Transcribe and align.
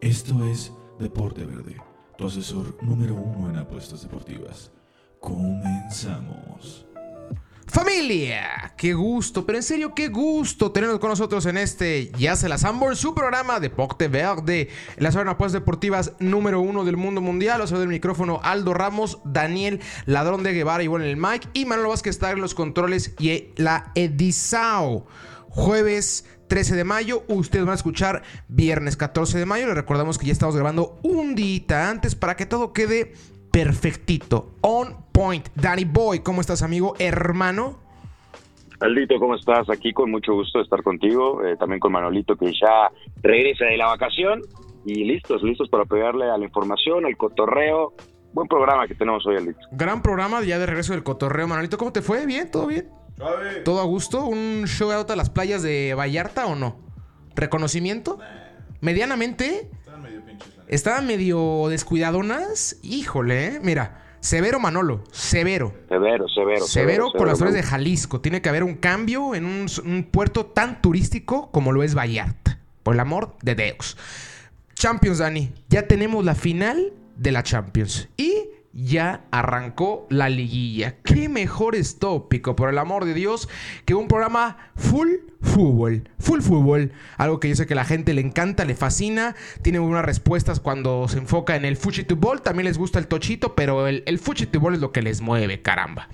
Esto 0.00 0.44
es 0.44 0.72
Deporte 0.98 1.44
Verde, 1.44 1.76
tu 2.18 2.26
asesor 2.26 2.76
número 2.82 3.14
uno 3.14 3.50
en 3.50 3.56
apuestas 3.56 4.02
deportivas. 4.02 4.70
Comenzamos. 5.20 6.86
Familia, 7.72 8.74
qué 8.76 8.92
gusto, 8.92 9.46
pero 9.46 9.56
en 9.56 9.62
serio, 9.62 9.94
qué 9.94 10.08
gusto 10.08 10.72
tenerlos 10.72 10.98
con 10.98 11.08
nosotros 11.08 11.46
en 11.46 11.56
este 11.56 12.10
Ya 12.18 12.36
se 12.36 12.48
las 12.48 12.64
Ambor, 12.64 12.96
su 12.96 13.14
programa 13.14 13.60
Deporte 13.60 14.08
Verde, 14.08 14.68
la 14.98 15.10
zona 15.10 15.24
de 15.24 15.30
apuestas 15.30 15.62
deportivas 15.62 16.12
número 16.18 16.60
uno 16.60 16.84
del 16.84 16.98
mundo 16.98 17.22
mundial. 17.22 17.60
Los 17.60 17.70
del 17.70 17.88
micrófono 17.88 18.40
Aldo 18.42 18.74
Ramos, 18.74 19.20
Daniel 19.24 19.80
Ladrón 20.04 20.42
de 20.42 20.52
Guevara, 20.52 20.82
igual 20.82 21.02
en 21.02 21.08
el 21.08 21.16
mic, 21.16 21.48
y 21.54 21.64
Manuel 21.64 21.88
Vázquez 21.88 22.10
está 22.10 22.32
en 22.32 22.42
los 22.42 22.54
controles 22.54 23.14
y 23.18 23.52
la 23.56 23.90
Edisao. 23.94 25.06
Jueves 25.54 26.26
13 26.48 26.76
de 26.76 26.84
mayo. 26.84 27.24
Ustedes 27.28 27.64
van 27.64 27.72
a 27.72 27.76
escuchar 27.76 28.22
viernes 28.48 28.96
14 28.96 29.38
de 29.38 29.44
mayo. 29.44 29.66
Les 29.66 29.74
recordamos 29.74 30.18
que 30.18 30.26
ya 30.26 30.32
estamos 30.32 30.54
grabando 30.54 30.98
un 31.02 31.34
día 31.34 31.90
antes 31.90 32.14
para 32.14 32.36
que 32.36 32.46
todo 32.46 32.72
quede 32.72 33.12
perfectito. 33.52 34.54
On 34.62 35.04
point. 35.12 35.48
Danny 35.54 35.84
Boy, 35.84 36.20
¿cómo 36.20 36.40
estás, 36.40 36.62
amigo? 36.62 36.94
Hermano. 36.98 37.78
Aldito, 38.80 39.18
¿cómo 39.18 39.34
estás? 39.34 39.68
Aquí 39.68 39.92
con 39.92 40.10
mucho 40.10 40.32
gusto 40.32 40.58
de 40.58 40.64
estar 40.64 40.82
contigo. 40.82 41.44
Eh, 41.44 41.56
también 41.58 41.80
con 41.80 41.92
Manolito, 41.92 42.34
que 42.34 42.46
ya 42.46 42.90
regresa 43.22 43.66
de 43.66 43.76
la 43.76 43.86
vacación. 43.88 44.40
Y 44.86 45.04
listos, 45.04 45.42
listos 45.42 45.68
para 45.68 45.84
pegarle 45.84 46.30
a 46.30 46.38
la 46.38 46.44
información, 46.44 47.04
al 47.04 47.16
cotorreo. 47.18 47.92
Buen 48.32 48.48
programa 48.48 48.88
que 48.88 48.94
tenemos 48.94 49.26
hoy, 49.26 49.36
Aldito. 49.36 49.60
Gran 49.70 50.00
programa 50.00 50.42
ya 50.42 50.58
de 50.58 50.64
regreso 50.64 50.94
del 50.94 51.02
cotorreo. 51.02 51.46
Manolito, 51.46 51.76
¿cómo 51.76 51.92
te 51.92 52.00
fue? 52.00 52.24
¿Bien? 52.24 52.50
¿Todo 52.50 52.66
bien? 52.66 53.01
¿Todo 53.64 53.80
a 53.80 53.84
gusto? 53.84 54.24
¿Un 54.24 54.64
show 54.66 54.90
out 54.90 55.10
a 55.10 55.16
las 55.16 55.30
playas 55.30 55.62
de 55.62 55.94
Vallarta 55.94 56.46
o 56.46 56.54
no? 56.54 56.76
¿Reconocimiento? 57.34 58.18
Medianamente. 58.80 59.70
Estaban 59.78 60.02
medio 60.02 60.24
pinches. 60.24 60.58
Estaban 60.68 61.06
medio 61.06 61.68
descuidadonas. 61.68 62.78
Híjole, 62.82 63.46
¿eh? 63.46 63.60
mira. 63.62 63.98
Severo 64.20 64.60
Manolo, 64.60 65.02
severo. 65.10 65.74
Severo, 65.88 66.28
severo. 66.28 66.64
Severo, 66.64 67.12
por 67.12 67.26
las 67.26 67.38
zonas 67.38 67.54
de 67.54 67.62
Jalisco. 67.64 68.20
Tiene 68.20 68.40
que 68.40 68.48
haber 68.48 68.62
un 68.62 68.76
cambio 68.76 69.34
en 69.34 69.44
un, 69.44 69.66
un, 69.84 70.04
puerto 70.04 70.46
tan 70.46 70.80
turístico 70.80 71.50
como 71.50 71.72
lo 71.72 71.82
es 71.82 71.96
Vallarta. 71.96 72.60
Por 72.84 72.94
el 72.94 73.00
amor 73.00 73.34
de 73.42 73.56
Deus. 73.56 73.96
Champions, 74.74 75.18
Dani. 75.18 75.52
Ya 75.68 75.88
tenemos 75.88 76.24
la 76.24 76.36
final 76.36 76.92
de 77.16 77.32
la 77.32 77.42
Champions. 77.42 78.08
Y 78.16 78.32
ya 78.72 79.24
arrancó 79.30 80.06
la 80.10 80.28
liguilla. 80.28 80.96
Qué 81.02 81.28
mejor 81.28 81.74
es 81.74 81.98
tópico, 81.98 82.56
por 82.56 82.68
el 82.68 82.78
amor 82.78 83.04
de 83.04 83.14
Dios, 83.14 83.48
que 83.84 83.94
un 83.94 84.08
programa 84.08 84.56
full 84.76 85.08
fútbol. 85.40 86.08
Full 86.18 86.40
fútbol. 86.40 86.92
Algo 87.16 87.40
que 87.40 87.48
yo 87.48 87.56
sé 87.56 87.66
que 87.66 87.74
a 87.74 87.76
la 87.76 87.84
gente 87.84 88.14
le 88.14 88.20
encanta, 88.20 88.64
le 88.64 88.74
fascina. 88.74 89.34
Tiene 89.62 89.78
buenas 89.78 90.04
respuestas 90.04 90.60
cuando 90.60 91.08
se 91.08 91.18
enfoca 91.18 91.56
en 91.56 91.64
el 91.64 91.76
fuchitubol. 91.76 92.42
También 92.42 92.66
les 92.66 92.78
gusta 92.78 92.98
el 92.98 93.06
tochito, 93.06 93.54
pero 93.54 93.86
el, 93.86 94.02
el 94.06 94.18
fuchitubol 94.18 94.74
es 94.74 94.80
lo 94.80 94.92
que 94.92 95.02
les 95.02 95.20
mueve, 95.20 95.62
caramba. 95.62 96.08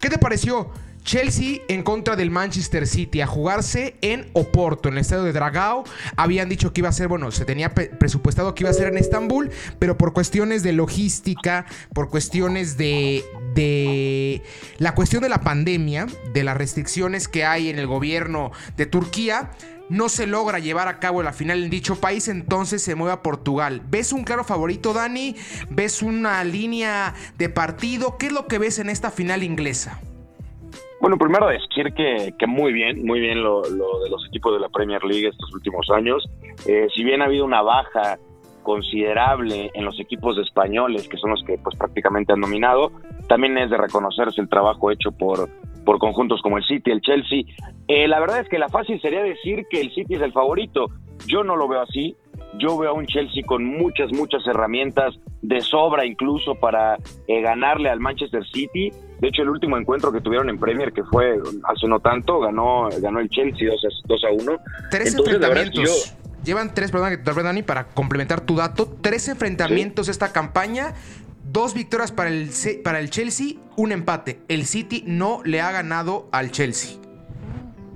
¿Qué 0.00 0.08
te 0.08 0.18
pareció? 0.18 0.70
Chelsea 1.02 1.58
en 1.68 1.82
contra 1.82 2.16
del 2.16 2.30
Manchester 2.30 2.86
City 2.86 3.20
a 3.20 3.26
jugarse 3.26 3.96
en 4.00 4.30
Oporto, 4.32 4.88
en 4.88 4.94
el 4.94 5.00
estadio 5.00 5.24
de 5.24 5.32
Dragao. 5.32 5.84
Habían 6.16 6.48
dicho 6.48 6.72
que 6.72 6.80
iba 6.80 6.88
a 6.88 6.92
ser, 6.92 7.08
bueno, 7.08 7.30
se 7.30 7.44
tenía 7.44 7.74
presupuestado 7.74 8.54
que 8.54 8.64
iba 8.64 8.70
a 8.70 8.74
ser 8.74 8.88
en 8.88 8.98
Estambul, 8.98 9.50
pero 9.78 9.96
por 9.96 10.12
cuestiones 10.12 10.62
de 10.62 10.72
logística, 10.72 11.66
por 11.94 12.08
cuestiones 12.10 12.76
de, 12.76 13.24
de 13.54 14.42
la 14.78 14.94
cuestión 14.94 15.22
de 15.22 15.28
la 15.28 15.40
pandemia, 15.40 16.06
de 16.32 16.44
las 16.44 16.56
restricciones 16.56 17.28
que 17.28 17.44
hay 17.44 17.68
en 17.68 17.78
el 17.78 17.86
gobierno 17.86 18.52
de 18.76 18.86
Turquía, 18.86 19.50
no 19.88 20.08
se 20.08 20.26
logra 20.26 20.60
llevar 20.60 20.86
a 20.86 21.00
cabo 21.00 21.22
la 21.22 21.32
final 21.32 21.64
en 21.64 21.68
dicho 21.68 21.96
país, 21.96 22.28
entonces 22.28 22.80
se 22.80 22.94
mueve 22.94 23.12
a 23.12 23.22
Portugal. 23.22 23.82
¿Ves 23.90 24.12
un 24.12 24.22
claro 24.22 24.44
favorito, 24.44 24.92
Dani? 24.92 25.34
¿Ves 25.68 26.00
una 26.00 26.44
línea 26.44 27.14
de 27.36 27.48
partido? 27.48 28.16
¿Qué 28.16 28.26
es 28.26 28.32
lo 28.32 28.46
que 28.46 28.58
ves 28.58 28.78
en 28.78 28.88
esta 28.88 29.10
final 29.10 29.42
inglesa? 29.42 30.00
Bueno, 31.00 31.16
primero 31.16 31.46
decir 31.46 31.94
que, 31.94 32.34
que 32.38 32.46
muy 32.46 32.74
bien, 32.74 33.06
muy 33.06 33.20
bien 33.20 33.42
lo, 33.42 33.62
de 33.62 34.10
los 34.10 34.26
equipos 34.28 34.52
de 34.52 34.60
la 34.60 34.68
Premier 34.68 35.02
League 35.02 35.28
estos 35.28 35.52
últimos 35.54 35.88
años. 35.90 36.28
Eh, 36.66 36.88
si 36.94 37.04
bien 37.04 37.22
ha 37.22 37.24
habido 37.24 37.46
una 37.46 37.62
baja 37.62 38.18
considerable 38.62 39.70
en 39.72 39.84
los 39.86 39.98
equipos 39.98 40.36
españoles, 40.38 41.08
que 41.08 41.16
son 41.16 41.30
los 41.30 41.42
que 41.44 41.56
pues 41.56 41.74
prácticamente 41.76 42.34
han 42.34 42.42
dominado, 42.42 42.92
también 43.28 43.56
es 43.56 43.70
de 43.70 43.78
reconocerse 43.78 44.42
el 44.42 44.50
trabajo 44.50 44.90
hecho 44.90 45.10
por, 45.12 45.48
por 45.86 45.98
conjuntos 45.98 46.42
como 46.42 46.58
el 46.58 46.64
City, 46.64 46.90
el 46.90 47.00
Chelsea. 47.00 47.44
Eh, 47.88 48.06
la 48.06 48.20
verdad 48.20 48.40
es 48.40 48.48
que 48.50 48.58
la 48.58 48.68
fácil 48.68 49.00
sería 49.00 49.22
decir 49.22 49.64
que 49.70 49.80
el 49.80 49.90
City 49.94 50.16
es 50.16 50.22
el 50.22 50.32
favorito. 50.32 50.88
Yo 51.26 51.42
no 51.44 51.56
lo 51.56 51.66
veo 51.66 51.80
así. 51.80 52.14
Yo 52.58 52.76
veo 52.76 52.90
a 52.90 52.94
un 52.94 53.06
Chelsea 53.06 53.42
con 53.46 53.64
muchas, 53.64 54.12
muchas 54.12 54.46
herramientas 54.46 55.18
de 55.40 55.60
sobra 55.60 56.04
incluso 56.04 56.56
para 56.56 56.96
eh, 57.26 57.40
ganarle 57.40 57.88
al 57.88 58.00
Manchester 58.00 58.44
City. 58.52 58.90
De 59.20 59.28
hecho, 59.28 59.42
el 59.42 59.50
último 59.50 59.76
encuentro 59.76 60.10
que 60.10 60.20
tuvieron 60.20 60.48
en 60.48 60.58
Premier, 60.58 60.92
que 60.92 61.04
fue 61.04 61.38
hace 61.64 61.86
no 61.86 62.00
tanto, 62.00 62.40
ganó, 62.40 62.88
ganó 63.00 63.20
el 63.20 63.28
Chelsea 63.28 63.68
2 64.06 64.24
a, 64.24 64.32
1. 64.32 64.52
Tres 64.90 65.14
enfrentamientos. 65.14 66.16
Llevan 66.42 66.72
tres, 66.72 66.90
perdón, 66.90 67.44
Dani, 67.44 67.62
para 67.62 67.88
complementar 67.88 68.40
tu 68.40 68.56
dato. 68.56 68.88
Tres 69.02 69.28
enfrentamientos 69.28 70.08
esta 70.08 70.32
campaña. 70.32 70.94
Dos 71.44 71.74
victorias 71.74 72.12
para 72.12 72.30
el, 72.30 72.50
para 72.82 72.98
el 72.98 73.10
Chelsea, 73.10 73.56
un 73.76 73.92
empate. 73.92 74.40
El 74.48 74.64
City 74.64 75.04
no 75.06 75.42
le 75.44 75.60
ha 75.60 75.70
ganado 75.70 76.28
al 76.32 76.50
Chelsea. 76.50 76.98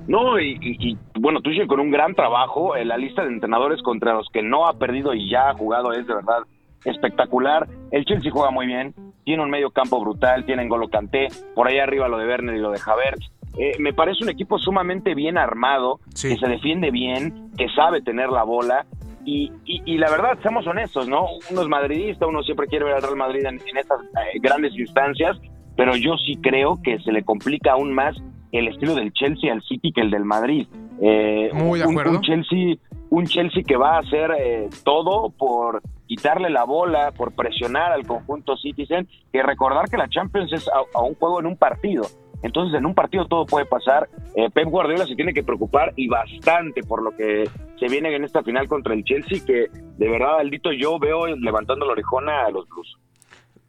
No, 0.07 0.39
y, 0.39 0.99
bueno, 1.19 1.41
tú 1.41 1.51
con 1.67 1.81
un 1.81 1.91
gran 1.91 2.15
trabajo, 2.15 2.77
la 2.77 2.99
lista 2.99 3.23
de 3.23 3.29
entrenadores 3.29 3.81
contra 3.81 4.13
los 4.13 4.29
que 4.31 4.43
no 4.43 4.67
ha 4.69 4.75
perdido 4.75 5.15
y 5.15 5.31
ya 5.31 5.49
ha 5.49 5.55
jugado 5.55 5.93
es 5.93 6.07
de 6.07 6.15
verdad 6.15 6.43
espectacular. 6.85 7.69
El 7.91 8.05
Chelsea 8.05 8.31
juega 8.31 8.51
muy 8.51 8.67
bien, 8.67 8.95
tiene 9.25 9.43
un 9.43 9.51
medio 9.51 9.71
campo 9.71 10.01
brutal, 10.01 10.45
tiene 10.45 10.69
Golo 10.69 10.89
Canté, 10.89 11.29
por 11.55 11.69
ahí 11.69 11.79
arriba 11.79 12.09
lo 12.09 12.19
de 12.19 12.27
Werner 12.27 12.57
y 12.57 12.61
lo 12.61 12.71
de 12.71 12.81
Havertz. 12.85 13.31
Eh, 13.57 13.73
me 13.79 13.93
parece 13.93 14.25
un 14.25 14.31
equipo 14.31 14.59
sumamente 14.59 15.15
bien 15.15 15.39
armado, 15.39 16.01
que 16.11 16.37
se 16.37 16.47
defiende 16.47 16.91
bien, 16.91 17.51
que 17.57 17.69
sabe 17.69 18.03
tener 18.03 18.31
la 18.31 18.43
bola. 18.43 18.87
Y, 19.27 19.51
y, 19.65 19.97
la 19.97 20.11
verdad, 20.11 20.39
seamos 20.43 20.67
honestos, 20.67 21.09
¿no? 21.09 21.27
Uno 21.51 21.63
es 21.63 21.69
madridista, 21.69 22.27
uno 22.27 22.43
siempre 22.43 22.67
quiere 22.67 22.85
ver 22.85 22.97
al 22.97 23.03
Real 23.03 23.17
Madrid 23.17 23.47
en, 23.47 23.57
estas 23.75 24.03
eh, 24.03 24.39
grandes 24.43 24.75
instancias, 24.79 25.39
pero 25.77 25.97
yo 25.97 26.19
sí 26.19 26.37
creo 26.43 26.79
que 26.83 26.99
se 26.99 27.11
le 27.11 27.23
complica 27.23 27.73
aún 27.73 27.95
más 27.95 28.15
el 28.53 28.69
estilo 28.69 28.95
del 28.95 29.15
Chelsea 29.15 29.51
al 29.51 29.63
City 29.63 29.93
que 29.93 30.03
el 30.03 30.11
del 30.11 30.27
Madrid. 30.27 30.67
Eh, 31.01 31.49
Muy 31.55 31.79
de 31.79 31.87
acuerdo. 31.87 32.19
Un, 32.19 32.21
Chelsea, 32.21 32.77
un 33.15 33.27
Chelsea 33.27 33.63
que 33.63 33.77
va 33.77 33.97
a 33.97 34.01
hacer 34.01 34.33
eh, 34.39 34.69
todo 34.83 35.31
por 35.31 35.83
quitarle 36.07 36.51
la 36.51 36.65
bola, 36.65 37.13
por 37.13 37.33
presionar 37.33 37.93
al 37.93 38.07
conjunto 38.07 38.57
Citizen, 38.57 39.09
que 39.33 39.43
recordar 39.43 39.89
que 39.89 39.97
la 39.97 40.09
Champions 40.09 40.53
es 40.53 40.69
a, 40.69 41.01
un 41.01 41.15
juego 41.15 41.41
en 41.41 41.47
un 41.47 41.57
partido. 41.57 42.05
Entonces, 42.43 42.77
en 42.77 42.85
un 42.85 42.95
partido 42.95 43.27
todo 43.27 43.47
puede 43.47 43.65
pasar. 43.65 44.09
Eh, 44.35 44.51
Pep 44.51 44.69
Guardiola 44.69 45.07
se 45.07 45.15
tiene 45.15 45.33
que 45.33 45.43
preocupar 45.43 45.95
y 45.97 46.09
bastante 46.09 46.83
por 46.83 47.03
lo 47.03 47.17
que 47.17 47.49
se 47.79 47.87
viene 47.87 48.15
en 48.15 48.25
esta 48.25 48.43
final 48.43 48.69
contra 48.69 48.95
el 48.95 49.05
Chelsea, 49.05 49.39
que 49.47 49.69
de 49.71 50.09
verdad, 50.09 50.41
Aldito, 50.41 50.73
yo 50.73 50.99
veo 50.99 51.27
levantando 51.27 51.87
la 51.87 51.93
orejona 51.93 52.45
a 52.45 52.51
los 52.51 52.69
Blues. 52.69 52.99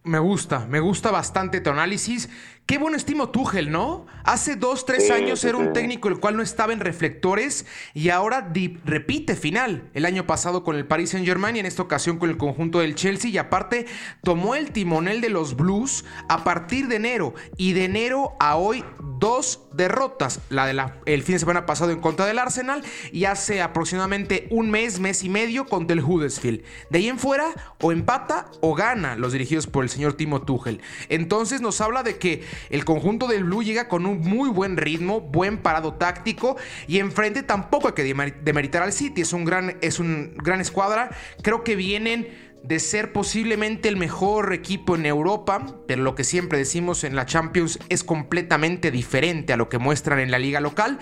Me 0.04 0.20
gusta, 0.20 0.68
me 0.68 0.80
gusta 0.80 1.10
bastante 1.10 1.62
tu 1.62 1.70
análisis. 1.70 2.30
Qué 2.66 2.80
bueno 2.80 2.98
estimo 2.98 3.30
Tuchel, 3.30 3.70
¿no? 3.70 4.08
Hace 4.24 4.56
dos, 4.56 4.88
tres 4.88 5.12
años 5.12 5.44
era 5.44 5.56
un 5.56 5.72
técnico 5.72 6.08
el 6.08 6.20
cual 6.20 6.36
no 6.36 6.42
estaba 6.42 6.74
en 6.74 6.80
reflectores 6.80 7.68
y 7.94 8.10
ahora 8.10 8.52
repite 8.84 9.36
final. 9.36 9.88
El 9.94 10.04
año 10.04 10.26
pasado 10.26 10.64
con 10.64 10.76
el 10.76 10.88
Paris 10.88 11.12
Saint 11.12 11.28
Germain 11.28 11.56
y 11.56 11.60
en 11.60 11.68
esta 11.68 11.84
ocasión 11.84 12.18
con 12.18 12.32
el 12.32 12.38
conjunto 12.38 12.80
del 12.80 12.96
Chelsea 12.96 13.30
y 13.30 13.38
aparte 13.38 13.86
tomó 14.24 14.56
el 14.56 14.72
timonel 14.72 15.22
de 15.22 15.30
los 15.30 15.56
Blues 15.56 16.06
a 16.28 16.44
partir 16.44 16.88
de 16.88 16.96
enero 16.96 17.36
y 17.56 17.74
de 17.74 17.86
enero 17.86 18.36
a 18.40 18.58
hoy 18.58 18.84
dos 19.20 19.68
derrotas. 19.72 20.40
La 20.50 20.66
del 20.66 20.82
el 21.06 21.22
fin 21.22 21.36
de 21.36 21.40
semana 21.40 21.68
pasado 21.68 21.92
en 21.92 22.00
contra 22.00 22.26
del 22.26 22.40
Arsenal 22.40 22.84
y 23.12 23.26
hace 23.26 23.62
aproximadamente 23.62 24.48
un 24.50 24.72
mes, 24.72 25.00
mes 25.00 25.24
y 25.24 25.30
medio 25.30 25.68
contra 25.68 25.94
el 25.94 26.04
Huddersfield. 26.04 26.64
De 26.90 26.98
ahí 26.98 27.10
en 27.10 27.20
fuera 27.20 27.54
o 27.80 27.92
empata 27.92 28.48
o 28.62 28.74
gana 28.74 29.16
los 29.18 29.34
dirigidos 29.34 29.68
por 29.68 29.84
el 29.84 29.92
señor 29.92 30.14
Timo 30.14 30.42
Tuchel. 30.42 30.82
Entonces 31.10 31.62
nos 31.62 31.80
habla 31.80 32.02
de 32.02 32.18
que 32.18 32.44
el 32.70 32.86
conjunto 32.86 33.28
del 33.28 33.44
Blue 33.44 33.64
llega 33.64 33.88
con 33.88 34.06
un 34.06 34.22
muy 34.22 34.50
buen 34.50 34.78
ritmo, 34.78 35.22
buen 35.22 35.58
parado 35.58 35.94
táctico 35.94 36.58
y 36.88 37.00
enfrente 37.00 37.44
tampoco 37.44 37.88
hay 37.88 37.94
que 37.94 38.04
demeritar 38.04 38.84
al 38.84 38.94
City. 38.94 39.22
Es 39.22 39.34
un 39.34 39.46
gran, 39.46 39.78
es 39.82 40.00
un 40.00 40.34
gran 40.36 40.62
escuadra. 40.62 41.10
Creo 41.42 41.64
que 41.64 41.76
vienen 41.76 42.28
de 42.64 42.80
ser 42.80 43.14
posiblemente 43.14 43.90
el 43.90 43.98
mejor 43.98 44.52
equipo 44.54 44.96
en 44.96 45.06
Europa, 45.06 45.78
pero 45.88 46.02
lo 46.02 46.16
que 46.16 46.24
siempre 46.24 46.58
decimos 46.58 47.04
en 47.04 47.16
la 47.16 47.28
Champions 47.28 47.80
es 47.90 48.04
completamente 48.04 48.90
diferente 48.90 49.54
a 49.54 49.58
lo 49.58 49.70
que 49.70 49.78
muestran 49.78 50.20
en 50.20 50.32
la 50.32 50.40
liga 50.40 50.60
local. 50.60 51.00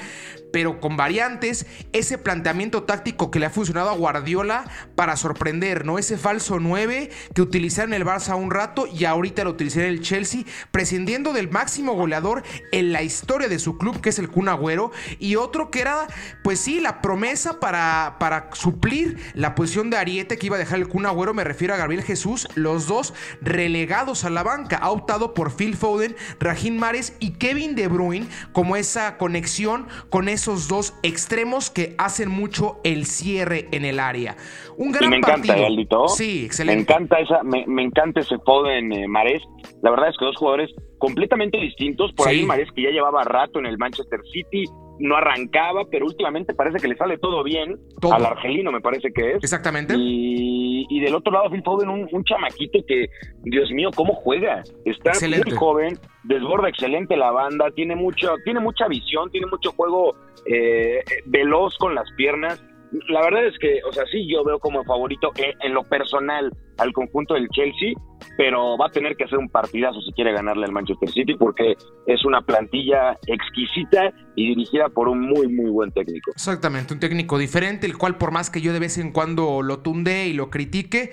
Pero 0.53 0.79
con 0.79 0.95
variantes, 0.95 1.65
ese 1.94 2.19
planteamiento 2.19 2.83
táctico 2.83 3.31
que 3.31 3.39
le 3.39 3.47
ha 3.47 3.50
funcionado 3.50 3.89
a 3.89 3.95
Guardiola 3.95 4.65
para 4.94 5.17
sorprender, 5.17 5.83
¿no? 5.83 5.97
Ese 5.97 6.15
falso 6.15 6.59
9 6.59 7.09
que 7.33 7.41
utilizaron 7.41 7.95
en 7.95 8.01
el 8.01 8.07
Barça 8.07 8.38
un 8.38 8.51
rato 8.51 8.85
y 8.85 9.05
ahorita 9.05 9.44
lo 9.45 9.50
utilizaron 9.50 9.88
en 9.88 9.95
el 9.95 10.01
Chelsea, 10.01 10.44
prescindiendo 10.69 11.33
del 11.33 11.50
máximo 11.50 11.94
goleador 11.95 12.44
en 12.71 12.94
la 12.94 13.01
historia 13.01 13.47
de 13.47 13.57
su 13.57 13.79
club, 13.79 14.00
que 14.00 14.09
es 14.09 14.19
el 14.19 14.29
Kun 14.29 14.47
Agüero, 14.47 14.91
y 15.17 15.38
otro 15.38 15.71
que 15.71 15.81
era, 15.81 16.05
pues 16.44 16.59
sí, 16.59 16.79
la 16.79 17.01
promesa 17.01 17.59
para, 17.59 18.17
para 18.19 18.51
suplir 18.53 19.17
la 19.33 19.56
posición 19.56 19.89
de 19.89 19.97
Ariete 19.97 20.38
que 20.38 20.45
iba 20.45 20.57
a 20.57 20.59
dejar 20.59 20.77
el 20.77 20.88
Kun 20.88 21.07
Agüero, 21.07 21.33
me 21.33 21.44
refiero 21.44 21.73
a 21.73 21.77
Gabriel 21.77 22.03
Jesús, 22.03 22.47
los 22.53 22.85
dos 22.85 23.15
relegados 23.41 24.23
a 24.23 24.29
la 24.29 24.44
banca, 24.44 24.77
ha 24.77 24.91
optado 24.91 25.33
por 25.33 25.51
Phil 25.51 25.75
Foden, 25.75 26.15
Raheem 26.39 26.77
Mares 26.77 27.13
y 27.19 27.31
Kevin 27.31 27.73
De 27.73 27.88
Bruyne 27.88 28.27
como 28.51 28.75
esa 28.75 29.17
conexión 29.17 29.88
con 30.11 30.29
esos 30.44 30.68
dos 30.68 30.94
extremos 31.04 31.69
que 31.69 31.95
hacen 31.98 32.30
mucho 32.30 32.81
el 32.84 33.06
cierre 33.06 33.69
en 33.72 33.86
el 33.86 33.98
área. 33.98 34.36
Un 34.78 34.92
gran 34.92 35.10
me 35.10 35.18
encanta, 35.18 35.56
partido. 35.56 36.07
Sí, 36.10 36.44
excelente. 36.45 36.75
Me 36.75 36.81
encanta 36.81 37.19
esa, 37.19 37.44
me, 37.44 37.81
encanta 37.81 38.19
ese 38.19 38.38
Foden 38.40 38.92
eh, 38.92 39.07
Mares. 39.07 39.42
La 39.81 39.92
verdad 39.92 40.10
es 40.10 40.18
que 40.18 40.25
dos 40.25 40.36
jugadores 40.36 40.69
completamente 40.98 41.57
distintos. 41.57 42.12
Por 42.12 42.28
ahí 42.28 42.44
Mares 42.45 42.68
que 42.75 42.81
ya 42.81 42.90
llevaba 42.90 43.24
rato 43.24 43.60
en 43.60 43.68
el 43.68 43.78
Manchester 43.78 44.19
City, 44.34 44.66
no 45.00 45.16
arrancaba, 45.16 45.86
pero 45.90 46.06
últimamente 46.06 46.54
parece 46.54 46.80
que 46.80 46.88
le 46.88 46.95
sale 46.95 47.18
todo 47.18 47.44
bien. 47.44 47.80
Al 48.12 48.25
argelino 48.25 48.72
me 48.72 48.81
parece 48.81 49.12
que 49.12 49.31
es. 49.31 49.44
Exactamente. 49.44 49.95
Y, 49.98 51.00
del 51.04 51.16
otro 51.16 51.34
lado 51.34 51.50
Phil 51.50 51.63
Foden, 51.63 51.90
un, 51.90 52.07
un, 52.10 52.24
chamaquito 52.24 52.80
que, 52.88 53.07
Dios 53.44 53.69
mío, 53.72 53.90
cómo 53.95 54.13
juega. 54.13 54.63
Está 54.86 55.12
muy 55.28 55.51
joven, 55.51 56.00
desborda 56.24 56.69
excelente 56.69 57.18
la 57.18 57.31
banda, 57.31 57.72
tiene 57.72 57.95
mucho, 57.95 58.36
tiene 58.45 58.60
mucha 58.62 58.88
visión, 58.88 59.30
tiene 59.31 59.48
mucho 59.48 59.72
juego 59.72 60.16
eh, 60.45 61.04
veloz 61.25 61.78
con 61.78 61.95
las 61.95 62.10
piernas 62.16 62.63
la 63.10 63.22
verdad 63.22 63.45
es 63.48 63.57
que, 63.57 63.80
o 63.88 63.92
sea, 63.92 64.06
sí, 64.12 64.28
yo 64.31 64.44
veo 64.44 64.60
como 64.60 64.84
favorito 64.84 65.31
en 65.36 65.74
lo 65.74 65.84
personal 65.84 66.51
al 66.78 66.94
conjunto 66.94 67.34
del 67.34 67.50
Chelsea, 67.50 67.94
pero 68.38 68.77
va 68.77 68.88
a 68.88 68.89
tener 68.89 69.15
que 69.15 69.25
hacer 69.25 69.38
un 69.38 69.50
partidazo 69.50 70.01
si 70.01 70.12
quiere 70.13 70.31
ganarle 70.31 70.65
al 70.65 70.71
Manchester 70.71 71.09
City 71.09 71.35
porque 71.35 71.75
es 72.07 72.25
una 72.25 72.41
plantilla 72.41 73.18
exquisita 73.27 74.12
y 74.35 74.50
dirigida 74.50 74.89
por 74.89 75.07
un 75.07 75.21
muy, 75.21 75.47
muy 75.47 75.69
buen 75.69 75.91
técnico. 75.91 76.31
Exactamente, 76.31 76.94
un 76.94 77.00
técnico 77.00 77.38
diferente, 77.38 77.85
el 77.85 77.97
cual 77.97 78.18
por 78.18 78.31
más 78.31 78.50
que 78.50 78.62
yo 78.62 78.74
de 78.74 78.80
vez 78.80 78.97
en 78.97 79.12
cuando 79.12 79.62
lo 79.62 79.80
tunde 79.80 80.27
y 80.27 80.33
lo 80.33 80.50
critique, 80.50 81.12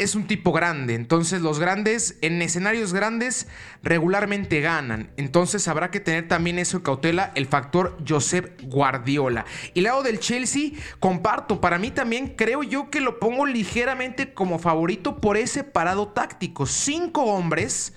es 0.00 0.14
un 0.14 0.26
tipo 0.26 0.52
grande, 0.52 0.94
entonces 0.94 1.42
los 1.42 1.58
grandes 1.58 2.16
en 2.22 2.40
escenarios 2.40 2.92
grandes 2.92 3.46
regularmente 3.82 4.60
ganan, 4.60 5.10
entonces 5.16 5.68
habrá 5.68 5.90
que 5.90 6.00
tener 6.00 6.26
también 6.26 6.58
eso 6.58 6.78
en 6.78 6.82
cautela, 6.82 7.32
el 7.34 7.46
factor 7.46 7.98
Josep 8.08 8.62
Guardiola. 8.62 9.44
Y 9.74 9.82
lado 9.82 10.02
del 10.02 10.18
Chelsea, 10.18 10.70
comparto, 11.00 11.60
para 11.60 11.78
mí 11.78 11.90
también 11.90 12.34
creo 12.36 12.62
yo 12.62 12.88
que 12.88 13.00
lo 13.00 13.18
pongo 13.18 13.44
ligeramente 13.44 14.32
como 14.32 14.58
favorito 14.58 15.20
por 15.20 15.36
ese 15.36 15.64
parado 15.64 16.08
táctico, 16.08 16.64
cinco 16.64 17.24
hombres 17.24 17.92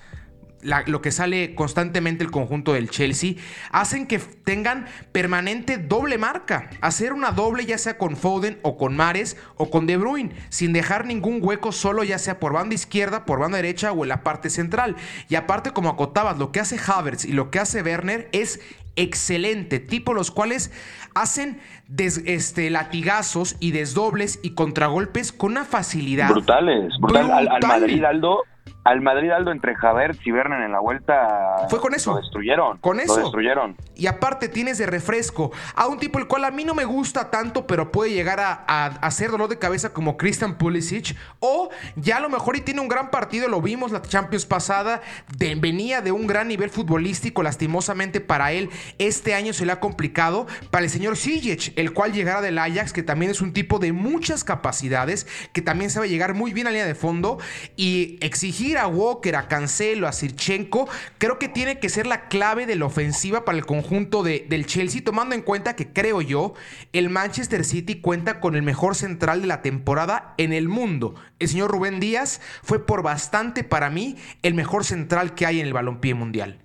lo 0.63 1.01
que 1.01 1.11
sale 1.11 1.55
constantemente 1.55 2.23
el 2.23 2.31
conjunto 2.31 2.73
del 2.73 2.89
Chelsea, 2.89 3.35
hacen 3.71 4.07
que 4.07 4.19
tengan 4.19 4.85
permanente 5.11 5.77
doble 5.77 6.17
marca. 6.17 6.69
Hacer 6.81 7.13
una 7.13 7.31
doble 7.31 7.65
ya 7.65 7.77
sea 7.77 7.97
con 7.97 8.15
Foden 8.15 8.59
o 8.61 8.77
con 8.77 8.95
Mares 8.95 9.37
o 9.55 9.69
con 9.69 9.87
De 9.87 9.97
Bruyne, 9.97 10.31
sin 10.49 10.73
dejar 10.73 11.05
ningún 11.05 11.39
hueco 11.41 11.71
solo 11.71 12.03
ya 12.03 12.17
sea 12.17 12.39
por 12.39 12.53
banda 12.53 12.75
izquierda, 12.75 13.25
por 13.25 13.39
banda 13.39 13.57
derecha 13.57 13.91
o 13.91 14.03
en 14.03 14.09
la 14.09 14.23
parte 14.23 14.49
central. 14.49 14.95
Y 15.29 15.35
aparte 15.35 15.71
como 15.71 15.89
acotabas, 15.89 16.37
lo 16.37 16.51
que 16.51 16.59
hace 16.59 16.79
Havertz 16.85 17.25
y 17.25 17.33
lo 17.33 17.51
que 17.51 17.59
hace 17.59 17.81
Werner 17.81 18.29
es 18.31 18.59
excelente, 18.95 19.79
tipo 19.79 20.13
los 20.13 20.31
cuales 20.31 20.71
hacen 21.15 21.59
este, 21.97 22.69
latigazos 22.69 23.55
y 23.59 23.71
desdobles 23.71 24.39
y 24.43 24.51
contragolpes 24.51 25.31
con 25.31 25.51
una 25.51 25.65
facilidad. 25.65 26.29
Brutales, 26.29 26.93
brutal. 26.99 27.31
al 27.31 27.67
Madrid, 27.67 28.03
Aldo, 28.03 28.43
al 28.83 29.01
Madrid 29.01 29.31
Aldo 29.31 29.51
entre 29.51 29.75
Javier 29.75 30.15
y 30.23 30.31
Werner 30.31 30.61
en 30.61 30.71
la 30.71 30.79
vuelta 30.79 31.67
fue 31.69 31.79
con 31.79 31.93
eso. 31.93 32.11
lo 32.11 32.17
destruyeron 32.17 32.77
con 32.79 32.99
eso. 32.99 33.17
lo 33.17 33.23
destruyeron. 33.23 33.77
Y 33.95 34.07
aparte 34.07 34.49
tienes 34.49 34.77
de 34.77 34.85
refresco 34.85 35.51
a 35.75 35.87
un 35.87 35.99
tipo 35.99 36.19
el 36.19 36.27
cual 36.27 36.43
a 36.43 36.51
mí 36.51 36.65
no 36.65 36.75
me 36.75 36.83
gusta 36.83 37.31
tanto 37.31 37.65
pero 37.65 37.91
puede 37.91 38.11
llegar 38.11 38.39
a, 38.39 38.53
hacer 39.01 39.31
dolor 39.31 39.49
de 39.49 39.57
cabeza 39.57 39.93
como 39.93 40.17
Christian 40.17 40.57
Pulisic. 40.57 41.15
O 41.39 41.69
ya 41.95 42.17
a 42.17 42.19
lo 42.19 42.29
mejor 42.29 42.57
y 42.57 42.61
tiene 42.61 42.81
un 42.81 42.87
gran 42.87 43.09
partido 43.09 43.47
lo 43.47 43.61
vimos 43.61 43.91
la 43.91 44.01
Champions 44.01 44.45
pasada 44.45 45.01
venía 45.37 46.01
de 46.01 46.11
un 46.11 46.27
gran 46.27 46.47
nivel 46.47 46.69
futbolístico 46.69 47.43
lastimosamente 47.43 48.21
para 48.21 48.51
él 48.51 48.69
este 48.97 49.33
año 49.33 49.53
se 49.53 49.65
le 49.65 49.71
ha 49.71 49.79
complicado. 49.79 50.47
Para 50.71 50.83
el 50.83 50.89
señor 50.89 51.15
Sijic 51.15 51.77
el 51.77 51.93
cual 51.93 52.11
llegará 52.11 52.41
del 52.41 52.57
Ajax 52.57 52.91
que 52.91 53.03
también 53.03 53.31
es 53.31 53.41
un 53.41 53.53
tipo 53.53 53.79
de 53.79 53.93
muchas 53.93 54.43
capacidades 54.43 55.27
que 55.53 55.61
también 55.61 55.89
sabe 55.89 56.09
llegar 56.09 56.33
muy 56.33 56.53
bien 56.53 56.67
a 56.67 56.71
línea 56.71 56.85
de 56.85 56.95
fondo 56.95 57.37
y 57.75 58.17
exigir 58.21 58.72
a 58.77 58.87
Walker, 58.87 59.35
a 59.35 59.47
Cancelo, 59.47 60.07
a 60.07 60.11
Sirchenko, 60.11 60.87
creo 61.17 61.39
que 61.39 61.47
tiene 61.47 61.79
que 61.79 61.89
ser 61.89 62.07
la 62.07 62.27
clave 62.27 62.65
de 62.65 62.75
la 62.75 62.85
ofensiva 62.85 63.45
para 63.45 63.57
el 63.57 63.65
conjunto 63.65 64.23
de, 64.23 64.45
del 64.49 64.65
Chelsea, 64.65 65.03
tomando 65.03 65.35
en 65.35 65.41
cuenta 65.41 65.75
que 65.75 65.91
creo 65.91 66.21
yo, 66.21 66.53
el 66.93 67.09
Manchester 67.09 67.63
City 67.63 68.01
cuenta 68.01 68.39
con 68.39 68.55
el 68.55 68.63
mejor 68.63 68.95
central 68.95 69.41
de 69.41 69.47
la 69.47 69.61
temporada 69.61 70.33
en 70.37 70.53
el 70.53 70.67
mundo. 70.67 71.15
El 71.39 71.47
señor 71.47 71.71
Rubén 71.71 71.99
Díaz 71.99 72.41
fue 72.63 72.85
por 72.85 73.03
bastante 73.03 73.63
para 73.63 73.89
mí 73.89 74.17
el 74.41 74.53
mejor 74.53 74.83
central 74.83 75.33
que 75.35 75.45
hay 75.45 75.59
en 75.59 75.67
el 75.67 75.73
balompié 75.73 76.13
mundial. 76.13 76.59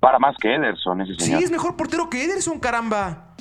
Para 0.00 0.18
más 0.18 0.34
que 0.40 0.54
Ederson, 0.54 1.02
ese 1.02 1.14
señor. 1.16 1.38
Sí, 1.38 1.44
es 1.44 1.50
mejor 1.50 1.76
portero 1.76 2.08
que 2.08 2.24
Ederson, 2.24 2.58
caramba. 2.58 3.36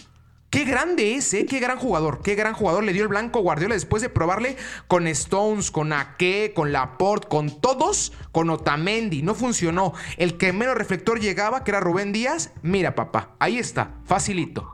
Qué 0.50 0.66
grande 0.66 1.14
es, 1.14 1.32
¿eh? 1.36 1.46
Qué 1.46 1.60
gran 1.60 1.78
jugador. 1.78 2.22
Qué 2.24 2.34
gran 2.34 2.54
jugador 2.54 2.84
le 2.84 2.92
dio 2.92 3.04
el 3.04 3.10
blanco 3.10 3.42
Guardiola 3.42 3.76
después 3.76 4.02
de 4.02 4.10
probarle 4.10 4.58
con 4.88 5.06
Stones, 5.08 5.70
con 5.70 5.94
Ake, 5.94 6.54
con 6.56 6.72
Laporte, 6.72 7.28
con 7.28 7.62
todos, 7.62 8.14
con 8.32 8.50
Otamendi. 8.50 9.22
No 9.22 9.36
funcionó. 9.36 9.94
El 10.18 10.38
que 10.38 10.52
menos 10.52 10.76
reflector 10.76 11.20
llegaba, 11.20 11.64
que 11.64 11.70
era 11.70 11.80
Rubén 11.80 12.12
Díaz, 12.12 12.52
mira, 12.64 12.96
papá, 12.96 13.36
ahí 13.40 13.60
está, 13.60 13.92
facilito. 14.06 14.74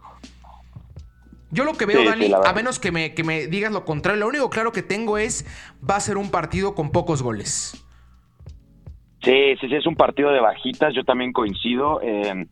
Yo 1.51 1.65
lo 1.65 1.73
que 1.73 1.85
veo, 1.85 2.03
Dani, 2.05 2.31
a 2.33 2.53
menos 2.53 2.79
que 2.79 2.91
me, 2.91 3.13
que 3.13 3.23
me 3.23 3.47
digas 3.47 3.71
lo 3.71 3.85
contrario, 3.85 4.21
lo 4.21 4.27
único 4.27 4.49
claro 4.49 4.71
que 4.71 4.81
tengo 4.81 5.17
es 5.17 5.45
va 5.87 5.97
a 5.97 5.99
ser 5.99 6.17
un 6.17 6.31
partido 6.31 6.73
con 6.73 6.91
pocos 6.91 7.21
goles. 7.21 7.85
Sí, 9.23 9.55
sí, 9.59 9.67
sí, 9.67 9.75
es 9.75 9.85
un 9.85 9.95
partido 9.95 10.31
de 10.31 10.39
bajitas, 10.39 10.93
yo 10.93 11.03
también 11.03 11.33
coincido. 11.33 11.99
Eh, 12.01 12.45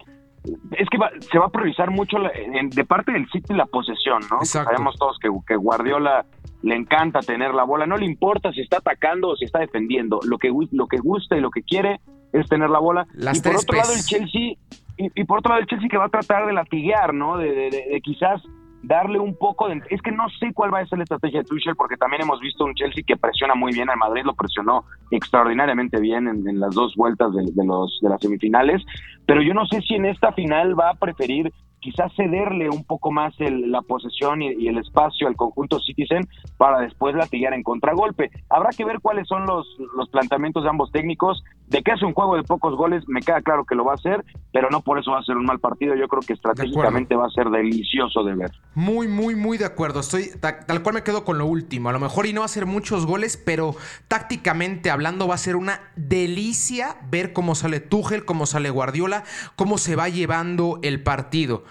es 0.72 0.90
que 0.90 0.98
se 1.32 1.40
va 1.40 1.46
a 1.46 1.50
priorizar 1.50 1.90
mucho 1.92 2.18
de 2.20 2.86
parte 2.86 3.12
del 3.12 3.30
City 3.30 3.54
la 3.54 3.66
posesión, 3.66 4.22
¿no? 4.30 4.44
Sabemos 4.44 4.96
todos 4.98 5.18
que, 5.20 5.30
que, 5.48 5.56
Guardiola 5.56 6.26
le 6.62 6.76
encanta 6.76 7.20
tener 7.20 7.54
la 7.54 7.64
bola, 7.64 7.86
no 7.86 7.98
le 7.98 8.06
importa 8.06 8.52
si 8.52 8.62
está 8.62 8.78
atacando 8.78 9.30
o 9.30 9.36
si 9.36 9.46
está 9.46 9.60
defendiendo, 9.60 10.20
lo 10.26 10.38
que, 10.38 10.52
lo 10.72 10.88
que 10.88 10.98
gusta 10.98 11.38
y 11.38 11.42
lo 11.42 11.50
que 11.50 11.64
quiere 11.64 12.02
es 12.32 12.48
tener 12.48 12.70
la 12.70 12.80
bola. 12.80 13.08
y 13.14 13.42
por 13.42 13.56
otro 13.56 13.78
lado 13.78 13.94
el 13.94 14.04
Chelsea, 14.04 14.56
y, 14.98 15.24
por 15.26 15.40
otro 15.40 15.50
lado 15.50 15.62
el 15.62 15.68
Chelsea 15.68 15.90
que 15.90 15.98
va 15.98 16.06
a 16.06 16.10
tratar 16.10 16.46
de 16.46 16.54
latiguear, 16.54 17.14
¿no? 17.14 17.38
de 17.38 18.02
quizás 18.04 18.42
darle 18.84 19.20
un 19.20 19.36
poco 19.36 19.70
de... 19.70 19.82
Es 19.90 20.02
que 20.02 20.12
no 20.12 20.30
sé 20.40 20.54
cuál 20.54 20.74
va 20.74 20.80
a 20.80 20.86
ser 20.86 21.00
la 21.00 21.06
estrategia 21.06 21.40
de 21.40 21.46
Tuchel 21.46 21.76
porque 21.76 21.98
también 21.98 22.22
hemos 22.22 22.40
visto 22.40 22.66
un 22.66 22.76
Chelsea 22.76 23.04
que 23.06 23.18
presiona 23.18 23.56
muy 23.56 23.74
bien 23.74 23.90
al 23.90 23.98
Madrid, 23.98 24.24
lo 24.24 24.36
presionó 24.36 24.86
extraordinariamente 25.10 26.00
bien 26.00 26.28
en, 26.28 26.60
las 26.60 26.76
dos 26.76 26.94
vueltas 26.96 27.34
de, 27.34 27.66
los, 27.66 28.00
de 28.02 28.10
las 28.10 28.22
semifinales, 28.22 28.84
pero 29.26 29.42
yo 29.42 29.54
no 29.54 29.66
sé 29.66 29.82
si 29.82 29.96
en 29.96 30.06
esta 30.06 30.34
final 30.34 30.80
va 30.80 30.92
a 30.92 30.96
preferir 30.96 31.52
quizás 31.84 32.14
cederle 32.16 32.70
un 32.70 32.86
poco 32.86 33.12
más 33.12 33.34
la 33.40 33.82
posesión 33.82 34.42
y, 34.42 34.68
el 34.68 34.78
espacio 34.78 35.28
al 35.28 35.36
conjunto 35.36 35.80
Citizen 35.80 36.26
para 36.58 36.80
después 36.80 37.14
latillar 37.14 37.54
en 37.54 37.62
contragolpe. 37.62 38.32
Habrá 38.50 38.70
que 38.70 38.86
ver 38.86 39.02
cuáles 39.02 39.28
son 39.28 39.46
los, 39.46 39.68
los 39.98 40.10
planteamientos 40.10 40.64
de 40.64 40.70
ambos 40.70 40.92
técnicos. 40.92 41.44
De 41.74 41.82
que 41.82 41.92
es 41.92 42.04
un 42.04 42.14
juego 42.14 42.36
de 42.36 42.44
pocos 42.44 42.78
goles, 42.78 43.04
me 43.08 43.20
queda 43.22 43.42
claro 43.42 43.66
que 43.66 43.74
lo 43.74 43.84
va 43.84 43.94
a 43.94 43.96
hacer, 43.96 44.24
pero 44.52 44.70
no 44.70 44.82
por 44.82 45.00
eso 45.00 45.10
va 45.10 45.18
a 45.18 45.24
ser 45.24 45.38
un 45.38 45.46
mal 45.46 45.60
partido. 45.60 45.96
Yo 45.96 46.08
creo 46.08 46.22
que 46.22 46.34
estratégicamente 46.34 47.16
va 47.16 47.26
a 47.26 47.32
ser 47.32 47.50
delicioso 47.50 48.24
de 48.24 48.36
ver. 48.36 48.52
Muy, 48.76 49.08
muy, 49.08 49.34
muy 49.34 49.58
de 49.58 49.66
acuerdo. 49.66 50.02
Estoy 50.02 50.30
tal 50.40 50.84
cual 50.84 50.94
me 50.94 51.02
quedo 51.02 51.26
con 51.26 51.40
lo 51.40 51.48
último. 51.48 51.90
A 51.90 51.92
lo 51.92 52.00
mejor 52.00 52.28
y 52.28 52.34
no 52.34 52.42
va 52.42 52.46
a 52.46 52.50
ser 52.50 52.68
muchos 52.68 53.08
goles, 53.08 53.38
pero 53.44 53.76
tácticamente 54.08 54.92
hablando 54.92 55.28
va 55.28 55.34
a 55.34 55.40
ser 55.40 55.56
una 55.56 55.80
delicia 55.96 56.96
ver 57.10 57.34
cómo 57.34 57.56
sale 57.56 57.80
Tuchel, 57.80 58.24
cómo 58.24 58.46
sale 58.46 58.70
Guardiola, 58.70 59.24
cómo 59.56 59.80
se 59.80 59.96
va 59.96 60.10
llevando 60.10 60.78
el 60.84 61.02
partido. 61.02 61.64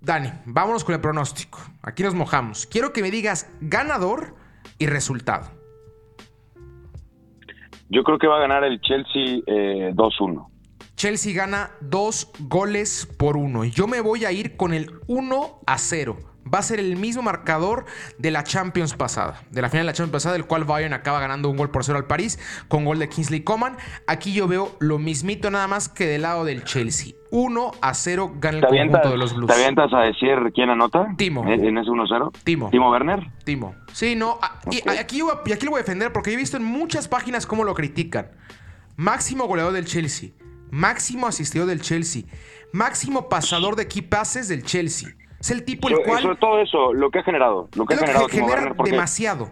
Dani, 0.00 0.30
vámonos 0.44 0.84
con 0.84 0.94
el 0.94 1.00
pronóstico. 1.00 1.58
Aquí 1.82 2.04
nos 2.04 2.14
mojamos. 2.14 2.66
Quiero 2.66 2.92
que 2.92 3.02
me 3.02 3.10
digas 3.10 3.50
ganador 3.60 4.36
y 4.78 4.86
resultado. 4.86 5.59
Yo 7.90 8.04
creo 8.04 8.18
que 8.18 8.28
va 8.28 8.36
a 8.36 8.40
ganar 8.40 8.62
el 8.62 8.80
Chelsea 8.80 9.42
2-1. 9.44 10.46
Eh, 10.46 10.84
Chelsea 10.94 11.34
gana 11.34 11.70
dos 11.80 12.30
goles 12.38 13.08
por 13.18 13.36
uno. 13.36 13.64
Yo 13.64 13.88
me 13.88 14.00
voy 14.00 14.24
a 14.24 14.32
ir 14.32 14.56
con 14.56 14.72
el 14.72 14.90
1 15.08 15.60
a 15.66 15.76
0. 15.76 16.29
Va 16.46 16.58
a 16.58 16.62
ser 16.62 16.80
el 16.80 16.96
mismo 16.96 17.22
marcador 17.22 17.84
de 18.18 18.30
la 18.30 18.44
Champions 18.44 18.94
pasada, 18.94 19.42
de 19.50 19.62
la 19.62 19.68
final 19.68 19.86
de 19.86 19.92
la 19.92 19.92
Champions 19.92 20.12
pasada, 20.12 20.36
el 20.36 20.46
cual 20.46 20.64
Bayern 20.64 20.94
acaba 20.94 21.20
ganando 21.20 21.48
un 21.48 21.56
gol 21.56 21.70
por 21.70 21.84
cero 21.84 21.98
al 21.98 22.06
París 22.06 22.38
con 22.68 22.84
gol 22.84 22.98
de 22.98 23.08
Kingsley 23.08 23.42
Coman. 23.42 23.76
Aquí 24.06 24.32
yo 24.32 24.48
veo 24.48 24.76
lo 24.80 24.98
mismito 24.98 25.50
nada 25.50 25.66
más 25.68 25.88
que 25.88 26.06
del 26.06 26.22
lado 26.22 26.44
del 26.44 26.64
Chelsea. 26.64 27.14
1 27.32 27.70
a 27.80 27.94
0 27.94 28.34
gana 28.40 28.58
el 28.58 28.66
conjunto 28.66 29.10
de 29.10 29.16
los 29.16 29.34
Blues. 29.34 29.46
¿Te 29.46 29.54
avientas 29.54 29.92
a 29.92 30.00
decir 30.00 30.36
quién 30.52 30.68
anota? 30.70 31.14
Timo. 31.16 31.46
¿En 31.46 31.78
ese 31.78 31.88
1-0? 31.88 32.32
Timo. 32.42 32.70
¿Timo 32.70 32.90
Werner? 32.90 33.30
Timo. 33.44 33.74
Sí, 33.92 34.16
no. 34.16 34.38
Y 34.70 34.78
aquí, 34.98 35.20
y 35.46 35.52
aquí 35.52 35.64
lo 35.64 35.70
voy 35.70 35.78
a 35.78 35.82
defender 35.82 36.12
porque 36.12 36.32
he 36.32 36.36
visto 36.36 36.56
en 36.56 36.64
muchas 36.64 37.06
páginas 37.06 37.46
cómo 37.46 37.62
lo 37.62 37.74
critican. 37.74 38.32
Máximo 38.96 39.46
goleador 39.46 39.72
del 39.72 39.84
Chelsea. 39.84 40.30
Máximo 40.70 41.26
asistidor 41.26 41.68
del 41.68 41.80
Chelsea. 41.80 42.24
Máximo 42.72 43.28
pasador 43.28 43.76
de 43.76 43.86
key 43.88 44.02
passes 44.02 44.48
del 44.48 44.64
Chelsea. 44.64 45.10
Es 45.40 45.50
el 45.50 45.64
tipo 45.64 45.88
el 45.88 46.02
cual. 46.04 46.22
Sobre 46.22 46.36
todo 46.36 46.60
eso, 46.60 46.92
lo 46.92 47.10
que 47.10 47.20
ha 47.20 47.22
generado. 47.22 47.68
Lo 47.74 47.86
que 47.86 47.94
ha 47.94 47.98
generado 47.98 48.28
genera 48.28 48.74
demasiado. 48.84 49.50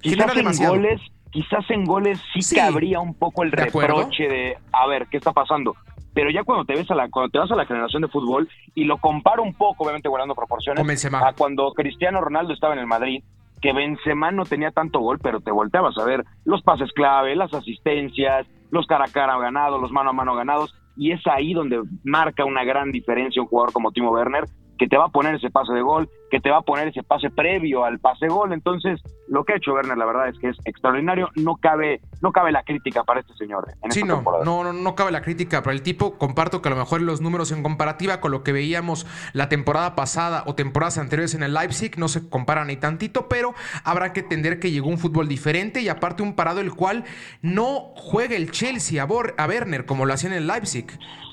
Genera 0.00 0.32
demasiado. 0.32 0.74
En 0.74 0.82
goles, 0.82 1.00
quizás 1.30 1.70
en 1.70 1.84
goles 1.84 2.18
sí, 2.32 2.54
cabría 2.54 3.00
un 3.00 3.14
poco 3.14 3.42
el 3.42 3.52
reproche 3.52 4.28
de, 4.28 4.58
a 4.72 4.86
ver, 4.86 5.06
¿qué 5.10 5.18
está 5.18 5.32
pasando? 5.32 5.76
Pero 6.14 6.30
ya 6.30 6.42
cuando 6.42 6.64
te 6.64 6.74
ves 6.74 6.90
a 6.90 6.94
la, 6.94 7.08
cuando 7.08 7.30
te 7.30 7.38
vas 7.38 7.50
a 7.50 7.54
la 7.54 7.66
generación 7.66 8.02
de 8.02 8.08
fútbol 8.08 8.48
y 8.74 8.84
lo 8.84 8.98
comparo 8.98 9.42
un 9.42 9.54
poco, 9.54 9.84
obviamente 9.84 10.08
guardando 10.08 10.34
proporciones, 10.34 11.04
a 11.14 11.32
cuando 11.34 11.72
Cristiano 11.72 12.20
Ronaldo 12.20 12.52
estaba 12.52 12.72
en 12.72 12.80
el 12.80 12.86
Madrid, 12.86 13.22
que 13.60 13.72
Benzema 13.72 14.32
no 14.32 14.44
tenía 14.44 14.70
tanto 14.70 15.00
gol, 15.00 15.18
pero 15.22 15.40
te 15.40 15.52
volteabas 15.52 15.96
a 15.98 16.04
ver 16.04 16.24
los 16.44 16.62
pases 16.62 16.90
clave, 16.92 17.36
las 17.36 17.52
asistencias, 17.52 18.46
los 18.70 18.86
cara 18.86 19.04
a 19.04 19.12
cara 19.12 19.38
ganados, 19.38 19.80
los 19.80 19.92
mano 19.92 20.10
a 20.10 20.14
mano 20.14 20.34
ganados, 20.34 20.74
y 20.96 21.12
es 21.12 21.20
ahí 21.26 21.52
donde 21.52 21.80
marca 22.02 22.44
una 22.44 22.64
gran 22.64 22.90
diferencia 22.90 23.42
un 23.42 23.48
jugador 23.48 23.72
como 23.72 23.92
Timo 23.92 24.10
Werner, 24.10 24.44
que 24.80 24.88
te 24.88 24.96
va 24.96 25.04
a 25.04 25.08
poner 25.10 25.34
ese 25.34 25.50
pase 25.50 25.74
de 25.74 25.82
gol, 25.82 26.08
que 26.30 26.40
te 26.40 26.50
va 26.50 26.58
a 26.58 26.62
poner 26.62 26.88
ese 26.88 27.02
pase 27.02 27.30
previo 27.30 27.84
al 27.84 27.98
pase 27.98 28.28
gol. 28.28 28.52
Entonces, 28.52 29.00
lo 29.28 29.44
que 29.44 29.54
ha 29.54 29.56
hecho 29.56 29.74
Werner, 29.74 29.96
la 29.96 30.06
verdad 30.06 30.28
es 30.28 30.38
que 30.38 30.48
es 30.48 30.58
extraordinario. 30.64 31.28
No 31.34 31.56
cabe, 31.56 32.00
no 32.20 32.32
cabe 32.32 32.52
la 32.52 32.62
crítica 32.62 33.04
para 33.04 33.20
este 33.20 33.34
señor. 33.34 33.66
En 33.82 33.92
sí, 33.92 34.02
no, 34.02 34.22
no, 34.44 34.64
no, 34.64 34.72
no 34.72 34.94
cabe 34.94 35.10
la 35.10 35.22
crítica 35.22 35.62
para 35.62 35.74
el 35.74 35.82
tipo. 35.82 36.18
Comparto 36.18 36.62
que 36.62 36.68
a 36.68 36.72
lo 36.72 36.78
mejor 36.78 37.02
los 37.02 37.20
números 37.20 37.52
en 37.52 37.62
comparativa 37.62 38.20
con 38.20 38.30
lo 38.30 38.42
que 38.42 38.52
veíamos 38.52 39.06
la 39.32 39.48
temporada 39.48 39.94
pasada 39.94 40.44
o 40.46 40.54
temporadas 40.54 40.98
anteriores 40.98 41.34
en 41.34 41.42
el 41.42 41.54
Leipzig 41.54 41.98
no 41.98 42.08
se 42.08 42.28
comparan 42.28 42.68
ni 42.68 42.76
tantito, 42.76 43.28
pero 43.28 43.54
habrá 43.84 44.12
que 44.12 44.20
entender 44.20 44.60
que 44.60 44.70
llegó 44.70 44.88
un 44.88 44.98
fútbol 44.98 45.28
diferente 45.28 45.80
y 45.80 45.88
aparte 45.88 46.22
un 46.22 46.34
parado 46.34 46.60
el 46.60 46.74
cual 46.74 47.04
no 47.42 47.92
juega 47.96 48.36
el 48.36 48.50
Chelsea 48.50 49.02
a, 49.02 49.06
a 49.06 49.46
Werner 49.46 49.86
como 49.86 50.06
lo 50.06 50.14
hacía 50.14 50.30
en 50.30 50.36
el 50.36 50.46
Leipzig. 50.46 50.86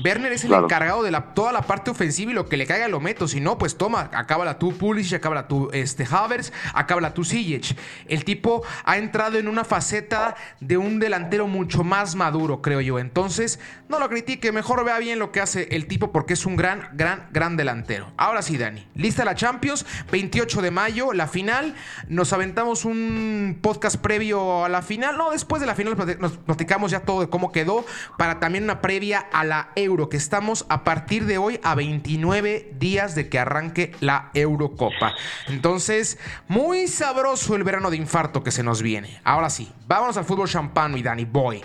Werner 0.03 0.31
es 0.31 0.45
el 0.45 0.53
encargado 0.53 1.03
de 1.03 1.11
la, 1.11 1.33
toda 1.33 1.51
la 1.51 1.61
parte 1.61 1.91
ofensiva 1.91 2.31
y 2.31 2.35
lo 2.35 2.45
que 2.45 2.57
le 2.57 2.67
caiga 2.67 2.87
lo 2.87 2.99
meto. 2.99 3.27
Si 3.27 3.39
no, 3.39 3.57
pues 3.57 3.77
toma, 3.77 4.09
acaba 4.13 4.45
la 4.45 4.59
tu 4.59 4.71
Pulisic, 4.87 5.15
acaba 5.15 5.35
la 5.35 5.49
tu 5.49 5.69
este, 5.73 6.07
Havers, 6.09 6.53
acaba 6.73 7.01
la 7.01 7.13
tu 7.13 7.25
Sijic. 7.25 7.77
El 8.07 8.23
tipo 8.23 8.63
ha 8.85 8.97
entrado 8.97 9.37
en 9.37 9.49
una 9.49 9.65
faceta 9.65 10.37
de 10.61 10.77
un 10.77 10.97
delantero 10.97 11.45
mucho 11.45 11.83
más 11.83 12.15
maduro, 12.15 12.61
creo 12.61 12.79
yo. 12.79 12.97
Entonces, 12.97 13.59
no 13.89 13.99
lo 13.99 14.07
critique, 14.07 14.53
mejor 14.53 14.85
vea 14.85 14.97
bien 14.99 15.19
lo 15.19 15.33
que 15.33 15.41
hace 15.41 15.67
el 15.71 15.87
tipo 15.87 16.13
porque 16.13 16.35
es 16.35 16.45
un 16.45 16.55
gran, 16.55 16.87
gran, 16.93 17.27
gran 17.33 17.57
delantero. 17.57 18.13
Ahora 18.15 18.41
sí, 18.41 18.57
Dani. 18.57 18.87
Lista 18.95 19.25
la 19.25 19.35
Champions, 19.35 19.85
28 20.09 20.61
de 20.61 20.71
mayo, 20.71 21.11
la 21.11 21.27
final. 21.27 21.75
Nos 22.07 22.31
aventamos 22.31 22.85
un 22.85 23.59
podcast 23.61 23.97
previo 23.97 24.63
a 24.63 24.69
la 24.69 24.81
final. 24.81 25.17
No, 25.17 25.31
después 25.31 25.59
de 25.59 25.67
la 25.67 25.75
final 25.75 25.97
nos 26.21 26.37
platicamos 26.37 26.91
ya 26.91 27.01
todo 27.01 27.19
de 27.19 27.27
cómo 27.27 27.51
quedó 27.51 27.85
para 28.17 28.39
también 28.39 28.63
una 28.63 28.79
previa 28.79 29.19
a 29.33 29.43
la 29.43 29.71
Euro, 29.75 30.07
que 30.07 30.15
estamos 30.15 30.65
a 30.69 30.85
partir 30.85 31.25
de 31.25 31.37
hoy 31.37 31.59
a 31.61 31.75
29 31.75 32.71
días 32.79 33.15
de 33.15 33.27
que 33.27 33.37
arranque 33.37 33.91
la 33.99 34.31
Eurocopa. 34.77 35.15
Entonces, 35.47 36.17
muy 36.47 36.87
sabroso 36.87 37.55
el 37.55 37.63
verano 37.63 37.89
de 37.89 37.97
infarto 37.97 38.43
que 38.43 38.51
se 38.51 38.63
nos 38.63 38.81
viene. 38.81 39.19
Ahora 39.23 39.49
sí, 39.49 39.71
vámonos 39.87 40.17
al 40.17 40.25
fútbol 40.25 40.47
champano 40.47 40.97
y 40.97 41.03
Dani 41.03 41.25
Boy. 41.25 41.61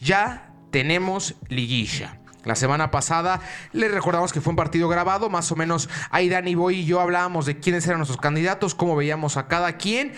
Ya 0.00 0.50
tenemos 0.70 1.34
liguilla. 1.48 2.18
La 2.44 2.56
semana 2.56 2.90
pasada 2.90 3.40
les 3.72 3.92
recordamos 3.92 4.32
que 4.32 4.40
fue 4.40 4.50
un 4.50 4.56
partido 4.56 4.88
grabado, 4.88 5.30
más 5.30 5.52
o 5.52 5.56
menos 5.56 5.88
ahí 6.10 6.28
Dani 6.28 6.56
Boy 6.56 6.80
y 6.80 6.84
yo 6.84 7.00
hablábamos 7.00 7.46
de 7.46 7.60
quiénes 7.60 7.86
eran 7.86 7.98
nuestros 7.98 8.20
candidatos, 8.20 8.74
cómo 8.74 8.96
veíamos 8.96 9.36
a 9.36 9.46
cada 9.46 9.76
quien. 9.76 10.12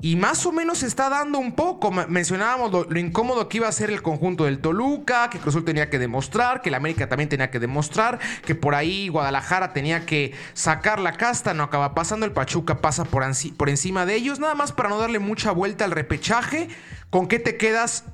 Y 0.00 0.14
más 0.14 0.46
o 0.46 0.52
menos 0.52 0.78
se 0.78 0.86
está 0.86 1.08
dando 1.08 1.38
un 1.38 1.52
poco. 1.52 1.90
Mencionábamos 1.90 2.88
lo, 2.88 2.98
incómodo 2.98 3.48
que 3.48 3.56
iba 3.56 3.68
a 3.68 3.72
ser 3.72 3.90
el 3.90 4.00
conjunto 4.00 4.44
del 4.44 4.60
Toluca, 4.60 5.28
que 5.28 5.38
Cruzul 5.38 5.64
tenía 5.64 5.90
que 5.90 5.98
demostrar, 5.98 6.62
que 6.62 6.68
el 6.68 6.76
América 6.76 7.08
también 7.08 7.28
tenía 7.28 7.50
que 7.50 7.58
demostrar, 7.58 8.20
que 8.46 8.54
por 8.54 8.74
ahí 8.74 9.08
Guadalajara 9.08 9.72
tenía 9.72 10.06
que 10.06 10.34
sacar 10.52 11.00
la 11.00 11.12
casta, 11.12 11.52
no 11.52 11.64
acaba 11.64 11.94
pasando, 11.94 12.26
el 12.26 12.32
Pachuca 12.32 12.80
pasa 12.80 13.04
por, 13.04 13.24
encima 13.68 14.06
de 14.06 14.14
ellos, 14.14 14.38
nada 14.38 14.54
más 14.54 14.72
para 14.72 14.88
no 14.88 14.98
darle 14.98 15.18
mucha 15.18 15.50
vuelta 15.50 15.84
al 15.84 15.90
repechaje. 15.90 16.68
¿Con 17.10 17.26
qué 17.26 17.40
te 17.40 17.56
quedas 17.56 18.04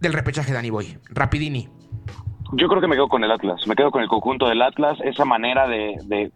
del 0.00 0.12
repechaje, 0.12 0.52
Dani 0.52 0.68
Boy? 0.68 0.98
Rapidini. 1.08 1.68
Yo 2.54 2.68
creo 2.68 2.82
que 2.82 2.88
me 2.88 2.96
quedo 2.96 3.08
con 3.08 3.24
el 3.24 3.30
Atlas, 3.30 3.66
me 3.66 3.74
quedo 3.74 3.90
con 3.90 4.02
el 4.02 4.08
conjunto 4.08 4.46
del 4.46 4.60
Atlas, 4.60 4.98
esa 5.04 5.24
manera 5.24 5.66
de, 5.66 5.96
de, 6.04 6.30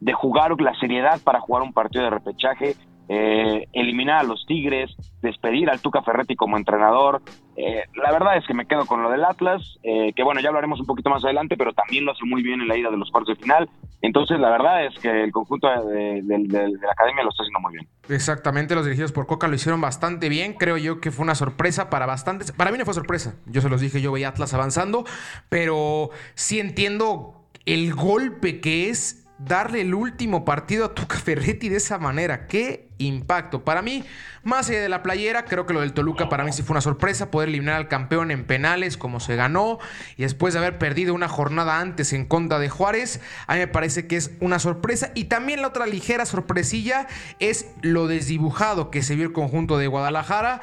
de 0.00 0.12
jugar 0.12 0.60
la 0.60 0.78
seriedad 0.78 1.18
para 1.24 1.40
jugar 1.40 1.62
un 1.62 1.72
partido 1.72 2.04
de 2.04 2.10
repechaje, 2.10 2.76
eh, 3.12 3.66
eliminar 3.72 4.20
a 4.20 4.22
los 4.22 4.46
Tigres, 4.46 4.94
despedir 5.20 5.68
al 5.68 5.80
Tuca 5.80 6.00
Ferretti 6.00 6.36
como 6.36 6.56
entrenador. 6.56 7.20
Eh, 7.56 7.82
la 7.96 8.12
verdad 8.12 8.36
es 8.36 8.46
que 8.46 8.54
me 8.54 8.66
quedo 8.66 8.86
con 8.86 9.02
lo 9.02 9.10
del 9.10 9.24
Atlas, 9.24 9.80
eh, 9.82 10.12
que 10.14 10.22
bueno, 10.22 10.40
ya 10.40 10.50
hablaremos 10.50 10.78
un 10.78 10.86
poquito 10.86 11.10
más 11.10 11.24
adelante, 11.24 11.56
pero 11.56 11.72
también 11.72 12.04
lo 12.04 12.12
hace 12.12 12.24
muy 12.24 12.40
bien 12.40 12.60
en 12.60 12.68
la 12.68 12.76
ida 12.76 12.88
de 12.88 12.96
los 12.96 13.10
cuartos 13.10 13.36
de 13.36 13.42
final. 13.42 13.68
Entonces, 14.00 14.38
la 14.38 14.50
verdad 14.50 14.86
es 14.86 14.96
que 15.00 15.24
el 15.24 15.32
conjunto 15.32 15.66
de, 15.66 16.22
la 16.22 16.92
academia 16.92 17.24
lo 17.24 17.30
está 17.30 17.42
haciendo 17.42 17.58
muy 17.58 17.72
bien. 17.72 17.88
Exactamente, 18.08 18.76
los 18.76 18.84
dirigidos 18.84 19.10
por 19.10 19.26
Coca 19.26 19.48
lo 19.48 19.56
hicieron 19.56 19.80
bastante 19.80 20.28
bien. 20.28 20.52
Creo 20.52 20.76
yo 20.76 21.00
que 21.00 21.10
fue 21.10 21.24
una 21.24 21.34
sorpresa 21.34 21.90
para 21.90 22.06
bastantes. 22.06 22.52
Para 22.52 22.70
mí 22.70 22.78
no 22.78 22.84
fue 22.84 22.94
sorpresa. 22.94 23.34
Yo 23.46 23.60
se 23.60 23.68
los 23.68 23.80
dije, 23.80 24.00
yo 24.00 24.12
veía 24.12 24.28
Atlas 24.28 24.54
avanzando, 24.54 25.04
pero 25.48 26.10
sí 26.34 26.60
entiendo 26.60 27.44
el 27.66 27.92
golpe 27.92 28.60
que 28.60 28.88
es 28.88 29.28
darle 29.44 29.80
el 29.80 29.94
último 29.94 30.44
partido 30.44 30.86
a 30.86 30.94
Tuca 30.94 31.16
Ferretti 31.24 31.68
de 31.68 31.76
esa 31.76 31.98
manera. 31.98 32.46
¡Qué 32.46 32.88
impacto! 32.98 33.64
Para 33.64 33.82
mí, 33.82 34.04
más 34.42 34.68
allá 34.68 34.82
de 34.82 34.88
la 34.88 35.02
playera, 35.02 35.44
creo 35.44 35.66
que 35.66 35.72
lo 35.72 35.80
del 35.80 35.92
Toluca 35.92 36.28
para 36.28 36.44
mí 36.44 36.52
sí 36.52 36.62
fue 36.62 36.74
una 36.74 36.80
sorpresa. 36.80 37.30
Poder 37.30 37.48
eliminar 37.48 37.76
al 37.76 37.88
campeón 37.88 38.30
en 38.30 38.44
penales 38.44 38.96
como 38.96 39.20
se 39.20 39.36
ganó 39.36 39.78
y 40.16 40.22
después 40.22 40.54
de 40.54 40.60
haber 40.60 40.78
perdido 40.78 41.14
una 41.14 41.28
jornada 41.28 41.80
antes 41.80 42.12
en 42.12 42.26
contra 42.26 42.58
de 42.58 42.68
Juárez, 42.68 43.20
a 43.46 43.54
mí 43.54 43.60
me 43.60 43.68
parece 43.68 44.06
que 44.06 44.16
es 44.16 44.32
una 44.40 44.58
sorpresa. 44.58 45.12
Y 45.14 45.24
también 45.24 45.62
la 45.62 45.68
otra 45.68 45.86
ligera 45.86 46.26
sorpresilla 46.26 47.06
es 47.38 47.66
lo 47.80 48.06
desdibujado 48.06 48.90
que 48.90 49.02
se 49.02 49.16
vio 49.16 49.26
el 49.26 49.32
conjunto 49.32 49.78
de 49.78 49.86
Guadalajara 49.86 50.60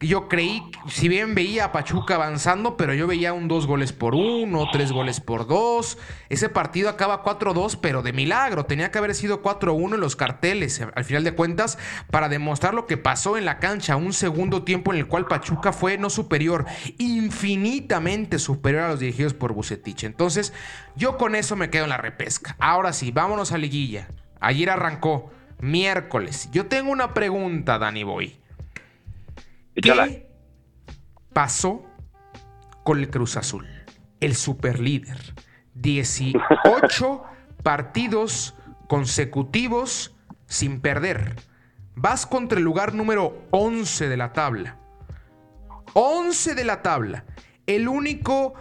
yo 0.00 0.28
creí, 0.28 0.62
si 0.86 1.08
bien 1.08 1.34
veía 1.34 1.64
a 1.64 1.72
Pachuca 1.72 2.14
avanzando, 2.14 2.76
pero 2.76 2.94
yo 2.94 3.08
veía 3.08 3.32
un 3.32 3.48
dos 3.48 3.66
goles 3.66 3.92
por 3.92 4.14
uno, 4.14 4.68
tres 4.70 4.92
goles 4.92 5.20
por 5.20 5.48
dos. 5.48 5.98
Ese 6.28 6.48
partido 6.48 6.88
acaba 6.88 7.24
4-2, 7.24 7.78
pero 7.82 8.02
de 8.02 8.12
milagro. 8.12 8.64
Tenía 8.64 8.92
que 8.92 8.98
haber 8.98 9.16
sido 9.16 9.42
4-1 9.42 9.94
en 9.94 10.00
los 10.00 10.14
carteles, 10.14 10.80
al 10.94 11.04
final 11.04 11.24
de 11.24 11.34
cuentas, 11.34 11.78
para 12.12 12.28
demostrar 12.28 12.74
lo 12.74 12.86
que 12.86 12.96
pasó 12.96 13.36
en 13.36 13.44
la 13.44 13.58
cancha. 13.58 13.96
Un 13.96 14.12
segundo 14.12 14.62
tiempo 14.62 14.92
en 14.92 15.00
el 15.00 15.08
cual 15.08 15.26
Pachuca 15.26 15.72
fue 15.72 15.98
no 15.98 16.10
superior, 16.10 16.64
infinitamente 16.98 18.38
superior 18.38 18.84
a 18.84 18.88
los 18.90 19.00
dirigidos 19.00 19.34
por 19.34 19.52
Bucetich. 19.52 20.04
Entonces, 20.04 20.52
yo 20.94 21.18
con 21.18 21.34
eso 21.34 21.56
me 21.56 21.70
quedo 21.70 21.84
en 21.84 21.90
la 21.90 21.96
repesca. 21.96 22.54
Ahora 22.60 22.92
sí, 22.92 23.10
vámonos 23.10 23.50
a 23.50 23.58
liguilla. 23.58 24.06
Ayer 24.38 24.70
arrancó, 24.70 25.32
miércoles. 25.58 26.50
Yo 26.52 26.66
tengo 26.66 26.92
una 26.92 27.14
pregunta, 27.14 27.80
Dani 27.80 28.04
Boy. 28.04 28.38
¿Qué 29.80 30.28
pasó 31.32 31.84
con 32.84 32.98
el 32.98 33.10
Cruz 33.10 33.36
Azul? 33.36 33.66
El 34.20 34.34
superlíder. 34.34 35.34
18 35.74 37.22
partidos 37.62 38.56
consecutivos 38.88 40.16
sin 40.46 40.80
perder. 40.80 41.36
Vas 41.94 42.26
contra 42.26 42.58
el 42.58 42.64
lugar 42.64 42.94
número 42.94 43.46
11 43.50 44.08
de 44.08 44.16
la 44.16 44.32
tabla. 44.32 44.78
11 45.94 46.54
de 46.54 46.64
la 46.64 46.82
tabla. 46.82 47.24
El 47.66 47.88
único 47.88 48.54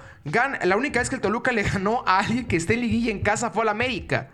la 0.63 0.75
única 0.75 0.99
vez 0.99 1.09
que 1.09 1.15
el 1.15 1.21
Toluca 1.21 1.51
le 1.51 1.63
ganó 1.63 2.03
a 2.05 2.19
alguien 2.19 2.45
que 2.45 2.57
esté 2.57 2.73
en 2.73 2.81
liguilla 2.81 3.11
en 3.11 3.21
casa 3.21 3.49
fue 3.49 3.63
al 3.63 3.69
América. 3.69 4.29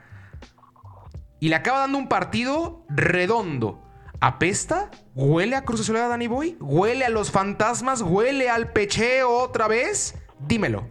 Y 1.39 1.49
le 1.49 1.55
acaba 1.55 1.79
dando 1.79 1.97
un 1.97 2.07
partido 2.07 2.85
redondo. 2.89 3.82
¿Apesta? 4.23 4.89
¿Huele 5.15 5.57
a 5.57 5.65
Cruz 5.65 5.81
Azul 5.81 5.95
de 5.95 6.07
Danny 6.07 6.27
Boy? 6.27 6.55
¿Huele 6.61 7.03
a 7.03 7.09
los 7.09 7.29
fantasmas? 7.29 8.01
¿Huele 8.01 8.49
al 8.49 8.71
pecheo 8.71 9.29
otra 9.29 9.67
vez? 9.67 10.17
Dímelo. 10.39 10.83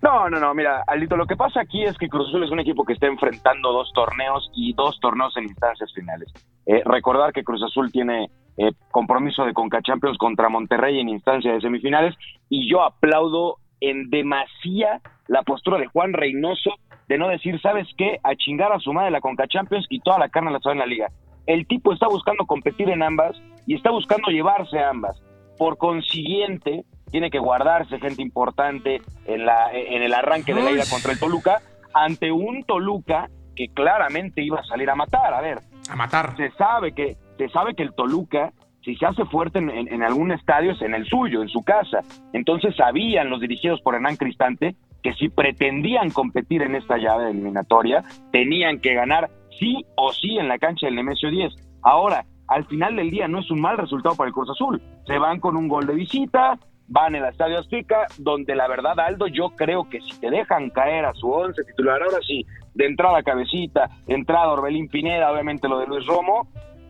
No, 0.00 0.30
no, 0.30 0.40
no, 0.40 0.54
mira, 0.54 0.82
Alito, 0.86 1.14
lo 1.14 1.26
que 1.26 1.36
pasa 1.36 1.60
aquí 1.60 1.84
es 1.84 1.98
que 1.98 2.08
Cruz 2.08 2.28
Azul 2.28 2.42
es 2.42 2.50
un 2.50 2.60
equipo 2.60 2.86
que 2.86 2.94
está 2.94 3.06
enfrentando 3.06 3.70
dos 3.70 3.92
torneos 3.92 4.50
y 4.54 4.72
dos 4.72 4.98
torneos 4.98 5.36
en 5.36 5.44
instancias 5.44 5.92
finales. 5.92 6.32
Eh, 6.64 6.80
recordar 6.86 7.34
que 7.34 7.44
Cruz 7.44 7.62
Azul 7.62 7.92
tiene 7.92 8.30
eh, 8.56 8.72
compromiso 8.90 9.44
de 9.44 9.52
Conca 9.52 9.82
Champions 9.82 10.16
contra 10.16 10.48
Monterrey 10.48 10.98
en 10.98 11.10
instancia 11.10 11.52
de 11.52 11.60
semifinales 11.60 12.14
y 12.48 12.66
yo 12.66 12.82
aplaudo 12.82 13.58
en 13.80 14.08
demasía 14.08 15.02
la 15.26 15.42
postura 15.42 15.76
de 15.76 15.88
Juan 15.88 16.14
Reynoso 16.14 16.70
de 17.08 17.18
no 17.18 17.28
decir, 17.28 17.60
¿sabes 17.60 17.86
qué? 17.98 18.20
A 18.24 18.34
chingar 18.36 18.72
a 18.72 18.80
su 18.80 18.94
madre 18.94 19.10
la 19.10 19.20
Conca 19.20 19.46
Champions 19.46 19.84
y 19.90 20.00
toda 20.00 20.18
la 20.18 20.30
carne 20.30 20.50
la 20.50 20.60
sabe 20.60 20.76
en 20.76 20.78
la 20.78 20.86
liga. 20.86 21.10
El 21.46 21.66
tipo 21.66 21.92
está 21.92 22.08
buscando 22.08 22.44
competir 22.46 22.90
en 22.90 23.02
ambas 23.02 23.36
y 23.66 23.74
está 23.74 23.90
buscando 23.90 24.30
llevarse 24.30 24.78
a 24.78 24.90
ambas. 24.90 25.20
Por 25.58 25.78
consiguiente, 25.78 26.84
tiene 27.10 27.30
que 27.30 27.38
guardarse 27.38 27.98
gente 27.98 28.22
importante 28.22 29.00
en, 29.26 29.46
la, 29.46 29.72
en 29.72 30.02
el 30.02 30.12
arranque 30.12 30.54
de 30.54 30.62
la 30.62 30.72
ida 30.72 30.84
contra 30.90 31.12
el 31.12 31.18
Toluca 31.18 31.62
ante 31.94 32.30
un 32.30 32.64
Toluca 32.64 33.30
que 33.54 33.68
claramente 33.68 34.42
iba 34.42 34.60
a 34.60 34.64
salir 34.64 34.90
a 34.90 34.94
matar. 34.94 35.32
A 35.32 35.40
ver, 35.40 35.58
a 35.88 35.96
matar. 35.96 36.36
Se 36.36 36.50
sabe 36.52 36.92
que, 36.92 37.16
se 37.38 37.48
sabe 37.48 37.74
que 37.74 37.82
el 37.82 37.94
Toluca, 37.94 38.52
si 38.84 38.96
se 38.96 39.06
hace 39.06 39.24
fuerte 39.24 39.58
en, 39.58 40.02
algún 40.02 40.30
estadio, 40.32 40.72
es 40.72 40.82
en 40.82 40.94
el 40.94 41.06
suyo, 41.06 41.42
en 41.42 41.48
su 41.48 41.62
casa. 41.62 42.00
Entonces 42.32 42.76
sabían 42.76 43.30
los 43.30 43.40
dirigidos 43.40 43.80
por 43.80 43.94
Hernán 43.94 44.16
Cristante 44.16 44.76
que 45.02 45.14
si 45.14 45.28
pretendían 45.28 46.10
competir 46.10 46.62
en 46.62 46.74
esta 46.74 46.96
llave 46.98 47.30
eliminatoria, 47.30 48.02
tenían 48.32 48.80
que 48.80 48.94
ganar 48.94 49.30
sí 49.58 49.84
o 49.96 50.12
sí 50.12 50.38
en 50.38 50.48
la 50.48 50.58
cancha 50.58 50.86
del 50.86 50.96
Nemesio 50.96 51.30
10. 51.30 51.52
Ahora, 51.82 52.24
al 52.48 52.66
final 52.66 52.96
del 52.96 53.10
día 53.10 53.28
no 53.28 53.40
es 53.40 53.50
un 53.50 53.60
mal 53.60 53.76
resultado 53.76 54.14
para 54.16 54.28
el 54.28 54.34
Cruz 54.34 54.50
Azul. 54.50 54.80
Se 55.06 55.18
van 55.18 55.40
con 55.40 55.56
un 55.56 55.68
gol 55.68 55.86
de 55.86 55.94
visita, 55.94 56.58
van 56.88 57.14
el 57.14 57.24
Estadio 57.24 57.58
Azteca, 57.58 58.06
donde 58.18 58.54
la 58.54 58.68
verdad, 58.68 58.98
Aldo, 58.98 59.26
yo 59.26 59.50
creo 59.56 59.88
que 59.88 60.00
si 60.00 60.18
te 60.20 60.30
dejan 60.30 60.70
caer 60.70 61.04
a 61.04 61.14
su 61.14 61.30
once 61.30 61.64
titular, 61.64 62.02
ahora 62.02 62.18
sí, 62.26 62.44
de 62.74 62.86
entrada 62.86 63.22
Cabecita, 63.22 63.90
entrada 64.06 64.52
Orbelín 64.52 64.88
Pineda, 64.88 65.30
obviamente 65.30 65.68
lo 65.68 65.78
de 65.78 65.86
Luis 65.86 66.06
Romo, 66.06 66.48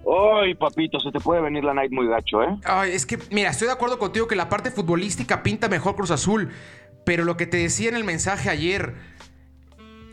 Ay, 0.09 0.55
papito, 0.55 1.01
se 1.01 1.11
te 1.11 1.19
puede 1.19 1.41
venir 1.41 1.65
la 1.65 1.75
night 1.75 1.91
muy 1.91 2.07
gacho, 2.07 2.41
¿eh? 2.41 2.57
Ay, 2.65 2.93
es 2.93 3.07
que, 3.07 3.19
mira, 3.33 3.51
estoy 3.51 3.67
de 3.67 3.75
acuerdo 3.75 3.99
contigo 3.99 4.29
que 4.29 4.37
la 4.37 4.49
parte 4.49 4.71
futbolística 4.71 5.43
pinta 5.43 5.69
mejor 5.69 5.97
Cruz 5.97 6.13
Azul, 6.13 6.51
pero 7.05 7.25
lo 7.25 7.37
que 7.37 7.47
te 7.47 7.57
decía 7.57 7.89
en 7.89 7.97
el 7.97 8.05
mensaje 8.05 8.49
ayer, 8.49 8.95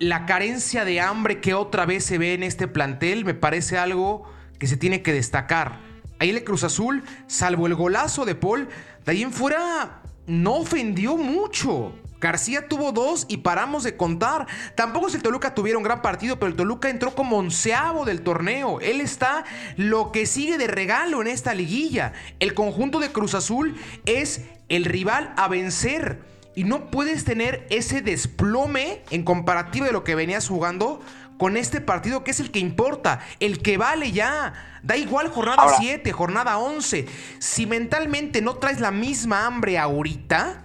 la 0.04 0.26
carencia 0.26 0.84
de 0.86 1.00
hambre 1.00 1.40
que 1.40 1.54
otra 1.54 1.86
vez 1.86 2.04
se 2.04 2.18
ve 2.18 2.34
en 2.34 2.44
este 2.44 2.68
plantel 2.68 3.24
me 3.26 3.34
parece 3.34 3.78
algo 3.78 4.30
que 4.60 4.68
se 4.68 4.78
tiene 4.78 5.02
que 5.02 5.14
destacar. 5.14 5.80
Ahí 6.20 6.30
el 6.30 6.44
Cruz 6.44 6.64
Azul, 6.64 7.04
salvo 7.28 7.68
el 7.68 7.76
golazo 7.76 8.26
de 8.26 8.36
Paul, 8.36 8.68
de 9.06 9.12
ahí 9.12 9.24
en 9.24 9.32
fuera 9.32 10.02
no 10.28 10.56
ofendió 10.56 11.18
mucho. 11.18 11.94
García 12.20 12.70
tuvo 12.70 12.94
dos 12.94 13.26
y 13.28 13.38
paramos 13.38 13.84
de 13.84 13.98
contar. 13.98 14.48
Tampoco 14.76 15.10
si 15.10 15.18
el 15.18 15.24
Toluca 15.24 15.54
tuviera 15.54 15.78
un 15.78 15.84
gran 15.84 16.02
partido, 16.02 16.38
pero 16.38 16.50
el 16.50 16.56
Toluca 16.56 16.90
entró 16.90 17.16
como 17.16 17.38
onceavo 17.38 18.06
del 18.06 18.22
torneo. 18.22 18.80
Él 18.80 19.02
está 19.02 19.44
lo 19.76 20.14
que 20.14 20.26
sigue 20.26 20.58
de 20.58 20.68
regalo 20.68 21.22
en 21.22 21.28
esta 21.28 21.54
liguilla. 21.54 22.14
El 22.40 22.54
conjunto 22.54 23.00
de 23.00 23.12
Cruz 23.12 23.36
Azul 23.36 23.76
es 24.06 24.42
el 24.70 24.86
rival 24.86 25.34
a 25.36 25.50
vencer. 25.50 26.33
Y 26.56 26.64
no 26.64 26.92
puedes 26.92 27.26
tener 27.26 27.66
ese 27.70 28.02
desplome 28.02 29.02
en 29.10 29.24
comparativa 29.24 29.88
de 29.88 29.92
lo 29.92 30.04
que 30.04 30.16
venías 30.16 30.48
jugando 30.48 31.02
con 31.38 31.58
este 31.58 31.82
partido 31.82 32.24
que 32.24 32.32
es 32.32 32.40
el 32.40 32.52
que 32.52 32.60
importa, 32.60 33.20
el 33.40 33.62
que 33.62 33.78
vale 33.78 34.12
ya. 34.12 34.54
Da 34.84 34.98
igual 34.98 35.30
jornada 35.30 35.64
7, 35.78 36.12
jornada 36.12 36.58
11. 36.58 37.08
Si 37.40 37.66
mentalmente 37.66 38.42
no 38.42 38.56
traes 38.56 38.80
la 38.80 38.92
misma 38.92 39.46
hambre 39.46 39.78
ahorita, 39.78 40.64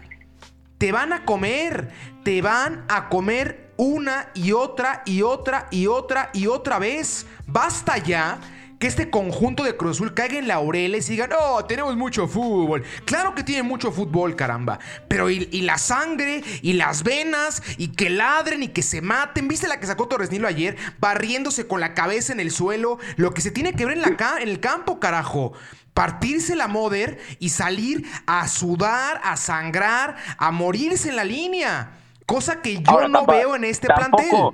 te 0.76 0.92
van 0.92 1.12
a 1.12 1.24
comer, 1.24 1.90
te 2.22 2.42
van 2.42 2.84
a 2.88 3.08
comer 3.08 3.72
una 3.76 4.28
y 4.34 4.52
otra 4.52 5.02
y 5.06 5.22
otra 5.22 5.68
y 5.70 5.86
otra 5.86 6.30
y 6.32 6.46
otra 6.46 6.78
vez. 6.78 7.26
Basta 7.46 7.98
ya 7.98 8.40
que 8.78 8.86
este 8.86 9.10
conjunto 9.10 9.64
de 9.64 9.76
Cruz 9.76 9.96
Azul 9.96 10.14
caiga 10.14 10.38
en 10.38 10.48
laureles 10.48 11.08
y 11.08 11.12
digan, 11.12 11.30
oh, 11.38 11.64
tenemos 11.64 11.96
mucho 11.96 12.28
fútbol. 12.28 12.84
Claro 13.04 13.34
que 13.34 13.42
tiene 13.42 13.62
mucho 13.62 13.90
fútbol, 13.90 14.36
caramba. 14.36 14.78
Pero 15.08 15.30
y, 15.30 15.46
la 15.62 15.78
sangre 15.78 16.42
y 16.62 16.74
las 16.74 17.02
venas 17.02 17.62
y 17.76 17.88
que 17.88 18.08
ladren 18.10 18.62
y 18.62 18.68
que 18.68 18.82
se 18.82 19.00
maten. 19.00 19.48
¿Viste 19.48 19.68
la 19.68 19.80
que 19.80 19.86
sacó 19.86 20.06
Torres 20.06 20.30
Nilo 20.30 20.46
ayer? 20.46 20.76
Barriéndose 21.00 21.66
con 21.66 21.80
la 21.80 21.94
cabeza 21.94 22.32
en 22.32 22.40
el 22.40 22.50
suelo. 22.50 22.98
Lo 23.16 23.34
que 23.34 23.40
se 23.40 23.50
tiene 23.50 23.72
que 23.72 23.84
ver 23.84 23.96
en, 23.96 24.02
la 24.02 24.16
en 24.40 24.48
el 24.48 24.60
campo, 24.60 25.00
carajo 25.00 25.52
partirse 25.94 26.54
la 26.54 26.68
moder 26.68 27.18
y 27.40 27.48
salir 27.48 28.06
a 28.24 28.46
sudar, 28.46 29.20
a 29.24 29.36
sangrar, 29.36 30.14
a 30.36 30.52
morirse 30.52 31.08
en 31.08 31.16
la 31.16 31.24
línea. 31.24 31.90
Cosa 32.24 32.62
que 32.62 32.80
yo 32.80 33.08
no 33.08 33.26
veo 33.26 33.56
en 33.56 33.64
este 33.64 33.88
plantel 33.88 34.52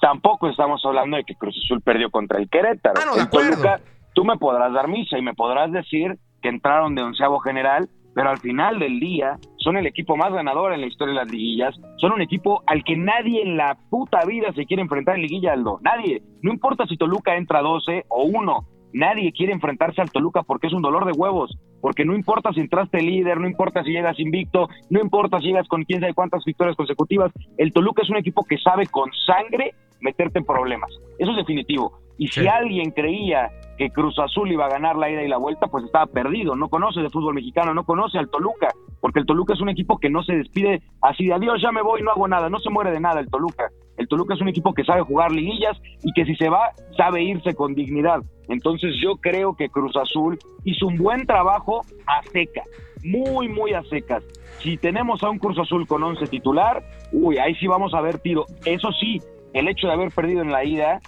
tampoco 0.00 0.48
estamos 0.48 0.84
hablando 0.84 1.16
de 1.16 1.24
que 1.24 1.34
Cruz 1.34 1.56
Azul 1.64 1.80
perdió 1.82 2.10
contra 2.10 2.38
el 2.38 2.48
Querétaro. 2.48 3.00
Ah, 3.00 3.12
no, 3.16 3.22
acuerdo. 3.22 3.68
tú 4.14 4.24
me 4.24 4.36
podrás 4.36 4.72
dar 4.72 4.88
misa 4.88 5.18
y 5.18 5.22
me 5.22 5.34
podrás 5.34 5.72
decir 5.72 6.18
que 6.42 6.48
entraron 6.48 6.94
de 6.94 7.02
onceavo 7.02 7.40
general, 7.40 7.88
pero 8.14 8.30
al 8.30 8.38
final 8.38 8.78
del 8.78 9.00
día 9.00 9.38
son 9.58 9.76
el 9.76 9.86
equipo 9.86 10.16
más 10.16 10.32
ganador 10.32 10.72
en 10.72 10.80
la 10.80 10.86
historia 10.86 11.14
de 11.14 11.20
las 11.20 11.30
liguillas, 11.30 11.74
son 11.98 12.12
un 12.12 12.22
equipo 12.22 12.62
al 12.66 12.82
que 12.84 12.96
nadie 12.96 13.42
en 13.42 13.56
la 13.56 13.76
puta 13.90 14.24
vida 14.24 14.52
se 14.54 14.66
quiere 14.66 14.82
enfrentar 14.82 15.16
en 15.16 15.22
liguilla, 15.22 15.52
Aldo, 15.52 15.78
nadie, 15.82 16.22
no 16.42 16.52
importa 16.52 16.86
si 16.86 16.96
Toluca 16.96 17.36
entra 17.36 17.60
12 17.60 18.06
o 18.08 18.24
1, 18.24 18.66
nadie 18.92 19.32
quiere 19.32 19.52
enfrentarse 19.52 20.00
al 20.00 20.10
Toluca 20.10 20.42
porque 20.42 20.68
es 20.68 20.72
un 20.72 20.82
dolor 20.82 21.04
de 21.04 21.12
huevos, 21.12 21.56
porque 21.80 22.04
no 22.04 22.14
importa 22.14 22.52
si 22.52 22.60
entraste 22.60 23.02
líder, 23.02 23.38
no 23.38 23.46
importa 23.46 23.84
si 23.84 23.92
llegas 23.92 24.18
invicto, 24.18 24.68
no 24.90 25.00
importa 25.00 25.38
si 25.38 25.46
llegas 25.46 25.68
con 25.68 25.84
quién 25.84 26.00
sabe 26.00 26.14
cuántas 26.14 26.44
victorias 26.44 26.76
consecutivas, 26.76 27.32
el 27.56 27.72
Toluca 27.72 28.02
es 28.02 28.10
un 28.10 28.16
equipo 28.16 28.44
que 28.44 28.58
sabe 28.58 28.86
con 28.86 29.10
sangre 29.26 29.74
meterte 30.00 30.38
en 30.38 30.44
problemas. 30.44 30.90
Eso 31.18 31.30
es 31.32 31.36
definitivo. 31.36 31.98
Y 32.18 32.28
si 32.28 32.48
alguien 32.48 32.90
creía 32.90 33.50
que 33.78 33.90
Cruz 33.90 34.18
Azul 34.18 34.50
iba 34.50 34.66
a 34.66 34.68
ganar 34.68 34.96
la 34.96 35.08
ida 35.08 35.22
y 35.22 35.28
la 35.28 35.38
vuelta, 35.38 35.68
pues 35.68 35.84
estaba 35.84 36.06
perdido. 36.06 36.56
No 36.56 36.68
conoce 36.68 37.00
de 37.00 37.10
fútbol 37.10 37.34
mexicano, 37.34 37.72
no 37.72 37.84
conoce 37.84 38.18
al 38.18 38.28
Toluca, 38.28 38.68
porque 39.00 39.20
el 39.20 39.26
Toluca 39.26 39.54
es 39.54 39.60
un 39.60 39.68
equipo 39.68 39.98
que 39.98 40.10
no 40.10 40.24
se 40.24 40.34
despide 40.34 40.82
así 41.00 41.26
de 41.26 41.34
adiós, 41.34 41.62
ya 41.62 41.70
me 41.70 41.80
voy, 41.80 42.02
no 42.02 42.10
hago 42.10 42.26
nada, 42.26 42.50
no 42.50 42.58
se 42.58 42.70
muere 42.70 42.90
de 42.90 43.00
nada 43.00 43.20
el 43.20 43.30
Toluca. 43.30 43.70
El 43.96 44.08
Toluca 44.08 44.34
es 44.34 44.40
un 44.40 44.48
equipo 44.48 44.74
que 44.74 44.84
sabe 44.84 45.02
jugar 45.02 45.30
liguillas 45.30 45.76
y 46.02 46.12
que 46.12 46.24
si 46.24 46.34
se 46.34 46.48
va, 46.48 46.70
sabe 46.96 47.22
irse 47.22 47.54
con 47.54 47.74
dignidad. 47.74 48.20
Entonces 48.48 48.94
yo 49.00 49.16
creo 49.16 49.54
que 49.54 49.68
Cruz 49.68 49.96
Azul 49.96 50.38
hizo 50.64 50.86
un 50.86 50.96
buen 50.96 51.26
trabajo 51.26 51.82
a 52.06 52.22
seca, 52.24 52.62
muy, 53.04 53.48
muy 53.48 53.74
a 53.74 53.82
secas. 53.84 54.24
Si 54.60 54.76
tenemos 54.76 55.22
a 55.22 55.30
un 55.30 55.38
Cruz 55.38 55.58
Azul 55.58 55.86
con 55.86 56.02
11 56.02 56.26
titular, 56.26 56.82
uy, 57.12 57.38
ahí 57.38 57.54
sí 57.56 57.66
vamos 57.66 57.94
a 57.94 58.00
ver 58.00 58.18
tiro. 58.18 58.44
Eso 58.64 58.90
sí, 58.92 59.20
el 59.58 59.68
hecho 59.68 59.86
de 59.86 59.92
haber 59.92 60.10
perdido 60.10 60.42
en 60.42 60.52
la 60.52 60.64
ida 60.64 61.00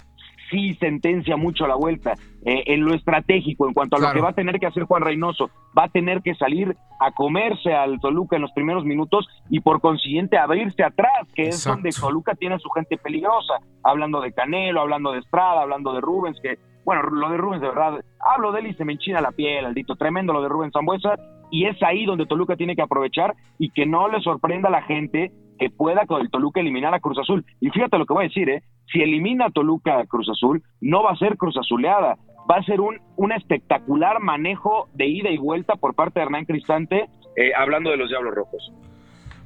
sí 0.51 0.75
sentencia 0.75 1.37
mucho 1.37 1.67
la 1.67 1.77
vuelta. 1.77 2.15
Eh, 2.45 2.65
en 2.67 2.81
lo 2.81 2.95
estratégico, 2.95 3.69
en 3.69 3.75
cuanto 3.75 3.97
a 3.97 4.01
lo 4.01 4.13
que 4.13 4.21
va 4.21 4.31
a 4.31 4.35
tener 4.35 4.59
que 4.59 4.67
hacer 4.67 4.85
Juan 4.85 5.03
Reynoso, 5.03 5.51
va 5.77 5.85
a 5.85 5.89
tener 5.89 6.23
que 6.23 6.35
salir 6.35 6.75
a 6.99 7.13
comerse 7.13 7.75
al 7.75 8.01
Toluca 8.01 8.37
en 8.37 8.43
los 8.43 8.53
primeros 8.53 8.85
minutos 8.85 9.29
y 9.51 9.61
por 9.61 9.81
consiguiente 9.81 10.39
abrirse 10.39 10.83
atrás, 10.83 11.29
que 11.35 11.49
es 11.49 11.63
donde 11.65 11.91
Toluca 11.91 12.35
tiene 12.35 12.55
a 12.55 12.59
su 12.59 12.71
gente 12.71 12.97
peligrosa, 12.97 13.55
hablando 13.83 14.21
de 14.21 14.33
Canelo, 14.33 14.81
hablando 14.81 15.13
de 15.13 15.19
Estrada, 15.19 15.63
hablando 15.63 15.93
de 15.93 16.01
Rubens, 16.01 16.41
que 16.43 16.59
bueno, 16.85 17.03
lo 17.03 17.29
de 17.29 17.37
Rubens 17.37 17.61
de 17.61 17.69
verdad, 17.69 18.01
hablo 18.35 18.53
de 18.53 18.61
él 18.61 18.67
y 18.69 18.75
se 18.75 18.85
me 18.85 18.95
enchina 18.95 19.21
la 19.21 19.33
piel, 19.33 19.67
Aldito, 19.67 19.97
tremendo 19.97 20.33
lo 20.33 20.43
de 20.43 20.49
Rubens 20.49 20.73
Zambuesa, 20.73 21.15
y 21.51 21.67
es 21.67 21.81
ahí 21.83 22.07
donde 22.07 22.27
Toluca 22.27 22.57
tiene 22.57 22.75
que 22.75 22.83
aprovechar 22.83 23.35
y 23.59 23.71
que 23.71 23.85
no 23.85 24.09
le 24.09 24.21
sorprenda 24.21 24.69
a 24.69 24.73
la 24.73 24.83
gente 24.83 25.31
que 25.61 25.69
pueda 25.69 26.07
con 26.07 26.23
el 26.23 26.31
Toluca 26.31 26.59
eliminar 26.59 26.95
a 26.95 27.01
Cruz 27.01 27.19
Azul. 27.19 27.45
Y 27.61 27.69
fíjate 27.69 27.99
lo 27.99 28.07
que 28.07 28.15
voy 28.15 28.25
a 28.25 28.29
decir, 28.29 28.49
¿eh? 28.49 28.63
si 28.91 29.03
elimina 29.03 29.47
a 29.47 29.51
Toluca 29.51 30.01
a 30.01 30.07
Cruz 30.07 30.29
Azul, 30.31 30.63
no 30.81 31.03
va 31.03 31.13
a 31.13 31.17
ser 31.17 31.37
Cruz 31.37 31.57
Azuleada, 31.59 32.17
va 32.51 32.57
a 32.57 32.63
ser 32.65 32.81
un, 32.81 32.99
un 33.17 33.31
espectacular 33.31 34.21
manejo 34.21 34.89
de 34.95 35.07
ida 35.07 35.31
y 35.31 35.37
vuelta 35.37 35.77
por 35.77 35.95
parte 35.95 36.19
de 36.19 36.25
Hernán 36.25 36.47
Cristante, 36.47 37.11
eh, 37.37 37.53
hablando 37.55 37.91
de 37.91 37.99
los 37.99 38.09
Diablos 38.09 38.35
Rojos. 38.35 38.73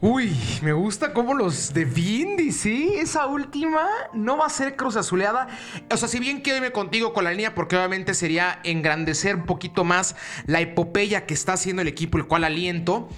Uy, 0.00 0.30
me 0.62 0.72
gusta 0.72 1.12
cómo 1.12 1.34
los 1.34 1.74
defiende, 1.74 2.52
¿sí? 2.52 2.94
Esa 2.96 3.26
última 3.26 3.84
no 4.12 4.36
va 4.36 4.46
a 4.46 4.50
ser 4.50 4.76
cruz 4.76 4.96
azuleada. 4.96 5.48
O 5.90 5.96
sea, 5.96 6.08
si 6.08 6.20
bien 6.20 6.42
irme 6.44 6.70
contigo 6.70 7.12
con 7.12 7.24
la 7.24 7.30
línea, 7.30 7.54
porque 7.54 7.76
obviamente 7.76 8.14
sería 8.14 8.60
engrandecer 8.62 9.34
un 9.34 9.46
poquito 9.46 9.82
más 9.82 10.14
la 10.46 10.60
epopeya 10.60 11.26
que 11.26 11.34
está 11.34 11.54
haciendo 11.54 11.82
el 11.82 11.88
equipo, 11.88 12.18
el 12.18 12.26
cual 12.26 12.44
aliento, 12.44 13.08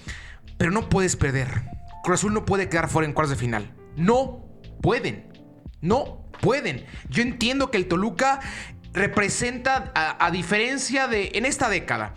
pero 0.57 0.71
no 0.71 0.89
puedes 0.89 1.15
perder. 1.15 1.76
Cruz 2.07 2.21
Azul 2.21 2.33
no 2.33 2.45
puede 2.45 2.69
quedar 2.69 2.87
fuera 2.87 3.05
en 3.05 3.11
cuartos 3.11 3.31
de 3.31 3.35
final. 3.35 3.75
No 3.97 4.47
pueden. 4.81 5.29
No 5.81 6.29
pueden. 6.39 6.85
Yo 7.09 7.21
entiendo 7.21 7.69
que 7.69 7.75
el 7.75 7.89
Toluca 7.89 8.39
representa, 8.93 9.91
a, 9.93 10.31
diferencia 10.31 11.09
de 11.09 11.31
en 11.33 11.45
esta 11.45 11.67
década, 11.67 12.13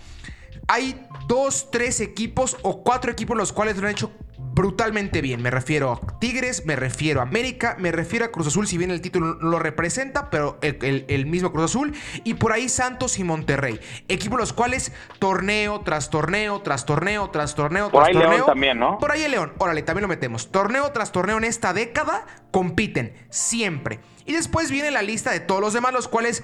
hay 0.69 1.05
dos, 1.27 1.73
tres 1.73 2.01
equipos 2.01 2.57
o 2.63 2.85
cuatro 2.85 3.11
equipos 3.11 3.37
los 3.37 3.53
cuales 3.53 3.79
lo 3.79 3.89
han 3.89 3.91
hecho 3.91 4.13
brutalmente 4.61 5.23
bien. 5.23 5.41
Me 5.41 5.51
refiero 5.51 5.93
a 5.93 6.19
Tigres, 6.19 6.67
me 6.67 6.77
refiero 6.77 7.21
a 7.21 7.23
América, 7.23 7.77
me 7.79 7.93
refiero 7.93 8.27
a 8.27 8.29
Cruz 8.29 8.49
Azul, 8.49 8.67
si 8.67 8.77
bien 8.77 8.91
el 8.91 9.01
título 9.01 9.39
lo 9.41 9.59
representa, 9.59 10.29
pero 10.29 10.59
el, 10.61 11.27
mismo 11.27 11.51
Cruz 11.51 11.71
Azul. 11.71 11.95
Y 12.25 12.35
por 12.35 12.53
ahí 12.53 12.69
Santos 12.69 13.19
y 13.19 13.25
Monterrey. 13.25 13.81
Equipos 14.09 14.39
los 14.39 14.53
cuales 14.53 14.93
torneo 15.19 15.81
tras 15.81 16.11
torneo, 16.11 16.61
tras 16.61 16.85
torneo, 16.85 17.31
tras 17.31 17.55
torneo, 17.55 17.91
por 17.91 18.05
ahí 18.05 18.13
León 18.13 18.45
también, 18.45 18.79
¿no? 18.79 18.99
Por 18.99 19.13
ahí 19.13 19.23
el 19.23 19.31
León. 19.31 19.55
Órale, 19.57 19.83
también 19.83 20.03
lo 20.03 20.09
metemos. 20.09 20.53
Torneo 20.53 20.93
tras 20.93 21.11
torneo 21.11 21.39
en 21.39 21.45
esta 21.45 21.73
década 21.73 22.27
compiten 22.51 23.15
siempre. 23.31 24.01
Y 24.27 24.35
después 24.35 24.71
viene 24.71 24.91
la 24.91 25.01
lista 25.01 25.31
de 25.31 25.41
todos 25.41 25.63
los 25.63 25.73
demás, 25.73 25.95
los 25.95 26.07
cuales 26.07 26.43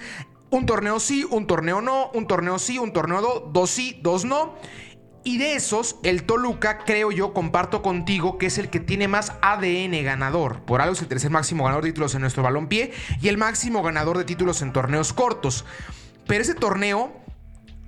un 0.48 0.64
torneo 0.64 1.00
sí, 1.00 1.26
un 1.29 1.46
torneo 1.46 1.83
no, 1.83 2.11
un 2.14 2.26
torneo 2.26 2.59
sí, 2.59 2.79
un 2.79 2.94
torneo 2.94 3.50
dos 3.52 3.70
sí, 3.70 4.00
dos 4.02 4.24
no. 4.24 4.55
Y 5.26 5.38
de 5.38 5.56
esos, 5.56 5.96
el 6.04 6.22
Toluca, 6.22 6.84
creo 6.86 7.10
yo, 7.10 7.34
comparto 7.34 7.82
contigo, 7.82 8.38
que 8.38 8.46
es 8.46 8.58
el 8.58 8.70
que 8.70 8.78
tiene 8.78 9.08
más 9.08 9.32
ADN 9.42 10.04
ganador. 10.04 10.60
Por 10.60 10.80
algo 10.80 10.92
es 10.94 11.02
el 11.02 11.08
tercer 11.08 11.32
máximo 11.32 11.64
ganador 11.64 11.82
de 11.82 11.90
títulos 11.90 12.14
en 12.14 12.20
nuestro 12.20 12.44
balompié 12.44 12.92
y 13.20 13.26
el 13.26 13.36
máximo 13.36 13.82
ganador 13.82 14.18
de 14.18 14.24
títulos 14.24 14.62
en 14.62 14.72
torneos 14.72 15.12
cortos. 15.12 15.64
Pero 16.28 16.42
ese 16.42 16.54
torneo, 16.54 17.12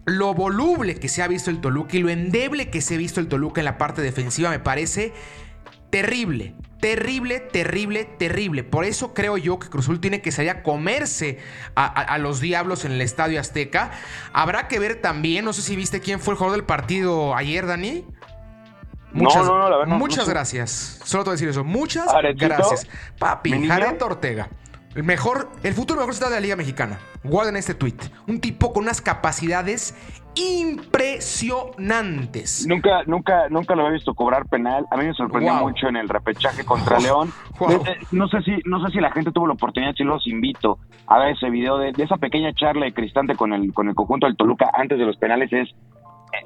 lo 0.05 0.35
voluble 0.35 0.97
que 0.97 1.09
se 1.09 1.23
ha 1.23 1.29
visto 1.29 1.49
el 1.51 1.61
Toluca 1.61 1.97
y 1.97 2.01
lo 2.01 2.09
endeble 2.09 2.71
que 2.71 2.81
se 2.81 2.97
ha 2.97 2.99
visto 2.99 3.21
el 3.21 3.29
Toluca 3.29 3.61
en 3.61 3.67
la 3.67 3.79
parte 3.79 4.03
defensiva 4.03 4.51
me 4.51 4.59
parece 4.59 5.13
terrible. 5.91 6.57
Terrible, 6.81 7.41
terrible, 7.41 8.05
terrible. 8.05 8.63
Por 8.63 8.85
eso 8.85 9.13
creo 9.13 9.37
yo 9.37 9.59
que 9.59 9.69
Cruzul 9.69 10.01
tiene 10.01 10.23
que 10.23 10.31
salir 10.31 10.51
a 10.51 10.63
comerse 10.63 11.39
a, 11.75 12.17
los 12.19 12.41
diablos 12.41 12.85
en 12.85 12.93
el 12.93 13.01
Estadio 13.01 13.41
Azteca. 13.41 13.91
Habrá 14.33 14.69
que 14.69 14.79
ver 14.79 15.01
también, 15.01 15.45
no 15.45 15.53
sé 15.53 15.63
si 15.63 15.75
viste 15.75 16.01
quién 16.01 16.21
fue 16.21 16.35
el 16.35 16.39
jugador 16.39 16.57
del 16.57 16.67
partido 16.67 17.35
ayer, 17.35 17.67
Dani. 17.67 18.05
Muchas, 19.11 19.47
no, 19.47 19.59
no, 19.59 19.71
la 19.71 19.77
verdad, 19.79 19.97
muchas 19.97 20.29
gracias. 20.29 21.01
Solo 21.03 21.25
te 21.25 21.31
voy 21.31 21.33
a 21.33 21.37
decir 21.37 21.49
eso. 21.49 21.65
Muchas 21.65 22.07
gracias. 22.37 22.87
Papi, 23.19 23.67
Jared 23.67 24.01
Ortega. 24.01 24.49
El 24.95 25.05
mejor, 25.05 25.51
el 25.63 25.75
futuro 25.75 26.01
mejor 26.01 26.15
estado 26.15 26.33
de 26.33 26.39
la 26.39 26.41
Liga 26.41 26.57
Mexicana. 26.57 26.99
Guarden 27.23 27.57
este 27.57 27.75
tweet. 27.75 27.99
Un 28.27 28.41
tipo 28.41 28.73
con 28.73 28.85
unas 28.85 29.01
capacidades 29.01 29.95
impresionantes. 30.35 32.67
Nunca, 32.67 33.05
nunca, 33.07 33.49
nunca 33.49 33.75
lo 33.75 33.83
había 33.83 33.95
visto 33.95 34.15
cobrar 34.15 34.47
penal. 34.47 34.87
A 34.91 34.97
mí 34.97 35.07
me 35.07 35.15
sorprendió 35.15 35.55
mucho 35.55 35.89
en 35.89 35.97
el 35.97 36.09
repechaje 36.09 36.65
contra 36.65 36.99
León. 37.01 37.33
No 38.13 38.29
sé 38.29 38.43
si, 38.43 38.53
no 38.65 38.85
sé 38.85 38.93
si 38.93 39.01
la 39.01 39.11
gente 39.11 39.33
tuvo 39.33 39.47
la 39.47 39.55
oportunidad, 39.55 39.95
si 39.95 40.05
los 40.05 40.27
invito 40.27 40.79
a 41.07 41.19
ver 41.19 41.33
ese 41.33 41.51
video 41.51 41.79
de, 41.79 41.93
esa 41.97 42.17
pequeña 42.17 42.53
charla 42.55 42.85
de 42.87 42.93
Cristante 42.93 43.35
con 43.35 43.53
el, 43.53 43.75
con 43.75 43.89
el 43.89 43.95
conjunto 43.95 44.27
del 44.27 44.37
Toluca 44.37 44.71
antes 44.73 44.99
de 44.99 45.05
los 45.05 45.17
penales. 45.17 45.53
Es 45.53 45.69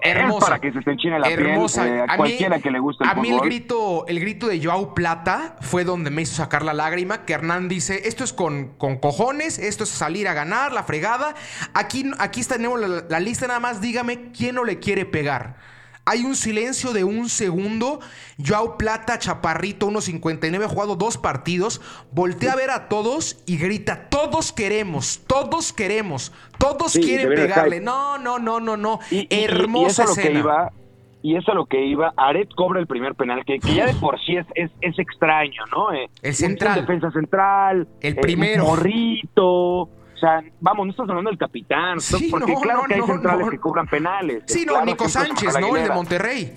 hermosa. 0.00 0.46
para 0.46 0.60
que 0.60 0.72
se 0.72 0.80
te 0.80 0.92
enchine 0.92 1.18
la 1.18 1.28
hermosa. 1.28 1.82
piel 1.82 1.96
eh, 1.96 2.04
a, 2.08 2.16
cualquiera 2.16 2.60
que 2.60 2.70
le 2.70 2.78
guste 2.78 3.04
el 3.04 3.10
A 3.10 3.14
mí 3.14 3.30
el 3.30 3.40
grito, 3.40 4.06
el 4.06 4.20
grito 4.20 4.48
de 4.48 4.62
Joao 4.62 4.94
Plata 4.94 5.56
fue 5.60 5.84
donde 5.84 6.10
me 6.10 6.22
hizo 6.22 6.36
sacar 6.36 6.62
la 6.64 6.72
lágrima, 6.72 7.24
que 7.24 7.32
Hernán 7.32 7.68
dice, 7.68 8.08
esto 8.08 8.24
es 8.24 8.32
con, 8.32 8.74
con 8.78 8.98
cojones, 8.98 9.58
esto 9.58 9.84
es 9.84 9.90
salir 9.90 10.28
a 10.28 10.34
ganar, 10.34 10.72
la 10.72 10.84
fregada. 10.84 11.34
Aquí, 11.74 12.10
aquí 12.18 12.42
tenemos 12.44 12.80
la 12.80 13.20
lista, 13.20 13.46
nada 13.46 13.60
más 13.60 13.80
dígame 13.80 14.32
quién 14.32 14.54
no 14.54 14.64
le 14.64 14.78
quiere 14.78 15.04
pegar. 15.04 15.71
Hay 16.04 16.24
un 16.24 16.34
silencio 16.34 16.92
de 16.92 17.04
un 17.04 17.28
segundo. 17.28 18.00
Joao 18.44 18.76
Plata, 18.76 19.18
chaparrito, 19.18 19.88
1.59, 19.88 20.64
ha 20.64 20.68
jugado 20.68 20.96
dos 20.96 21.16
partidos. 21.16 21.80
Voltea 22.10 22.52
a 22.52 22.56
ver 22.56 22.70
a 22.70 22.88
todos 22.88 23.42
y 23.46 23.56
grita: 23.56 24.08
Todos 24.08 24.52
queremos, 24.52 25.20
todos 25.26 25.72
queremos, 25.72 26.32
todos 26.58 26.94
quieren 26.94 27.28
pegarle. 27.28 27.80
No, 27.80 28.18
no, 28.18 28.38
no, 28.38 28.58
no, 28.58 28.76
no. 28.76 28.98
Hermosa 29.30 30.04
y, 30.08 30.10
escena. 30.10 30.28
Lo 30.28 30.32
que 30.32 30.38
iba, 30.40 30.72
y 31.22 31.36
eso 31.36 31.52
a 31.52 31.54
lo 31.54 31.66
que 31.66 31.86
iba, 31.86 32.12
Aret 32.16 32.52
cobra 32.56 32.80
el 32.80 32.88
primer 32.88 33.14
penal, 33.14 33.44
que, 33.44 33.60
ya 33.60 33.86
de 33.86 33.94
por 33.94 34.18
sí 34.24 34.36
es, 34.36 34.46
es, 34.80 34.98
extraño, 34.98 35.62
¿no? 35.70 35.92
Eh, 35.92 36.10
el 36.20 36.34
central. 36.34 36.80
defensa 36.80 37.12
central. 37.12 37.86
El 38.00 38.16
primero. 38.16 38.64
morrito 38.64 39.88
sea, 40.22 40.42
vamos, 40.60 40.86
no 40.86 40.90
estás 40.92 41.08
hablando 41.08 41.30
del 41.30 41.38
capitán, 41.38 41.98
porque 42.30 42.54
claro 42.62 42.84
que 42.84 42.94
hay 42.94 43.02
centrales 43.02 43.50
que 43.50 43.58
cobran 43.58 43.86
penales. 43.86 44.44
Sí, 44.46 44.64
no, 44.64 44.84
Nico 44.84 45.08
Sánchez, 45.08 45.58
¿no? 45.60 45.76
El 45.76 45.84
de 45.84 45.90
Monterrey. 45.90 46.52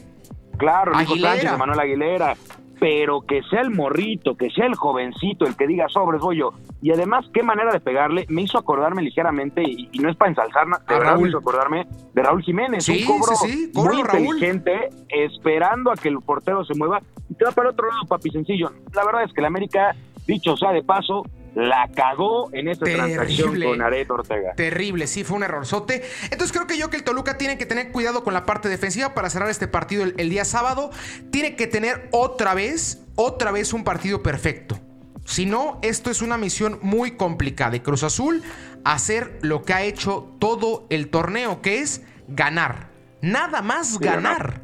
Claro, 0.58 0.93
Nico 0.95 1.17
Sánchez, 1.17 1.58
Manuel 1.58 1.80
Aguilera. 1.80 2.36
Pero 2.78 3.21
que 3.21 3.41
sea 3.49 3.62
el 3.62 3.71
morrito, 3.71 4.36
que 4.36 4.49
sea 4.49 4.65
el 4.65 4.75
jovencito 4.75 5.45
el 5.45 5.56
que 5.56 5.65
diga 5.65 5.88
sobres 5.88 6.19
voy 6.19 6.39
yo. 6.39 6.51
Y 6.82 6.91
además, 6.91 7.25
qué 7.34 7.41
manera 7.41 7.71
de 7.71 7.80
pegarle, 7.80 8.25
me 8.28 8.41
hizo 8.41 8.58
acordarme 8.58 9.01
ligeramente, 9.01 9.63
y, 9.63 9.89
no 9.97 10.10
es 10.10 10.17
para 10.17 10.32
ensalzar, 10.32 10.67
de 10.67 10.93
verdad 10.93 11.17
me 11.17 11.30
hizo 11.30 11.38
acordarme 11.38 11.88
de 12.13 12.21
Raúl 12.21 12.43
Jiménez. 12.43 12.88
un 12.89 13.06
cobro 13.06 13.34
muy 13.73 14.01
inteligente, 14.01 14.89
esperando 15.08 15.89
a 15.89 15.95
que 15.95 16.10
el 16.10 16.19
portero 16.19 16.65
se 16.65 16.75
mueva 16.75 17.01
y 17.30 17.34
te 17.36 17.45
va 17.45 17.51
para 17.51 17.69
el 17.69 17.73
otro 17.75 17.88
lado, 17.88 18.01
papi, 18.10 18.30
sencillo. 18.30 18.69
La 18.93 19.06
verdad 19.06 19.23
es 19.23 19.32
que 19.32 19.41
la 19.41 19.47
América, 19.47 19.95
dicho 20.28 20.58
sea 20.58 20.73
de 20.73 20.84
paso, 20.84 21.23
la 21.56 21.89
cagó 21.96 22.50
en 22.52 22.68
esta 22.68 22.86
transacción 22.86 23.60
con 23.62 23.82
Aret 23.82 24.12
Ortega. 24.12 24.54
Terrible, 24.56 25.08
sí, 25.08 25.24
fue 25.24 25.38
un 25.38 25.44
errorzote. 25.44 26.04
Entonces 26.24 26.52
creo 26.52 26.68
que 26.68 26.78
yo 26.78 26.89
que 26.89 26.98
el 26.98 27.04
Toluca 27.04 27.38
tiene 27.38 27.58
que 27.58 27.65
tener 27.65 27.91
cuidado 27.91 28.24
con 28.24 28.34
la 28.34 28.46
parte 28.46 28.68
defensiva 28.70 29.13
para 29.13 29.30
cerrar 29.30 29.50
este 29.50 29.68
partido 29.68 30.04
el, 30.04 30.30
día 30.30 30.44
sábado. 30.44 30.91
Tiene 31.32 31.56
que 31.56 31.65
tener 31.65 32.10
otra 32.12 32.54
vez, 32.54 33.02
otra 33.15 33.52
vez 33.52 33.74
un 33.74 33.86
partido 33.86 34.22
perfecto. 34.22 34.80
Si 35.24 35.46
no, 35.46 35.80
esto 35.82 36.12
es 36.12 36.22
una 36.22 36.38
misión 36.38 36.78
muy 36.82 37.12
complicada. 37.12 37.78
Y 37.78 37.80
Cruz 37.80 38.04
Azul, 38.04 38.44
hacer 38.84 39.39
lo 39.41 39.63
que 39.63 39.74
ha 39.74 39.82
hecho 39.82 40.36
todo 40.39 40.86
el 40.89 41.10
torneo, 41.10 41.62
que 41.62 41.80
es 41.80 42.02
ganar. 42.28 42.89
Nada 43.22 43.62
más 43.62 43.98
ganar. 43.98 44.62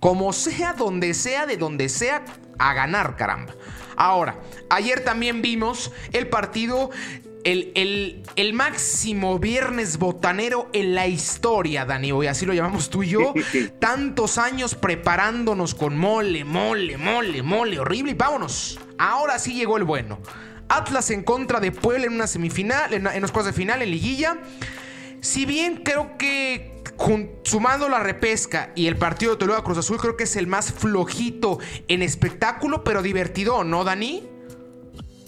Como 0.00 0.32
sea, 0.32 0.74
donde 0.74 1.14
sea, 1.14 1.46
de 1.46 1.56
donde 1.56 1.88
sea, 1.88 2.24
a 2.58 2.74
ganar, 2.74 3.16
caramba. 3.16 3.54
Ahora, 3.96 4.40
ayer 4.70 5.04
también 5.04 5.42
vimos 5.42 5.92
el 6.12 6.28
partido 6.28 6.90
el, 7.44 8.22
el, 8.36 8.52
máximo 8.54 9.38
viernes 9.38 9.98
botanero 9.98 10.68
en 10.72 10.94
la 10.94 11.06
historia, 11.06 11.84
Dani. 11.84 12.10
Hoy 12.12 12.26
así 12.26 12.46
lo 12.46 12.54
llamamos 12.54 12.90
tú 12.90 13.02
y 13.02 13.10
yo. 13.10 13.34
Tantos 13.78 14.38
años 14.38 14.74
preparándonos 14.74 15.74
con 15.74 15.96
mole, 15.96 16.44
mole, 16.44 16.96
mole, 16.96 17.42
mole, 17.42 17.78
horrible. 17.78 18.12
Y 18.12 18.14
vámonos. 18.14 18.80
Ahora 18.98 19.38
sí 19.38 19.54
llegó 19.54 19.76
el 19.76 19.84
bueno. 19.84 20.18
Atlas 20.68 21.10
en 21.10 21.22
contra 21.22 21.60
de 21.60 21.70
Puebla 21.70 22.06
en 22.06 22.14
una 22.14 22.26
semifinal, 22.26 22.94
en, 22.94 23.06
en 23.06 23.20
los 23.20 23.30
cuartos 23.30 23.54
de 23.54 23.60
final, 23.60 23.82
en 23.82 23.90
liguilla. 23.90 24.38
Si 25.24 25.46
bien 25.46 25.76
creo 25.82 26.18
que 26.18 26.82
sumando 27.44 27.88
la 27.88 28.00
repesca 28.00 28.72
y 28.74 28.88
el 28.88 28.96
partido 28.96 29.32
de 29.32 29.38
Toluca 29.38 29.62
Cruz 29.62 29.78
Azul, 29.78 29.96
creo 29.96 30.18
que 30.18 30.24
es 30.24 30.36
el 30.36 30.46
más 30.46 30.70
flojito 30.70 31.58
en 31.88 32.02
espectáculo, 32.02 32.84
pero 32.84 33.00
divertido, 33.00 33.64
¿no, 33.64 33.84
Dani? 33.84 34.22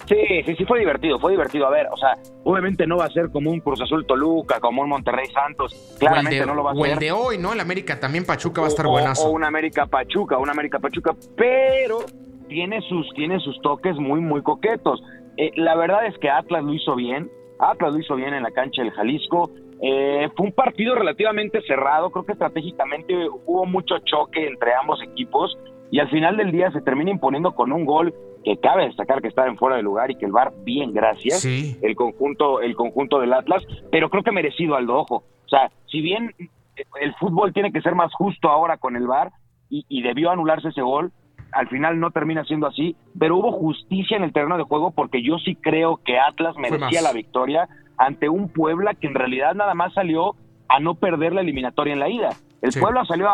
Sí, 0.07 0.43
sí, 0.45 0.55
sí, 0.55 0.65
fue 0.67 0.81
divertido, 0.81 1.19
fue 1.19 1.33
divertido. 1.33 1.67
A 1.67 1.71
ver, 1.71 1.87
o 1.91 1.97
sea, 1.97 2.19
obviamente 2.45 2.87
no 2.87 2.99
va 2.99 3.07
a 3.07 3.11
ser 3.11 3.31
como 3.31 3.51
un 3.51 3.61
Cruz 3.61 3.81
Azul 3.81 4.05
Toluca, 4.07 4.61
como 4.61 4.83
un 4.83 4.91
Monterrey 4.91 5.29
Santos. 5.33 5.97
Claramente 5.99 6.45
no 6.45 6.55
lo 6.55 6.63
va 6.63 6.73
a 6.73 6.75
ser. 6.75 6.83
O 6.83 6.87
el 6.87 6.99
de 6.99 7.13
hoy, 7.13 7.39
¿no? 7.39 7.55
El 7.55 7.61
América 7.61 7.99
también 7.99 8.27
Pachuca 8.27 8.61
va 8.61 8.67
a 8.67 8.71
estar 8.71 8.87
buenazo. 8.87 9.27
O 9.27 9.31
un 9.31 9.45
América 9.45 9.87
Pachuca, 9.87 10.37
un 10.37 10.51
América 10.51 10.79
Pachuca, 10.79 11.17
pero 11.39 12.01
tiene 12.49 12.83
sus, 12.83 13.09
tiene 13.15 13.41
sus 13.41 13.59
toques 13.63 13.97
muy, 13.97 14.21
muy 14.21 14.43
coquetos. 14.43 15.03
Eh, 15.39 15.53
la 15.57 15.75
verdad 15.75 16.05
es 16.05 16.19
que 16.19 16.29
Atlas 16.29 16.63
lo 16.63 16.75
hizo 16.75 16.95
bien. 16.97 17.31
Atlas 17.59 17.95
lo 17.95 17.99
hizo 17.99 18.15
bien 18.15 18.35
en 18.35 18.43
la 18.43 18.51
cancha 18.51 18.83
del 18.83 18.93
Jalisco. 18.93 19.51
Eh, 19.83 20.29
fue 20.35 20.47
un 20.47 20.53
partido 20.53 20.95
relativamente 20.95 21.61
cerrado, 21.62 22.11
creo 22.11 22.25
que 22.25 22.33
estratégicamente 22.33 23.15
hubo 23.45 23.67
mucho 23.67 23.99
choque 23.99 24.47
entre 24.47 24.75
ambos 24.75 25.03
equipos 25.03 25.57
y 25.91 26.01
al 26.01 26.09
final 26.09 26.37
del 26.37 26.51
día 26.51 26.71
se 26.71 26.81
termina 26.81 27.11
imponiendo 27.11 27.55
con 27.55 27.73
un 27.73 27.85
gol 27.85 28.15
que 28.43 28.57
cabe 28.59 28.87
destacar 28.87 29.21
que 29.21 29.29
estaba 29.29 29.49
en 29.49 29.59
fuera 29.59 29.77
de 29.77 29.83
lugar 29.83 30.11
y 30.11 30.15
que 30.15 30.25
el 30.25 30.33
VAR 30.33 30.53
bien 30.65 30.95
gracias 30.95 31.45
el 31.45 31.95
conjunto 31.95 32.61
el 32.61 32.75
conjunto 32.75 33.21
del 33.21 33.33
Atlas, 33.33 33.62
pero 33.91 34.09
creo 34.09 34.23
que 34.23 34.33
merecido 34.33 34.77
al 34.77 34.89
ojo. 34.89 35.25
O 35.45 35.49
sea, 35.49 35.71
si 35.91 36.01
bien 36.01 36.33
el 37.01 37.15
fútbol 37.17 37.53
tiene 37.53 37.73
que 37.73 37.83
ser 37.83 37.95
más 37.95 38.12
justo 38.15 38.49
ahora 38.49 38.79
con 38.79 38.97
el 38.97 39.07
VAR 39.07 39.31
y, 39.69 39.85
y 39.89 40.03
debió 40.03 40.31
anularse 40.31 40.69
ese 40.69 40.83
gol, 40.83 41.12
al 41.53 41.69
final 41.69 41.99
no 42.01 42.11
termina 42.11 42.45
siendo 42.45 42.67
así, 42.67 42.97
pero 43.19 43.37
hubo 43.37 43.53
justicia 43.53 44.17
en 44.17 44.25
el 44.25 44.33
terreno 44.33 44.57
de 44.59 44.65
juego 44.65 44.91
porque 44.91 45.23
yo 45.23 45.39
sí 45.39 45.55
creo 45.57 46.01
que 46.05 46.19
Atlas 46.19 46.57
merecía 46.57 47.03
la 47.03 47.12
victoria 47.12 47.69
ante 47.99 48.29
un 48.29 48.49
Puebla 48.49 48.95
que 48.95 49.07
en 49.07 49.15
realidad 49.15 49.55
nada 49.55 49.75
más 49.75 49.95
salió 49.95 50.35
a 50.69 50.81
no 50.81 50.95
perder 50.95 51.33
la 51.33 51.41
eliminatoria 51.41 51.93
en 51.93 52.01
la 52.01 52.09
ida. 52.09 52.31
El 52.63 52.73
Puebla 52.81 53.05
salió 53.05 53.29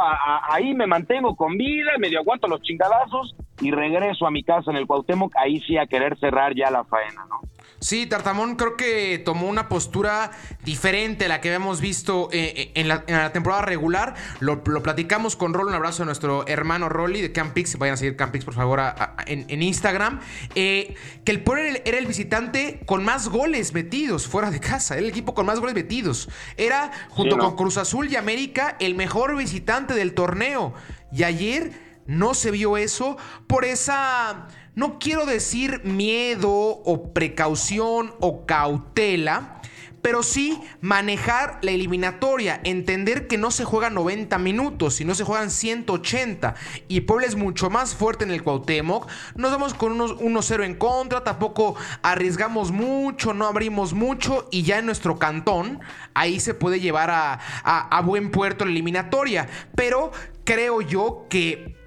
ahí 0.51 0.75
me 0.75 0.87
mantengo 0.87 1.37
con 1.37 1.57
vida, 1.57 1.93
medio 1.99 2.21
aguanto 2.21 2.49
los 2.49 2.61
chingadazos 2.63 3.35
y 3.61 3.71
regreso 3.71 4.27
a 4.27 4.31
mi 4.31 4.43
casa 4.43 4.71
en 4.71 4.77
el 4.77 4.87
Cuauhtémoc, 4.87 5.35
ahí 5.37 5.61
sí 5.61 5.79
a 5.79 5.87
querer 5.87 6.19
cerrar 6.19 6.55
ya 6.55 6.71
la 6.71 6.85
faena, 6.85 7.25
¿no? 7.29 7.41
Sí, 7.83 8.07
Tartamón 8.07 8.55
creo 8.55 8.77
que 8.77 9.21
tomó 9.25 9.49
una 9.49 9.69
postura 9.69 10.31
diferente 10.65 11.25
a 11.25 11.29
la 11.29 11.41
que 11.41 11.49
habíamos 11.49 11.81
visto 11.81 12.29
eh, 12.31 12.55
eh, 12.57 12.73
en, 12.77 12.87
la, 12.87 13.33
temporada 13.33 13.63
regular. 13.63 14.15
Lo, 14.39 14.63
platicamos 14.63 15.35
con 15.35 15.53
Rolo, 15.53 15.71
un 15.71 15.75
abrazo 15.75 16.05
a 16.05 16.07
nuestro 16.07 16.47
hermano 16.47 16.89
Rolly 16.89 17.21
de 17.21 17.33
Campix. 17.33 17.77
Vayan 17.79 17.95
a 17.95 17.97
seguir 17.97 18.15
Campix, 18.15 18.45
por 18.45 18.55
favor, 18.55 18.81
en, 19.27 19.63
Instagram. 19.63 20.21
Eh, 20.55 20.95
que 21.25 21.33
el 21.33 21.43
Puebla 21.43 21.81
era 21.85 21.99
el 21.99 22.07
visitante 22.07 22.83
con 22.87 23.05
más 23.05 23.29
goles 23.29 23.75
metidos 23.75 24.29
fuera 24.29 24.53
de 24.53 24.61
casa. 24.61 24.95
Era 24.95 25.03
el 25.03 25.11
equipo 25.11 25.35
con 25.35 25.45
más 25.45 25.59
goles 25.59 25.75
metidos. 25.75 26.29
Era, 26.57 26.93
junto 27.09 27.37
con 27.37 27.57
Cruz 27.57 27.79
Azul 27.79 28.09
y 28.09 28.15
América, 28.15 28.77
el 28.79 28.95
mejor 28.95 29.37
visitante 29.37 29.95
del 29.95 30.15
torneo. 30.15 30.73
Y 31.11 31.25
ayer 31.25 31.73
no 32.07 32.35
se 32.35 32.51
vio 32.51 32.77
eso 32.77 33.17
por 33.47 33.65
esa 33.65 34.49
no 34.75 34.99
quiero 34.99 35.27
decir 35.27 35.83
miedo 35.85 36.51
o 36.51 37.13
precaución 37.13 38.15
o 38.21 38.47
cautela, 38.47 39.61
pero 40.03 40.23
sí 40.23 40.61
manejar 40.81 41.59
la 41.63 41.71
eliminatoria, 41.71 42.61
entender 42.65 43.29
que 43.29 43.39
no 43.39 43.51
se 43.51 43.65
juegan 43.65 43.95
90 43.95 44.37
minutos, 44.39 44.95
sino 44.95 45.15
se 45.15 45.25
juegan 45.25 45.51
180 45.51 46.55
y 46.89 47.03
Puebla 47.03 47.27
es 47.27 47.37
mucho 47.37 47.71
más 47.71 47.95
fuerte 47.95 48.25
en 48.25 48.33
el 48.33 48.43
Cuauhtémoc. 48.43 49.09
Nos 49.37 49.53
vamos 49.53 49.75
con 49.75 49.93
unos 49.93 50.17
1-0 50.17 50.65
en 50.65 50.75
contra, 50.75 51.23
tampoco 51.23 51.77
arriesgamos 52.03 52.73
mucho, 52.73 53.33
no 53.33 53.47
abrimos 53.47 53.95
mucho 53.95 54.49
y 54.51 54.63
ya 54.63 54.79
en 54.79 54.87
nuestro 54.87 55.19
cantón 55.19 55.81
ahí 56.15 56.41
se 56.41 56.55
puede 56.55 56.81
llevar 56.81 57.11
a, 57.11 57.35
a 57.63 58.03
buen 58.03 58.31
puerto 58.31 58.65
la 58.65 58.73
eliminatoria, 58.73 59.49
pero 59.77 60.11
creo 60.45 60.81
yo 60.81 61.27
que 61.31 61.82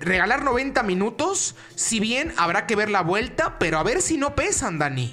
regalar 0.00 0.42
90 0.42 0.82
minutos, 0.82 1.56
si 1.74 2.00
bien 2.00 2.32
habrá 2.38 2.66
que 2.66 2.76
ver 2.76 2.90
la 2.90 3.02
vuelta, 3.02 3.56
pero 3.58 3.78
a 3.78 3.82
ver 3.82 4.00
si 4.00 4.16
no 4.16 4.34
pesan, 4.34 4.78
Dani. 4.78 5.12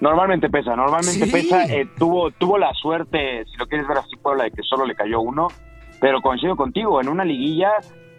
Normalmente 0.00 0.50
pesa, 0.50 0.76
normalmente 0.76 1.26
pesa. 1.26 1.64
Eh, 1.64 1.88
tuvo, 1.96 2.30
tuvo 2.30 2.58
la 2.58 2.72
suerte, 2.74 3.44
si 3.46 3.56
lo 3.56 3.66
quieres 3.66 3.88
ver 3.88 3.98
así, 3.98 4.16
Puebla, 4.16 4.44
de 4.44 4.50
que 4.50 4.62
solo 4.62 4.84
le 4.84 4.94
cayó 4.94 5.20
uno. 5.20 5.48
Pero 6.00 6.20
coincido 6.20 6.56
contigo, 6.56 7.00
en 7.00 7.08
una 7.08 7.24
liguilla, 7.24 7.72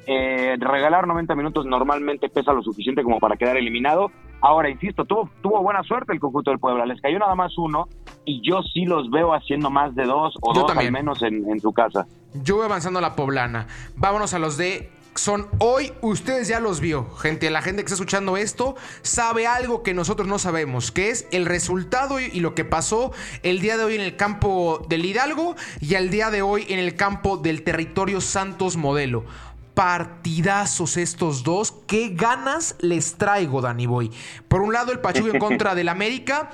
eh, 0.08 0.58
regalar 0.60 1.06
90 1.06 1.36
minutos 1.36 1.66
normalmente 1.66 2.30
pesa 2.30 2.54
lo 2.54 2.64
suficiente 2.64 3.04
como 3.04 3.20
para 3.20 3.38
quedar 3.38 3.58
eliminado. 3.58 4.12
Ahora, 4.42 4.70
insisto, 4.70 5.06
tuvo, 5.06 5.30
tuvo 5.42 5.62
buena 5.62 5.84
suerte 5.84 6.14
el 6.14 6.20
conjunto 6.20 6.50
del 6.50 6.60
Puebla. 6.60 6.86
Les 6.86 7.00
cayó 7.02 7.20
nada 7.20 7.36
más 7.36 7.56
uno 7.58 7.88
y 8.26 8.42
yo 8.42 8.62
sí 8.74 8.86
los 8.86 9.12
veo 9.12 9.34
haciendo 9.34 9.70
más 9.70 9.94
de 9.96 10.06
dos 10.06 10.36
o 10.42 10.54
dos 10.54 10.76
al 10.76 10.92
menos 10.92 11.22
en, 11.22 11.48
en 11.50 11.60
su 11.60 11.74
casa. 11.74 12.08
Yo 12.44 12.58
voy 12.58 12.66
avanzando 12.66 13.00
a 13.00 13.02
la 13.02 13.16
poblana. 13.16 13.68
Vámonos 13.96 14.34
a 14.34 14.40
los 14.40 14.58
de 14.58 14.90
son 15.18 15.48
hoy, 15.60 15.94
ustedes 16.02 16.48
ya 16.48 16.60
los 16.60 16.80
vio. 16.80 17.10
Gente, 17.18 17.50
la 17.50 17.62
gente 17.62 17.82
que 17.82 17.88
está 17.88 17.96
escuchando 17.96 18.38
esto 18.38 18.76
sabe 19.02 19.48
algo 19.48 19.84
que 19.84 19.94
nosotros 19.94 20.28
no 20.28 20.40
sabemos, 20.40 20.92
que 20.92 21.10
es 21.10 21.28
el 21.32 21.46
resultado 21.46 22.20
y 22.20 22.40
lo 22.40 22.56
que 22.56 22.66
pasó 22.66 23.12
el 23.44 23.60
día 23.60 23.78
de 23.78 23.84
hoy 23.84 23.96
en 23.96 24.02
el 24.02 24.16
campo 24.16 24.86
del 24.90 25.06
Hidalgo 25.06 25.56
y 25.80 25.96
el 25.96 26.10
día 26.10 26.30
de 26.32 26.42
hoy 26.42 26.66
en 26.70 26.80
el 26.80 26.96
campo 26.96 27.38
del 27.38 27.64
territorio 27.64 28.22
Santos 28.22 28.78
Modelo. 28.78 29.26
Partidazos 29.74 30.98
estos 30.98 31.44
dos. 31.44 31.74
¿Qué 31.86 32.10
ganas 32.10 32.76
les 32.80 33.16
traigo, 33.16 33.62
Dani 33.62 33.86
Boy? 33.86 34.12
Por 34.48 34.62
un 34.62 34.74
lado, 34.74 34.92
el 34.92 35.00
Pachuca 35.00 35.32
en 35.32 35.40
contra 35.40 35.76
del 35.76 35.90
América 35.90 36.50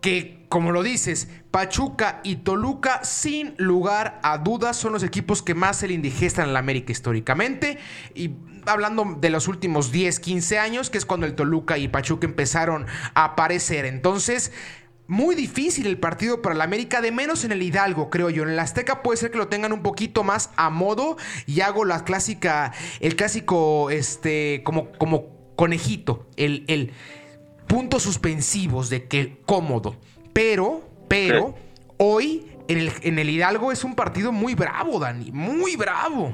que, 0.00 0.41
como 0.52 0.70
lo 0.70 0.82
dices, 0.82 1.28
Pachuca 1.50 2.20
y 2.24 2.36
Toluca, 2.36 3.02
sin 3.04 3.54
lugar 3.56 4.20
a 4.22 4.36
dudas, 4.36 4.76
son 4.76 4.92
los 4.92 5.02
equipos 5.02 5.42
que 5.42 5.54
más 5.54 5.78
se 5.78 5.88
le 5.88 5.94
indigestan 5.94 6.48
en 6.48 6.52
la 6.52 6.58
América 6.58 6.92
históricamente. 6.92 7.78
Y 8.14 8.32
hablando 8.66 9.16
de 9.18 9.30
los 9.30 9.48
últimos 9.48 9.92
10, 9.92 10.20
15 10.20 10.58
años, 10.58 10.90
que 10.90 10.98
es 10.98 11.06
cuando 11.06 11.24
el 11.24 11.34
Toluca 11.34 11.78
y 11.78 11.88
Pachuca 11.88 12.26
empezaron 12.26 12.84
a 13.14 13.24
aparecer. 13.24 13.86
Entonces, 13.86 14.52
muy 15.06 15.34
difícil 15.36 15.86
el 15.86 15.98
partido 15.98 16.42
para 16.42 16.54
la 16.54 16.64
América, 16.64 17.00
de 17.00 17.12
menos 17.12 17.44
en 17.44 17.52
el 17.52 17.62
Hidalgo, 17.62 18.10
creo 18.10 18.28
yo. 18.28 18.42
En 18.42 18.50
el 18.50 18.58
Azteca 18.58 19.02
puede 19.02 19.16
ser 19.16 19.30
que 19.30 19.38
lo 19.38 19.48
tengan 19.48 19.72
un 19.72 19.80
poquito 19.80 20.22
más 20.22 20.50
a 20.56 20.68
modo 20.68 21.16
y 21.46 21.62
hago 21.62 21.86
la 21.86 22.04
clásica, 22.04 22.74
el 23.00 23.16
clásico, 23.16 23.88
este, 23.88 24.60
como, 24.64 24.92
como 24.98 25.54
conejito, 25.56 26.28
el, 26.36 26.66
el 26.68 26.92
puntos 27.68 28.02
suspensivos 28.02 28.90
de 28.90 29.08
que 29.08 29.40
cómodo. 29.46 29.96
Pero, 30.32 30.82
pero, 31.08 31.54
hoy 31.98 32.46
en 32.68 32.78
el, 32.78 32.88
en 33.02 33.18
el 33.18 33.28
Hidalgo 33.28 33.72
es 33.72 33.84
un 33.84 33.94
partido 33.94 34.32
muy 34.32 34.54
bravo, 34.54 34.98
Dani, 34.98 35.30
muy 35.32 35.76
bravo. 35.76 36.32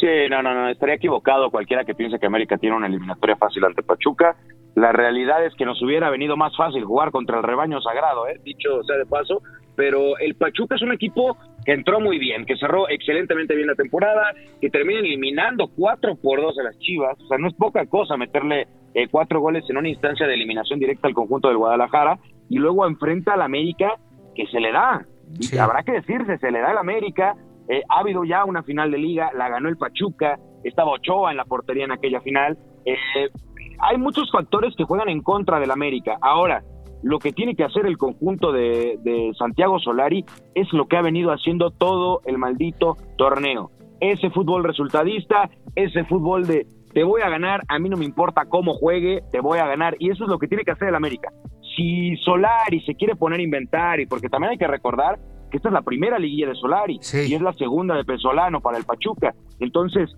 Sí, 0.00 0.08
no, 0.28 0.42
no, 0.42 0.52
no, 0.54 0.68
estaría 0.68 0.96
equivocado 0.96 1.50
cualquiera 1.50 1.84
que 1.84 1.94
piense 1.94 2.18
que 2.18 2.26
América 2.26 2.58
tiene 2.58 2.76
una 2.76 2.88
eliminatoria 2.88 3.36
fácil 3.36 3.64
ante 3.64 3.82
Pachuca. 3.82 4.36
La 4.74 4.90
realidad 4.90 5.44
es 5.46 5.54
que 5.54 5.64
nos 5.64 5.80
hubiera 5.82 6.10
venido 6.10 6.36
más 6.36 6.56
fácil 6.56 6.84
jugar 6.84 7.12
contra 7.12 7.36
el 7.38 7.44
rebaño 7.44 7.80
sagrado, 7.80 8.26
¿eh? 8.26 8.40
dicho 8.44 8.82
sea 8.82 8.96
de 8.96 9.06
paso, 9.06 9.40
pero 9.76 10.18
el 10.18 10.34
Pachuca 10.34 10.74
es 10.74 10.82
un 10.82 10.92
equipo 10.92 11.36
que 11.64 11.72
entró 11.72 12.00
muy 12.00 12.18
bien, 12.18 12.44
que 12.44 12.56
cerró 12.56 12.88
excelentemente 12.88 13.54
bien 13.54 13.68
la 13.68 13.76
temporada, 13.76 14.32
que 14.60 14.68
termina 14.68 14.98
eliminando 14.98 15.68
4 15.68 16.16
por 16.16 16.42
2 16.42 16.58
a 16.58 16.62
las 16.64 16.78
Chivas, 16.80 17.16
o 17.20 17.26
sea, 17.28 17.38
no 17.38 17.46
es 17.46 17.54
poca 17.54 17.86
cosa 17.86 18.16
meterle 18.16 18.66
eh, 18.94 19.08
cuatro 19.10 19.40
goles 19.40 19.64
en 19.70 19.76
una 19.76 19.88
instancia 19.88 20.26
de 20.26 20.34
eliminación 20.34 20.78
directa 20.78 21.08
al 21.08 21.14
conjunto 21.14 21.48
del 21.48 21.56
Guadalajara 21.56 22.18
y 22.48 22.58
luego 22.58 22.86
enfrenta 22.86 23.34
al 23.34 23.42
América 23.42 23.94
que 24.34 24.46
se 24.46 24.60
le 24.60 24.72
da. 24.72 25.06
Y 25.38 25.56
habrá 25.58 25.82
que 25.82 25.92
decirse, 25.92 26.38
se 26.38 26.50
le 26.50 26.60
da 26.60 26.70
al 26.70 26.78
América. 26.78 27.36
Eh, 27.68 27.82
ha 27.88 28.00
habido 28.00 28.24
ya 28.24 28.44
una 28.44 28.62
final 28.62 28.90
de 28.90 28.98
liga, 28.98 29.30
la 29.34 29.48
ganó 29.48 29.68
el 29.68 29.76
Pachuca, 29.76 30.38
estaba 30.62 30.92
Ochoa 30.92 31.30
en 31.30 31.36
la 31.36 31.44
portería 31.44 31.84
en 31.84 31.92
aquella 31.92 32.20
final. 32.20 32.58
Eh, 32.84 33.28
hay 33.80 33.96
muchos 33.96 34.30
factores 34.30 34.74
que 34.76 34.84
juegan 34.84 35.08
en 35.08 35.22
contra 35.22 35.58
del 35.58 35.70
América. 35.70 36.18
Ahora, 36.20 36.62
lo 37.02 37.18
que 37.18 37.32
tiene 37.32 37.54
que 37.54 37.64
hacer 37.64 37.86
el 37.86 37.98
conjunto 37.98 38.52
de, 38.52 38.98
de 39.02 39.32
Santiago 39.38 39.78
Solari 39.78 40.24
es 40.54 40.72
lo 40.72 40.86
que 40.86 40.96
ha 40.96 41.02
venido 41.02 41.30
haciendo 41.30 41.70
todo 41.70 42.20
el 42.24 42.38
maldito 42.38 42.96
torneo. 43.16 43.70
Ese 44.00 44.30
fútbol 44.30 44.64
resultadista, 44.64 45.50
ese 45.74 46.04
fútbol 46.04 46.46
de 46.46 46.66
te 46.94 47.02
voy 47.02 47.22
a 47.22 47.28
ganar, 47.28 47.62
a 47.68 47.78
mí 47.78 47.88
no 47.88 47.96
me 47.96 48.04
importa 48.04 48.44
cómo 48.46 48.72
juegue, 48.74 49.22
te 49.32 49.40
voy 49.40 49.58
a 49.58 49.66
ganar. 49.66 49.96
Y 49.98 50.10
eso 50.10 50.24
es 50.24 50.30
lo 50.30 50.38
que 50.38 50.46
tiene 50.46 50.64
que 50.64 50.70
hacer 50.70 50.88
el 50.88 50.94
América. 50.94 51.30
Si 51.76 52.16
Solari 52.18 52.80
se 52.84 52.94
quiere 52.94 53.16
poner 53.16 53.40
a 53.40 53.42
inventar, 53.42 54.00
y 54.00 54.06
porque 54.06 54.28
también 54.28 54.52
hay 54.52 54.58
que 54.58 54.66
recordar 54.66 55.18
que 55.50 55.58
esta 55.58 55.68
es 55.68 55.72
la 55.72 55.82
primera 55.82 56.18
liguilla 56.18 56.48
de 56.48 56.54
Solari 56.56 56.98
y 57.28 57.34
es 57.34 57.40
la 57.40 57.52
segunda 57.52 57.94
de 57.94 58.04
Pesolano 58.04 58.60
para 58.60 58.76
el 58.76 58.84
Pachuca. 58.84 59.34
Entonces, 59.60 60.10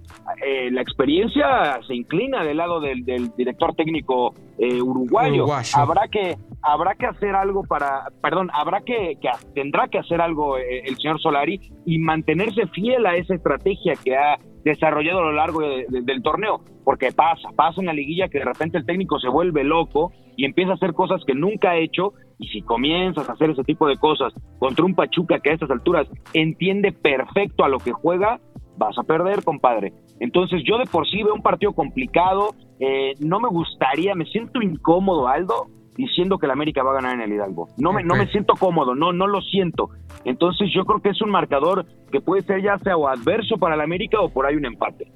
eh, 0.43 0.71
la 0.71 0.81
experiencia 0.81 1.79
se 1.87 1.95
inclina 1.95 2.43
del 2.43 2.57
lado 2.57 2.81
del, 2.81 3.05
director 3.37 3.75
técnico 3.75 4.35
eh, 4.59 4.81
uruguayo. 4.81 5.47
Habrá 5.75 6.09
que 6.09 6.37
habrá 6.63 6.95
que 6.95 7.05
hacer 7.05 7.35
algo 7.35 7.63
para, 7.65 8.09
perdón, 8.23 8.51
habrá 8.55 8.81
que, 8.81 9.19
que 9.21 9.29
tendrá 9.55 9.89
que 9.89 9.99
hacer 9.99 10.23
algo 10.23 10.57
eh, 10.57 10.85
el 10.87 10.97
señor 10.97 11.21
Solari 11.21 11.61
y 11.85 11.99
mantenerse 11.99 12.67
fiel 12.69 13.05
a 13.05 13.17
esa 13.17 13.35
estrategia 13.35 13.95
que 14.03 14.17
ha 14.17 14.39
desarrollado 14.67 15.21
a 15.21 15.27
lo 15.27 15.33
largo 15.33 15.61
del 15.61 16.23
torneo, 16.23 16.61
porque 16.85 17.13
pasa, 17.13 17.49
pasa 17.55 17.81
en 17.81 17.87
la 17.87 17.93
liguilla 17.93 18.29
que 18.29 18.41
de 18.41 18.45
repente 18.45 18.79
el 18.79 18.85
técnico 18.85 19.19
se 19.21 19.29
vuelve 19.29 19.63
loco 19.63 20.13
y 20.37 20.45
empieza 20.45 20.73
a 20.73 20.75
hacer 20.75 20.93
cosas 20.93 21.23
que 21.25 21.35
nunca 21.35 21.71
ha 21.71 21.77
hecho, 21.79 22.13
y 22.39 22.49
si 22.49 22.63
comienzas 22.63 23.29
a 23.29 23.33
hacer 23.33 23.51
ese 23.51 23.63
tipo 23.63 23.87
de 23.87 23.97
cosas 23.97 24.35
contra 24.59 24.85
un 24.85 24.95
Pachuca 24.95 25.39
que 25.39 25.51
a 25.51 25.55
estas 25.55 25.71
alturas 25.71 26.09
entiende 26.35 26.93
perfecto 26.93 27.65
a 27.65 27.69
lo 27.69 27.79
que 27.79 27.93
juega, 27.93 28.41
vas 28.77 28.99
a 28.99 29.05
perder, 29.05 29.45
compadre. 29.45 29.93
Entonces 30.21 30.63
yo 30.65 30.79
de 30.79 30.85
por 30.85 31.09
sí 31.09 31.23
veo 31.23 31.35
un 31.35 31.43
partido 31.43 31.73
complicado, 31.73 32.51
eh, 32.81 33.15
no 33.21 33.39
me 33.41 33.49
gustaría, 33.49 34.15
me 34.15 34.27
siento 34.27 34.61
incómodo, 34.61 35.29
Aldo, 35.29 35.69
diciendo 35.97 36.39
que 36.39 36.47
la 36.47 36.53
América 36.53 36.83
va 36.83 36.93
a 36.93 36.95
ganar 36.95 37.15
en 37.15 37.23
el 37.23 37.33
Hidalgo. 37.33 37.69
No 37.79 37.93
me, 37.93 38.03
no 38.03 38.15
me 38.15 38.27
siento 38.29 38.55
cómodo, 38.55 38.95
no, 38.95 39.13
no 39.13 39.27
lo 39.27 39.41
siento. 39.41 39.91
Entonces 40.25 40.71
yo 40.75 40.85
creo 40.85 41.01
que 41.01 41.11
es 41.11 41.23
un 41.23 41.31
marcador 41.31 41.87
que 42.11 42.21
puede 42.21 42.43
ser 42.43 42.63
ya 42.63 42.79
sea 42.79 42.97
o 42.97 43.09
adverso 43.09 43.57
para 43.59 43.77
la 43.77 43.85
América 43.85 44.21
o 44.21 44.29
por 44.29 44.47
ahí 44.47 44.57
un 44.57 44.67
empate. 44.67 45.07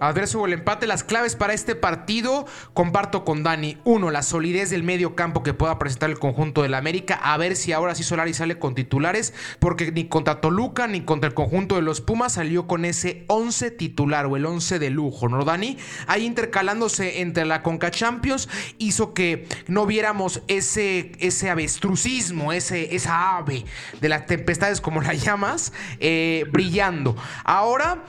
Adverso 0.00 0.40
o 0.40 0.46
el 0.46 0.54
empate, 0.54 0.86
las 0.86 1.04
claves 1.04 1.36
para 1.36 1.52
este 1.52 1.74
partido, 1.74 2.46
comparto 2.74 3.24
con 3.24 3.42
Dani. 3.42 3.78
Uno, 3.84 4.10
la 4.10 4.22
solidez 4.22 4.70
del 4.70 4.82
medio 4.82 5.14
campo 5.14 5.42
que 5.42 5.54
pueda 5.54 5.78
presentar 5.78 6.10
el 6.10 6.18
conjunto 6.18 6.62
de 6.62 6.68
la 6.70 6.78
América, 6.78 7.14
a 7.22 7.36
ver 7.36 7.54
si 7.54 7.72
ahora 7.72 7.94
sí 7.94 8.02
Solari 8.02 8.34
sale 8.34 8.58
con 8.58 8.74
titulares, 8.74 9.34
porque 9.58 9.92
ni 9.92 10.08
contra 10.08 10.40
Toluca 10.40 10.86
ni 10.86 11.02
contra 11.02 11.28
el 11.28 11.34
conjunto 11.34 11.76
de 11.76 11.82
los 11.82 12.00
Pumas 12.00 12.32
salió 12.32 12.66
con 12.66 12.84
ese 12.84 13.24
11 13.28 13.70
titular 13.72 14.26
o 14.26 14.36
el 14.36 14.46
11 14.46 14.78
de 14.78 14.90
lujo, 14.90 15.28
¿no, 15.28 15.44
Dani? 15.44 15.76
Ahí 16.06 16.24
intercalándose 16.24 17.20
entre 17.20 17.44
la 17.44 17.62
Conca 17.62 17.90
Champions 17.90 18.48
hizo 18.78 19.12
que 19.12 19.46
no 19.66 19.86
viéramos 19.86 20.42
ese, 20.48 21.12
ese 21.18 21.50
avestrucismo, 21.50 22.52
ese, 22.52 22.94
esa 22.94 23.36
ave 23.36 23.64
de 24.00 24.08
las 24.08 24.26
tempestades, 24.26 24.80
como 24.80 25.02
la 25.02 25.14
llamas, 25.14 25.72
eh, 25.98 26.46
brillando. 26.50 27.16
Ahora 27.44 28.04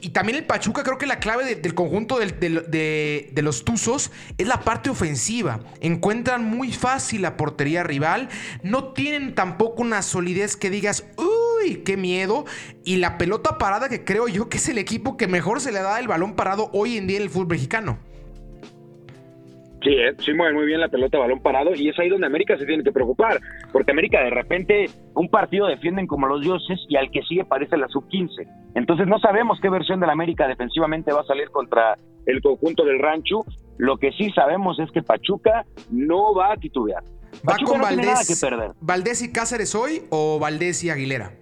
y 0.00 0.10
también 0.10 0.38
el 0.38 0.46
Pachuca, 0.46 0.82
creo 0.82 0.98
que 0.98 1.06
la 1.06 1.20
clave 1.20 1.54
del 1.54 1.74
conjunto 1.74 2.18
de, 2.18 3.32
los 3.42 3.64
Tuzos 3.64 4.10
es 4.38 4.46
la 4.46 4.60
parte 4.60 4.90
ofensiva. 4.90 5.60
Encuentran 5.80 6.44
muy 6.44 6.72
fácil 6.72 7.22
la 7.22 7.36
portería 7.36 7.82
rival. 7.82 8.28
No 8.62 8.92
tienen 8.92 9.34
tampoco 9.34 9.82
una 9.82 10.02
solidez 10.02 10.56
que 10.56 10.70
digas, 10.70 11.04
uy, 11.16 11.82
qué 11.84 11.96
miedo. 11.96 12.46
Y 12.84 12.96
la 12.96 13.18
pelota 13.18 13.58
parada, 13.58 13.88
que 13.88 14.04
creo 14.04 14.28
yo 14.28 14.48
que 14.48 14.56
es 14.56 14.68
el 14.68 14.78
equipo 14.78 15.16
que 15.16 15.26
mejor 15.28 15.60
se 15.60 15.72
le 15.72 15.82
da 15.82 16.00
el 16.00 16.08
balón 16.08 16.34
parado 16.34 16.70
hoy 16.72 16.96
en 16.96 17.06
día 17.06 17.18
en 17.18 17.24
el 17.24 17.30
fútbol 17.30 17.48
mexicano. 17.48 17.98
Sí, 19.82 19.90
eh, 19.90 20.14
sí 20.18 20.32
mueve 20.32 20.54
muy 20.54 20.66
bien 20.66 20.80
la 20.80 20.88
pelota 20.88 21.18
balón 21.18 21.40
parado 21.40 21.74
y 21.74 21.88
es 21.88 21.98
ahí 21.98 22.08
donde 22.08 22.26
América 22.26 22.56
se 22.56 22.66
tiene 22.66 22.84
que 22.84 22.92
preocupar, 22.92 23.40
porque 23.72 23.90
América 23.90 24.22
de 24.22 24.30
repente 24.30 24.86
un 25.14 25.28
partido 25.28 25.66
defienden 25.66 26.06
como 26.06 26.28
los 26.28 26.40
dioses 26.40 26.78
y 26.88 26.96
al 26.96 27.10
que 27.10 27.22
sigue 27.22 27.44
parece 27.44 27.76
la 27.76 27.88
sub-15. 27.88 28.46
Entonces 28.74 29.08
no 29.08 29.18
sabemos 29.18 29.58
qué 29.60 29.68
versión 29.68 29.98
de 29.98 30.06
la 30.06 30.12
América 30.12 30.46
defensivamente 30.46 31.12
va 31.12 31.22
a 31.22 31.24
salir 31.24 31.50
contra 31.50 31.96
el 32.26 32.40
conjunto 32.40 32.84
del 32.84 33.00
Rancho. 33.00 33.44
Lo 33.78 33.96
que 33.96 34.12
sí 34.12 34.30
sabemos 34.30 34.78
es 34.78 34.90
que 34.92 35.02
Pachuca 35.02 35.64
no 35.90 36.34
va 36.34 36.52
a 36.52 36.56
titubear. 36.56 37.02
¿Va 37.48 37.56
con 37.64 37.80
Valdés, 37.80 38.46
Valdés 38.80 39.22
y 39.22 39.32
Cáceres 39.32 39.74
hoy 39.74 40.02
o 40.10 40.38
Valdés 40.38 40.84
y 40.84 40.90
Aguilera? 40.90 41.32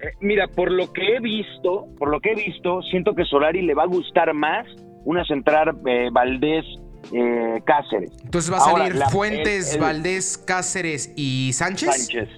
Eh, 0.00 0.12
mira, 0.20 0.48
por 0.48 0.72
lo 0.72 0.92
que 0.92 1.16
he 1.16 1.20
visto, 1.20 1.86
por 1.98 2.10
lo 2.10 2.20
que 2.20 2.32
he 2.32 2.34
visto, 2.34 2.82
siento 2.82 3.14
que 3.14 3.24
Solari 3.24 3.62
le 3.62 3.74
va 3.74 3.84
a 3.84 3.86
gustar 3.86 4.32
más 4.34 4.66
una 5.04 5.24
central 5.24 5.78
eh, 5.86 6.08
Valdés 6.10 6.64
eh, 7.12 7.62
Cáceres. 7.64 8.12
Entonces 8.24 8.52
va 8.52 8.58
a 8.58 8.60
salir 8.60 8.94
Fuentes, 9.10 9.78
Valdés, 9.78 10.38
Cáceres 10.38 11.12
y 11.16 11.52
Sánchez. 11.52 11.90
Sánchez. 11.90 12.28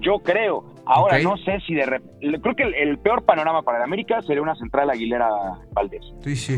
Yo 0.00 0.18
creo. 0.18 0.64
Ahora 0.86 1.18
no 1.20 1.36
sé 1.38 1.60
si 1.66 1.74
de 1.74 1.84
creo 2.40 2.54
que 2.54 2.62
el, 2.62 2.98
peor 2.98 3.24
panorama 3.24 3.62
para 3.62 3.78
el 3.78 3.84
América 3.84 4.20
sería 4.22 4.42
una 4.42 4.54
central 4.56 4.90
Aguilera 4.90 5.28
Valdés. 5.72 6.02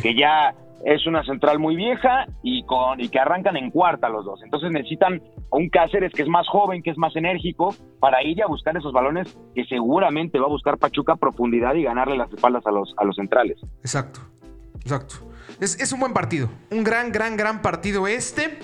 Que 0.03 0.15
ya 0.15 0.55
es 0.85 1.07
una 1.07 1.23
central 1.25 1.59
muy 1.59 1.77
vieja 1.77 2.27
y 2.43 2.65
con 2.65 3.01
y 3.01 3.09
que 3.09 3.19
arrancan 3.19 3.57
en 3.57 3.71
cuarta 3.71 4.09
los 4.09 4.25
dos. 4.25 4.41
Entonces 4.43 4.71
necesitan 4.71 5.23
un 5.51 5.69
Cáceres 5.69 6.13
que 6.13 6.23
es 6.23 6.29
más 6.29 6.49
joven, 6.49 6.83
que 6.83 6.91
es 6.91 6.99
más 6.99 7.15
enérgico 7.15 7.75
para 8.01 8.23
ir 8.23 8.43
a 8.43 8.47
buscar 8.47 8.77
esos 8.77 8.93
balones 8.93 9.39
que 9.55 9.65
seguramente 9.65 10.39
va 10.39 10.47
a 10.47 10.51
buscar 10.51 10.79
Pachuca 10.79 11.13
a 11.13 11.17
profundidad 11.17 11.75
y 11.75 11.85
ganarle 11.85 12.17
las 12.17 12.33
espaldas 12.33 12.67
a 12.67 12.71
los 12.71 12.95
a 12.97 13.05
los 13.05 13.17
centrales. 13.17 13.59
Exacto. 13.81 14.21
Exacto. 14.81 15.17
Es, 15.61 15.79
es 15.81 15.93
un 15.93 16.01
buen 16.01 16.13
partido. 16.13 16.51
Un 16.71 16.85
gran, 16.85 17.13
gran, 17.13 17.37
gran 17.37 17.63
partido 17.63 18.07
este. 18.07 18.59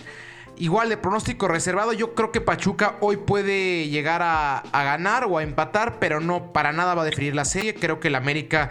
Igual 0.58 0.90
de 0.90 0.98
pronóstico 0.98 1.48
reservado, 1.48 1.92
yo 1.92 2.14
creo 2.14 2.30
que 2.30 2.40
Pachuca 2.40 2.96
hoy 3.00 3.16
puede 3.16 3.88
llegar 3.88 4.20
a, 4.22 4.62
ganar 4.72 5.24
o 5.24 5.38
a 5.38 5.42
empatar, 5.42 5.98
pero 5.98 6.20
no 6.20 6.52
para 6.52 6.72
nada 6.72 6.94
va 6.94 7.02
a 7.02 7.04
definir 7.06 7.34
la 7.34 7.46
serie. 7.46 7.74
Creo 7.74 8.00
que 8.00 8.08
el 8.08 8.14
América 8.14 8.70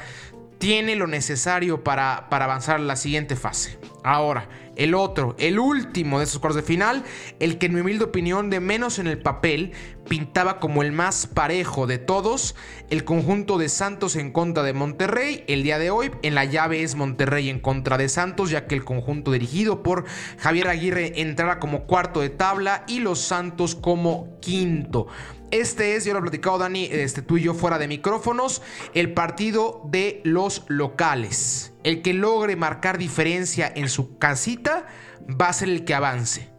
tiene 0.62 0.95
lo 0.95 1.08
necesario 1.08 1.84
para, 1.84 2.28
para 2.30 2.45
avanzar 2.45 2.76
a 2.76 2.84
la 2.84 2.95
siguiente 2.95 3.36
fase. 3.36 3.80
Ahora, 4.04 4.47
el 4.76 4.93
otro, 4.93 5.36
el 5.39 5.58
último 5.58 6.19
de 6.19 6.26
esos 6.26 6.38
cuartos 6.38 6.62
de 6.62 6.67
final, 6.67 7.04
el 7.39 7.58
que 7.58 7.65
en 7.65 7.74
mi 7.74 7.82
humilde 7.82 8.06
opinión, 8.06 8.52
de 8.52 8.60
menos 8.60 9.00
en 9.00 9.08
el 9.08 9.17
papel, 9.17 9.71
pintaba 10.08 10.60
como 10.60 10.84
el 10.84 10.91
más 10.91 11.26
parejo 11.26 11.88
de 11.88 11.97
todos, 11.97 12.56
el 12.91 13.04
conjunto 13.04 13.58
de 13.58 13.69
Santos 13.69 14.15
en 14.15 14.32
contra 14.32 14.62
de 14.62 14.74
Monterrey. 14.74 15.43
El 15.47 15.63
día 15.63 15.80
de 15.80 15.89
hoy, 15.89 16.12
en 16.21 16.36
la 16.36 16.45
llave 16.45 16.84
es 16.84 16.93
Monterrey 16.93 17.50
en 17.50 17.60
contra 17.60 17.97
de 17.97 18.08
Santos, 18.08 18.52
ya 18.52 18.67
que 18.67 18.76
el 18.76 18.86
conjunto 18.86 19.32
dirigido 19.32 19.82
por 19.82 20.06
Javier 20.38 20.67
Aguirre 20.67 21.21
entrará 21.21 21.60
como 21.60 21.86
cuarto 21.86 22.21
de 22.21 22.30
tabla 22.30 22.84
y 22.88 23.00
los 23.00 23.19
Santos 23.19 23.74
como 23.74 24.39
quinto. 24.41 25.08
Este 25.52 25.96
es, 25.96 26.06
yo 26.06 26.14
lo 26.14 26.20
he 26.20 26.22
platicado 26.22 26.58
Dani, 26.58 26.86
este, 26.86 27.22
tú 27.22 27.38
y 27.38 27.44
yo 27.44 27.54
fuera 27.54 27.78
de 27.78 27.88
micrófonos, 27.88 28.62
el 28.94 29.14
partido 29.14 29.82
de 29.86 30.22
los 30.24 30.66
locales. 30.70 31.78
El 31.84 32.02
que 32.02 32.14
logre 32.14 32.56
marcar 32.56 32.98
diferencia 32.98 33.72
en 33.76 33.90
su 33.90 34.18
casita 34.18 34.88
va 35.40 35.50
a 35.50 35.54
ser 35.54 35.70
el 35.70 35.84
que 35.84 35.94
avance. 35.94 36.50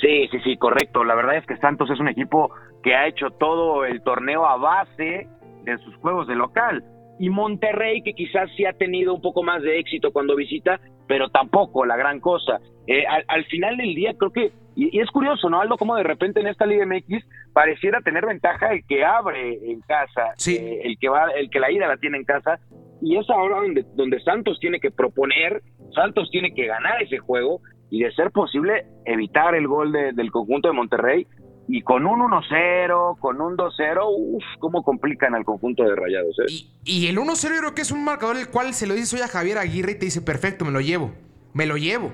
Sí, 0.00 0.28
sí, 0.30 0.38
sí, 0.44 0.56
correcto. 0.56 1.04
La 1.04 1.14
verdad 1.14 1.36
es 1.36 1.46
que 1.46 1.56
Santos 1.56 1.90
es 1.90 1.98
un 1.98 2.08
equipo 2.08 2.50
que 2.82 2.94
ha 2.94 3.08
hecho 3.08 3.30
todo 3.30 3.84
el 3.84 4.02
torneo 4.02 4.46
a 4.46 4.56
base 4.56 5.28
de 5.64 5.78
sus 5.78 5.96
juegos 5.96 6.28
de 6.28 6.36
local. 6.36 6.84
Y 7.18 7.30
Monterrey, 7.30 8.02
que 8.02 8.12
quizás 8.12 8.50
sí 8.56 8.64
ha 8.66 8.74
tenido 8.74 9.14
un 9.14 9.22
poco 9.22 9.42
más 9.42 9.62
de 9.62 9.78
éxito 9.78 10.12
cuando 10.12 10.36
visita, 10.36 10.80
pero 11.08 11.28
tampoco 11.30 11.84
la 11.84 11.96
gran 11.96 12.20
cosa. 12.20 12.60
Eh, 12.86 13.04
al, 13.06 13.44
final 13.46 13.76
del 13.76 13.94
día 13.94 14.14
creo 14.16 14.30
que, 14.30 14.52
y, 14.76 15.00
es 15.00 15.10
curioso, 15.10 15.48
¿no, 15.48 15.60
Aldo? 15.60 15.76
Como 15.78 15.96
de 15.96 16.02
repente 16.02 16.40
en 16.40 16.46
esta 16.46 16.66
Liga 16.66 16.86
MX 16.86 17.24
pareciera 17.52 18.00
tener 18.02 18.26
ventaja 18.26 18.72
el 18.72 18.84
que 18.86 19.04
abre 19.04 19.58
en 19.70 19.80
casa, 19.80 20.34
eh, 20.46 20.82
el 20.84 20.98
que 20.98 21.08
va, 21.08 21.30
el 21.30 21.50
que 21.50 21.58
la 21.58 21.72
ida 21.72 21.88
la 21.88 21.96
tiene 21.96 22.18
en 22.18 22.24
casa, 22.24 22.60
y 23.00 23.16
es 23.16 23.28
ahora 23.30 23.56
donde, 23.56 23.84
donde 23.94 24.20
Santos 24.20 24.58
tiene 24.60 24.78
que 24.78 24.90
proponer, 24.90 25.62
Santos 25.94 26.28
tiene 26.30 26.52
que 26.54 26.66
ganar 26.66 27.02
ese 27.02 27.18
juego, 27.18 27.60
y 27.90 28.02
de 28.02 28.12
ser 28.12 28.30
posible 28.30 28.84
evitar 29.06 29.54
el 29.54 29.66
gol 29.66 29.92
del 29.92 30.30
conjunto 30.30 30.68
de 30.68 30.74
Monterrey, 30.74 31.26
y 31.68 31.82
con 31.82 32.06
un 32.06 32.20
1-0, 32.20 33.18
con 33.18 33.40
un 33.40 33.56
2-0, 33.56 33.98
uff, 34.08 34.44
cómo 34.58 34.82
complican 34.82 35.34
al 35.34 35.44
conjunto 35.44 35.82
de 35.82 35.96
Rayados. 35.96 36.36
¿eh? 36.40 36.66
Y, 36.84 37.06
el 37.08 37.16
1-0 37.16 37.54
yo 37.54 37.58
creo 37.58 37.74
que 37.74 37.82
es 37.82 37.90
un 37.90 38.04
marcador 38.04 38.36
el 38.36 38.48
cual 38.48 38.72
se 38.74 38.86
lo 38.86 38.94
dice 38.94 39.16
hoy 39.16 39.22
a 39.22 39.28
Javier 39.28 39.58
Aguirre 39.58 39.92
y 39.92 39.98
te 39.98 40.04
dice, 40.04 40.22
perfecto, 40.22 40.64
me 40.64 40.70
lo 40.70 40.80
llevo, 40.80 41.12
me 41.54 41.66
lo 41.66 41.76
llevo. 41.76 42.12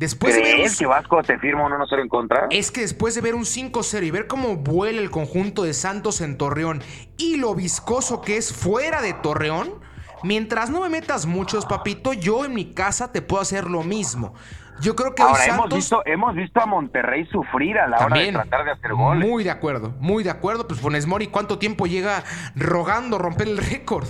Después 0.00 0.34
de 0.34 0.40
ver 0.40 0.70
que 0.78 0.86
Vasco 0.86 1.20
firma 1.42 1.66
un 1.66 1.72
1-0 1.72 2.00
en 2.00 2.08
contra? 2.08 2.46
Es 2.48 2.70
que 2.70 2.80
después 2.80 3.14
de 3.14 3.20
ver 3.20 3.34
un 3.34 3.42
5-0 3.42 4.02
y 4.02 4.10
ver 4.10 4.26
cómo 4.26 4.56
vuela 4.56 4.98
el 4.98 5.10
conjunto 5.10 5.62
de 5.62 5.74
Santos 5.74 6.22
en 6.22 6.38
Torreón 6.38 6.82
y 7.18 7.36
lo 7.36 7.54
viscoso 7.54 8.22
que 8.22 8.38
es 8.38 8.50
fuera 8.50 9.02
de 9.02 9.12
Torreón, 9.12 9.74
mientras 10.22 10.70
no 10.70 10.80
me 10.80 10.88
metas 10.88 11.26
muchos, 11.26 11.66
papito, 11.66 12.14
yo 12.14 12.46
en 12.46 12.54
mi 12.54 12.72
casa 12.72 13.12
te 13.12 13.20
puedo 13.20 13.42
hacer 13.42 13.68
lo 13.68 13.82
mismo. 13.82 14.32
Yo 14.80 14.96
creo 14.96 15.14
que 15.14 15.22
Ahora, 15.22 15.44
hemos, 15.44 15.68
visto, 15.68 16.02
hemos 16.06 16.34
visto 16.34 16.62
a 16.62 16.64
Monterrey 16.64 17.26
sufrir 17.26 17.76
a 17.76 17.86
la 17.86 17.98
hora 17.98 18.16
de 18.20 18.32
tratar 18.32 18.64
de 18.64 18.70
hacer 18.70 18.94
goles. 18.94 19.28
Muy 19.28 19.44
de 19.44 19.50
acuerdo, 19.50 19.94
muy 20.00 20.24
de 20.24 20.30
acuerdo. 20.30 20.66
Pues 20.66 20.80
Funes 20.80 21.06
Mori, 21.06 21.26
¿cuánto 21.26 21.58
tiempo 21.58 21.86
llega 21.86 22.24
rogando 22.56 23.18
romper 23.18 23.48
el 23.48 23.58
récord? 23.58 24.08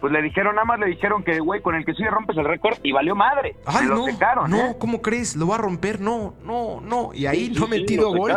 Pues 0.00 0.12
le 0.12 0.22
dijeron, 0.22 0.54
nada 0.54 0.64
más 0.64 0.78
le 0.78 0.86
dijeron 0.86 1.22
que, 1.22 1.38
güey, 1.40 1.62
con 1.62 1.74
el 1.74 1.84
que 1.84 1.94
sí 1.94 2.04
rompes 2.04 2.36
el 2.36 2.44
récord 2.44 2.78
y 2.82 2.92
valió 2.92 3.14
madre. 3.14 3.56
Ay, 3.64 3.86
no, 3.86 4.06
no, 4.48 4.56
¿eh? 4.58 4.76
¿cómo 4.78 5.02
crees? 5.02 5.36
Lo 5.36 5.46
va 5.48 5.56
a 5.56 5.58
romper, 5.58 6.00
no, 6.00 6.34
no, 6.42 6.80
no. 6.80 7.10
Y 7.14 7.26
ahí 7.26 7.52
no 7.54 7.64
ha 7.64 7.68
metido 7.68 8.10
gol 8.10 8.36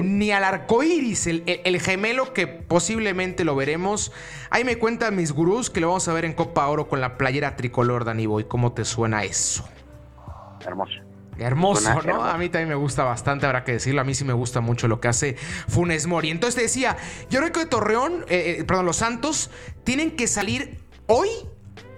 ni 0.00 0.30
al 0.30 0.44
arco 0.44 0.82
iris, 0.82 1.26
el, 1.26 1.42
el, 1.46 1.80
gemelo 1.80 2.32
que 2.32 2.46
posiblemente 2.46 3.44
lo 3.44 3.56
veremos. 3.56 4.12
Ahí 4.50 4.64
me 4.64 4.76
cuentan 4.76 5.16
mis 5.16 5.32
gurús 5.32 5.70
que 5.70 5.80
lo 5.80 5.88
vamos 5.88 6.08
a 6.08 6.12
ver 6.12 6.24
en 6.24 6.32
Copa 6.32 6.66
Oro 6.68 6.88
con 6.88 7.00
la 7.00 7.16
playera 7.16 7.56
tricolor, 7.56 8.04
Dani 8.04 8.26
Boy. 8.26 8.44
¿Cómo 8.44 8.72
te 8.72 8.84
suena 8.84 9.24
eso? 9.24 9.68
Hermoso. 10.64 11.10
Hermoso, 11.40 12.02
¿no? 12.02 12.22
A 12.22 12.36
mí 12.36 12.50
también 12.50 12.68
me 12.68 12.74
gusta 12.74 13.02
bastante, 13.02 13.46
habrá 13.46 13.64
que 13.64 13.72
decirlo. 13.72 14.02
A 14.02 14.04
mí 14.04 14.14
sí 14.14 14.24
me 14.24 14.34
gusta 14.34 14.60
mucho 14.60 14.88
lo 14.88 15.00
que 15.00 15.08
hace 15.08 15.36
Funes 15.68 16.06
Mori. 16.06 16.30
Entonces 16.30 16.54
te 16.54 16.62
decía, 16.62 16.98
yo 17.30 17.40
creo 17.40 17.52
que 17.52 17.64
Torreón, 17.64 18.26
eh, 18.28 18.56
eh, 18.58 18.64
perdón, 18.64 18.84
los 18.84 18.96
Santos 18.96 19.50
tienen 19.82 20.16
que 20.16 20.26
salir 20.26 20.78
hoy, 21.10 21.28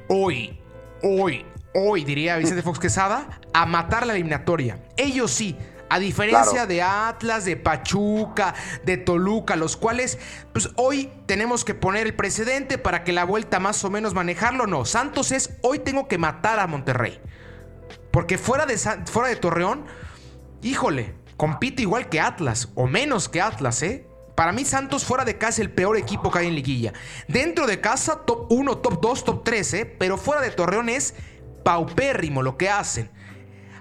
hoy, 0.09 0.59
hoy, 1.03 1.45
hoy, 1.75 2.05
diría 2.05 2.39
Vicente 2.39 2.63
Fox 2.63 2.79
Quesada, 2.79 3.41
a 3.53 3.67
matar 3.67 4.07
la 4.07 4.15
eliminatoria. 4.15 4.83
Ellos 4.97 5.31
sí. 5.31 5.57
A 5.91 5.99
diferencia 5.99 6.65
de 6.65 6.81
Atlas, 6.81 7.45
de 7.45 7.55
Pachuca, 7.55 8.55
de 8.83 8.97
Toluca, 8.97 9.57
los 9.57 9.77
cuales, 9.77 10.19
pues 10.55 10.71
hoy 10.77 11.11
tenemos 11.27 11.67
que 11.67 11.75
poner 11.75 12.07
el 12.07 12.17
precedente 12.17 12.79
para 12.79 13.05
que 13.05 13.13
la 13.13 13.25
vuelta 13.25 13.61
más 13.61 13.85
o 13.85 13.91
menos 13.91 14.15
manejarlo. 14.15 14.67
No, 14.67 14.87
Santos 14.87 15.33
es 15.33 15.51
hoy 15.61 15.81
tengo 15.81 16.09
que 16.09 16.17
matar 16.17 16.61
a 16.61 16.67
Monterrey. 16.67 17.21
Porque 18.11 18.39
fuera 18.39 18.65
de, 18.65 18.79
fuera 18.79 19.29
de 19.29 19.37
Torreón, 19.37 19.85
híjole, 20.63 21.15
compite 21.37 21.83
igual 21.83 22.09
que 22.09 22.21
Atlas, 22.21 22.71
o 22.75 22.87
menos 22.87 23.29
que 23.29 23.43
Atlas, 23.43 23.83
¿eh? 23.83 24.07
Para 24.35 24.53
mí 24.53 24.65
Santos 24.65 25.05
fuera 25.05 25.25
de 25.25 25.37
casa 25.37 25.51
es 25.51 25.59
el 25.61 25.71
peor 25.71 25.97
equipo 25.97 26.31
que 26.31 26.41
hay 26.41 26.49
en 26.49 26.55
liguilla. 26.55 26.93
Dentro 27.29 27.67
de 27.67 27.81
casa, 27.81 28.25
top 28.25 28.47
1, 28.51 28.79
top 28.79 29.01
2, 29.01 29.25
top 29.25 29.45
3, 29.45 29.75
¿eh? 29.75 29.97
Pero 29.99 30.17
fuera 30.17 30.41
de 30.41 30.51
Torreón 30.51 30.89
es 30.89 31.15
paupérrimo 31.65 32.43
lo 32.43 32.57
que 32.57 32.69
hacen. 32.69 33.11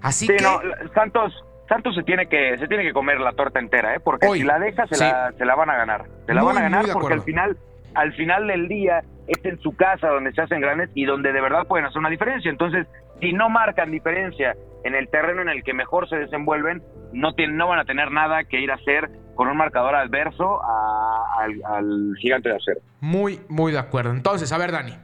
Así 0.02 0.28
que... 0.28 0.42
No, 0.42 0.60
Santos, 0.94 1.34
Santos 1.70 1.96
se 1.96 2.04
tiene 2.04 2.28
que 2.28 2.58
se 2.58 2.68
tiene 2.68 2.84
que 2.84 2.92
comer 2.92 3.20
la 3.20 3.32
torta 3.34 3.60
entera, 3.60 3.96
¿eh? 3.96 4.00
Porque 4.00 4.28
si 4.30 4.44
la 4.44 4.60
deja 4.60 4.86
se, 4.88 4.98
la, 4.98 5.32
se 5.38 5.46
la 5.46 5.56
van 5.56 5.70
a 5.70 5.78
ganar. 5.78 6.06
Se 6.26 6.34
la 6.34 6.44
van 6.44 6.58
a 6.58 6.62
ganar 6.62 6.86
porque 6.92 7.14
al 7.14 7.22
final 7.22 7.58
al 7.94 8.14
final 8.14 8.48
del 8.48 8.68
día 8.68 9.04
es 9.28 9.44
en 9.46 9.60
su 9.62 9.76
casa 9.76 10.10
donde 10.10 10.34
se 10.34 10.42
hacen 10.42 10.62
grandes 10.62 10.90
y 10.94 11.06
donde 11.06 11.32
de 11.32 11.42
verdad 11.42 11.68
pueden 11.68 11.86
hacer 11.86 12.00
una 12.00 12.10
diferencia. 12.10 12.50
Entonces, 12.50 12.88
si 13.20 13.34
no 13.34 13.50
marcan 13.50 13.92
diferencia 13.92 14.56
en 14.84 14.96
el 14.96 15.08
terreno 15.10 15.42
en 15.42 15.50
el 15.50 15.64
que 15.64 15.74
mejor 15.74 16.10
se 16.10 16.18
desenvuelven, 16.18 16.82
no, 17.14 17.34
tienen, 17.34 17.58
no 17.58 17.68
van 17.68 17.80
a 17.80 17.86
tener 17.86 18.12
nada 18.12 18.44
que 18.46 18.60
ir 18.60 18.72
a 18.72 18.76
hacer 18.76 19.10
con 19.36 19.48
un 19.48 19.58
marcador 19.58 19.96
adverso 19.96 20.62
al, 20.64 22.14
gigante 22.20 22.50
de 22.50 22.56
acero. 22.56 22.82
Muy, 23.00 23.42
muy 23.50 23.72
de 23.72 23.80
acuerdo. 23.80 24.12
Entonces, 24.12 24.52
a 24.52 24.58
ver, 24.58 24.72
Dani. 24.72 24.98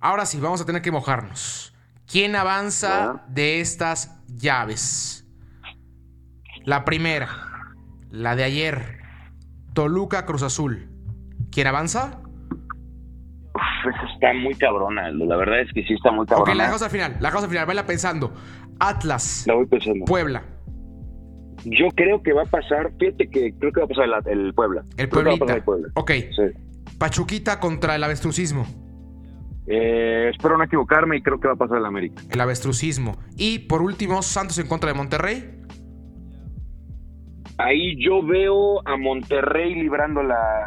Ahora 0.00 0.26
sí, 0.26 0.40
vamos 0.40 0.60
a 0.60 0.66
tener 0.66 0.82
que 0.82 0.90
mojarnos. 0.90 1.74
¿Quién 2.10 2.36
avanza 2.36 3.24
de 3.28 3.60
estas 3.60 4.20
llaves? 4.26 5.26
La 6.64 6.84
primera, 6.84 7.28
la 8.10 8.36
de 8.36 8.44
ayer, 8.44 9.00
Toluca 9.72 10.26
Cruz 10.26 10.42
Azul. 10.42 10.88
¿Quién 11.50 11.66
avanza? 11.66 12.20
Uf, 13.54 14.12
está 14.14 14.32
muy 14.32 14.54
cabrona. 14.54 15.10
La 15.10 15.36
verdad 15.36 15.60
es 15.60 15.72
que 15.72 15.82
sí 15.84 15.94
está 15.94 16.10
muy 16.10 16.26
cabrona. 16.26 16.50
Ok, 16.50 16.56
la 16.56 16.64
dejamos 16.64 16.82
al 16.82 16.90
final. 16.90 17.12
La 17.12 17.28
dejamos 17.28 17.44
al 17.44 17.50
final. 17.50 17.66
Vela 17.66 17.86
pensando. 17.86 18.32
Atlas. 18.78 19.44
La 19.46 19.54
voy 19.54 19.66
pensando. 19.66 20.04
Puebla. 20.04 20.42
Yo 21.64 21.88
creo 21.94 22.22
que 22.22 22.32
va 22.32 22.42
a 22.42 22.46
pasar. 22.46 22.92
Fíjate 22.98 23.28
que 23.28 23.52
creo 23.58 23.72
que 23.72 23.80
va 23.80 23.84
a 23.84 23.88
pasar 23.88 24.08
el, 24.26 24.54
Puebla. 24.54 24.84
El 24.96 25.08
Pueblita. 25.08 25.54
El 25.54 25.62
Puebla. 25.62 25.88
Ok. 25.94 26.12
Pachuquita 26.98 27.60
contra 27.60 27.96
el 27.96 28.04
avestrucismo. 28.04 28.66
Eh, 29.66 30.30
espero 30.30 30.58
no 30.58 30.64
equivocarme 30.64 31.16
y 31.16 31.22
creo 31.22 31.38
que 31.38 31.46
va 31.46 31.54
a 31.54 31.56
pasar 31.56 31.78
el 31.78 31.86
América. 31.86 32.22
El 32.30 32.40
avestrucismo. 32.40 33.16
Y 33.36 33.60
por 33.60 33.82
último, 33.82 34.22
Santos 34.22 34.58
en 34.58 34.66
contra 34.66 34.90
de 34.90 34.94
Monterrey. 34.94 35.62
Ahí 37.58 37.94
yo 38.04 38.22
veo 38.22 38.86
a 38.88 38.96
Monterrey 38.96 39.74
librando 39.74 40.22
la, 40.22 40.66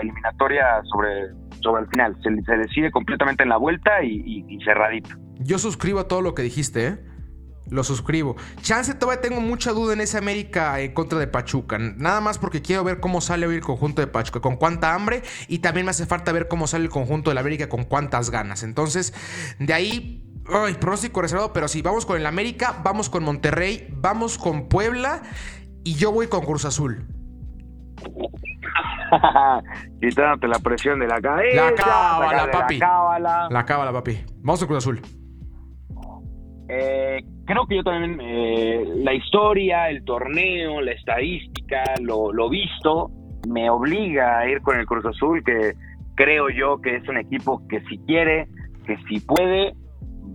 eliminatoria 0.00 0.82
sobre, 0.84 1.28
sobre 1.62 1.82
el 1.82 1.88
final. 1.88 2.16
Se, 2.22 2.56
decide 2.56 2.90
completamente 2.90 3.42
en 3.42 3.48
la 3.48 3.56
vuelta 3.56 4.02
y, 4.04 4.58
cerradito. 4.64 5.10
Yo 5.40 5.58
suscribo 5.58 6.00
a 6.00 6.08
todo 6.08 6.22
lo 6.22 6.34
que 6.34 6.42
dijiste, 6.42 6.86
¿eh? 6.86 6.98
Lo 7.70 7.84
suscribo. 7.84 8.36
Chance 8.62 8.94
todavía 8.94 9.20
tengo 9.20 9.40
mucha 9.40 9.72
duda 9.72 9.92
en 9.92 10.00
esa 10.00 10.18
América 10.18 10.80
en 10.80 10.92
contra 10.92 11.18
de 11.18 11.26
Pachuca. 11.26 11.78
Nada 11.78 12.20
más 12.20 12.38
porque 12.38 12.62
quiero 12.62 12.84
ver 12.84 13.00
cómo 13.00 13.20
sale 13.20 13.46
hoy 13.46 13.56
el 13.56 13.60
conjunto 13.60 14.00
de 14.00 14.06
Pachuca, 14.06 14.40
con 14.40 14.56
cuánta 14.56 14.94
hambre. 14.94 15.22
Y 15.48 15.58
también 15.58 15.86
me 15.86 15.90
hace 15.90 16.06
falta 16.06 16.32
ver 16.32 16.48
cómo 16.48 16.66
sale 16.66 16.84
el 16.84 16.90
conjunto 16.90 17.30
de 17.30 17.34
la 17.34 17.40
América 17.40 17.68
con 17.68 17.84
cuántas 17.84 18.30
ganas. 18.30 18.62
Entonces, 18.62 19.12
de 19.58 19.72
ahí. 19.74 20.24
Ay, 20.50 20.74
pronóstico 20.74 21.20
reservado, 21.20 21.52
pero 21.52 21.68
sí, 21.68 21.82
vamos 21.82 22.06
con 22.06 22.16
el 22.16 22.24
América, 22.24 22.80
vamos 22.82 23.10
con 23.10 23.22
Monterrey, 23.22 23.86
vamos 23.90 24.38
con 24.38 24.70
Puebla 24.70 25.20
y 25.84 25.94
yo 25.96 26.10
voy 26.10 26.28
con 26.28 26.42
Cruz 26.42 26.64
Azul. 26.64 27.06
Quitándote 30.00 30.48
la 30.48 30.58
presión 30.58 31.00
de 31.00 31.06
la 31.06 31.20
cabeza. 31.20 31.70
La 31.70 31.74
cábala, 31.74 32.50
papi. 32.50 32.78
La 32.78 32.86
cábala. 32.86 33.48
La 33.50 33.64
cábala, 33.64 33.92
papi. 33.92 34.24
Vamos 34.38 34.60
con 34.60 34.68
Cruz 34.68 34.78
Azul. 34.78 35.02
Eh, 36.68 37.24
creo 37.48 37.66
que 37.66 37.76
yo 37.76 37.82
también, 37.82 38.20
eh, 38.20 38.84
la 38.96 39.14
historia, 39.14 39.88
el 39.88 40.04
torneo, 40.04 40.82
la 40.82 40.92
estadística, 40.92 41.82
lo, 42.02 42.30
lo 42.30 42.50
visto, 42.50 43.10
me 43.48 43.70
obliga 43.70 44.38
a 44.38 44.48
ir 44.48 44.60
con 44.60 44.78
el 44.78 44.84
Cruz 44.84 45.06
Azul, 45.06 45.42
que 45.42 45.72
creo 46.14 46.50
yo 46.50 46.78
que 46.82 46.96
es 46.96 47.08
un 47.08 47.16
equipo 47.16 47.66
que 47.66 47.80
si 47.86 47.96
quiere, 48.00 48.48
que 48.86 48.98
si 49.08 49.20
puede, 49.20 49.74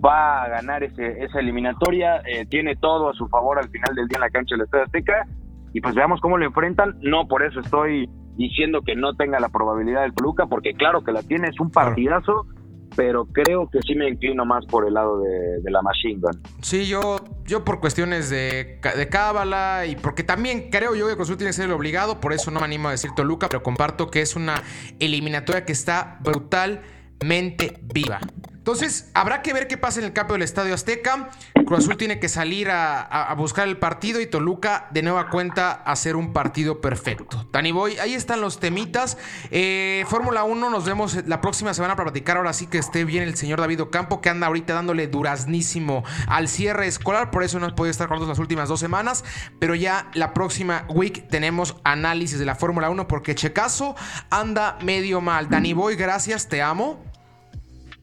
va 0.03 0.41
a 0.41 0.49
ganar 0.49 0.84
ese, 0.84 1.24
esa 1.24 1.39
eliminatoria, 1.39 2.24
eh, 2.26 2.47
tiene 2.49 2.76
todo 2.78 3.11
a 3.11 3.14
su 3.14 3.28
favor 3.28 3.59
al 3.59 3.70
final 3.70 3.93
del 3.93 4.07
día 4.07 4.18
en 4.18 4.22
la 4.22 4.30
cancha 4.32 4.55
del 4.55 4.66
Estadio 4.66 4.86
Azteca, 4.86 5.28
y 5.72 5.82
pues 5.82 5.93
veamos 5.93 6.20
cómo 6.20 6.39
lo 6.39 6.45
enfrentan, 6.45 6.95
no 7.01 7.28
por 7.28 7.43
eso 7.43 7.59
estoy 7.59 8.09
diciendo 8.38 8.82
que 8.82 8.95
no 8.95 9.14
tenga 9.14 9.39
la 9.39 9.49
probabilidad 9.49 10.01
del 10.01 10.16
Toluca, 10.16 10.47
porque 10.47 10.74
claro 10.74 11.03
que 11.03 11.11
la 11.11 11.22
tiene, 11.22 11.49
es 11.49 11.59
un 11.59 11.70
partidazo, 11.70 12.47
pero 12.96 13.26
creo 13.26 13.70
que 13.70 13.80
sí 13.82 13.96
me 13.96 14.10
inclino 14.10 14.46
más 14.46 14.66
por 14.66 14.88
el 14.88 14.94
lado 14.94 15.20
de, 15.20 15.72
la 15.72 15.82
Machine 15.82 16.20
Gun. 16.20 16.41
Sí, 16.62 16.86
yo, 16.86 17.18
yo 17.46 17.64
por 17.64 17.80
cuestiones 17.80 18.30
de, 18.30 18.80
de 18.96 19.10
cábala 19.10 19.86
y 19.88 19.96
porque 19.96 20.24
también 20.24 20.70
creo 20.70 20.96
yo 20.96 21.08
que 21.08 21.16
Cruz 21.16 21.30
tiene 21.30 21.46
que 21.46 21.54
ser 21.54 21.66
el 21.66 21.72
obligado, 21.72 22.20
por 22.20 22.34
eso 22.34 22.52
no 22.52 22.60
me 22.60 22.66
animo 22.66 22.89
a 22.89 22.91
decir 22.91 23.12
Toluca, 23.16 23.50
pero 23.50 23.64
comparto 23.64 24.12
que 24.12 24.22
es 24.22 24.36
una 24.36 24.62
eliminatoria 25.00 25.66
que 25.66 25.72
está 25.72 26.20
brutalmente 26.22 27.80
viva. 27.94 28.20
Entonces, 28.64 29.11
habrá 29.14 29.41
que 29.41 29.51
ver 29.51 29.68
qué 29.68 29.78
pasa 29.78 29.99
en 29.99 30.05
el 30.05 30.14
campo 30.14 30.32
del 30.32 30.41
Estadio 30.41 30.74
Azteca. 30.74 31.32
Cruz 31.66 31.80
Azul 31.80 31.97
tiene 31.97 32.18
que 32.20 32.30
salir 32.30 32.70
a, 32.72 33.36
buscar 33.36 33.68
el 33.68 33.76
partido 33.76 34.22
y 34.22 34.26
Toluca 34.26 34.88
de 34.91 35.01
nueva 35.01 35.30
cuenta 35.30 35.74
hacer 35.74 36.16
un 36.16 36.32
partido 36.32 36.80
perfecto. 36.80 37.45
Dani 37.51 37.74
Boy, 37.74 37.97
ahí 37.97 38.14
están 38.14 38.39
los 38.39 38.61
temitas. 38.61 39.18
Eh, 39.51 40.05
Fórmula 40.07 40.45
1, 40.45 40.70
nos 40.70 40.86
vemos 40.86 41.28
la 41.28 41.41
próxima 41.41 41.74
semana 41.74 41.97
para 41.97 42.05
platicar. 42.05 42.38
Ahora 42.38 42.53
sí 42.53 42.68
que 42.68 42.78
esté 42.78 43.03
bien 43.03 43.24
el 43.24 43.36
señor 43.36 43.59
David 43.59 43.82
Ocampo, 43.82 44.22
que 44.22 44.30
anda 44.30 44.47
ahorita 44.47 44.74
dándole 44.74 45.07
duraznísimo 45.07 46.05
al 46.28 46.47
cierre 46.47 46.88
escolar. 46.88 47.32
Por 47.32 47.43
eso 47.43 47.59
no 47.59 47.66
ha 47.66 47.76
podido 47.76 47.91
estar 47.91 48.07
con 48.07 48.16
nosotros 48.16 48.38
las 48.38 48.41
últimas 48.41 48.70
dos 48.70 48.80
semanas. 48.80 49.26
Pero 49.59 49.76
ya 49.76 50.09
la 50.14 50.34
próxima 50.34 50.86
week 50.88 51.28
tenemos 51.28 51.76
análisis 51.84 52.39
de 52.39 52.45
la 52.45 52.55
Fórmula 52.55 52.89
1 52.89 53.09
porque 53.09 53.36
Checaso 53.36 53.97
anda 54.30 54.78
medio 54.82 55.20
mal. 55.20 55.49
Dani 55.49 55.74
Boy, 55.74 55.97
gracias, 55.97 56.47
te 56.47 56.61
amo. 56.61 57.12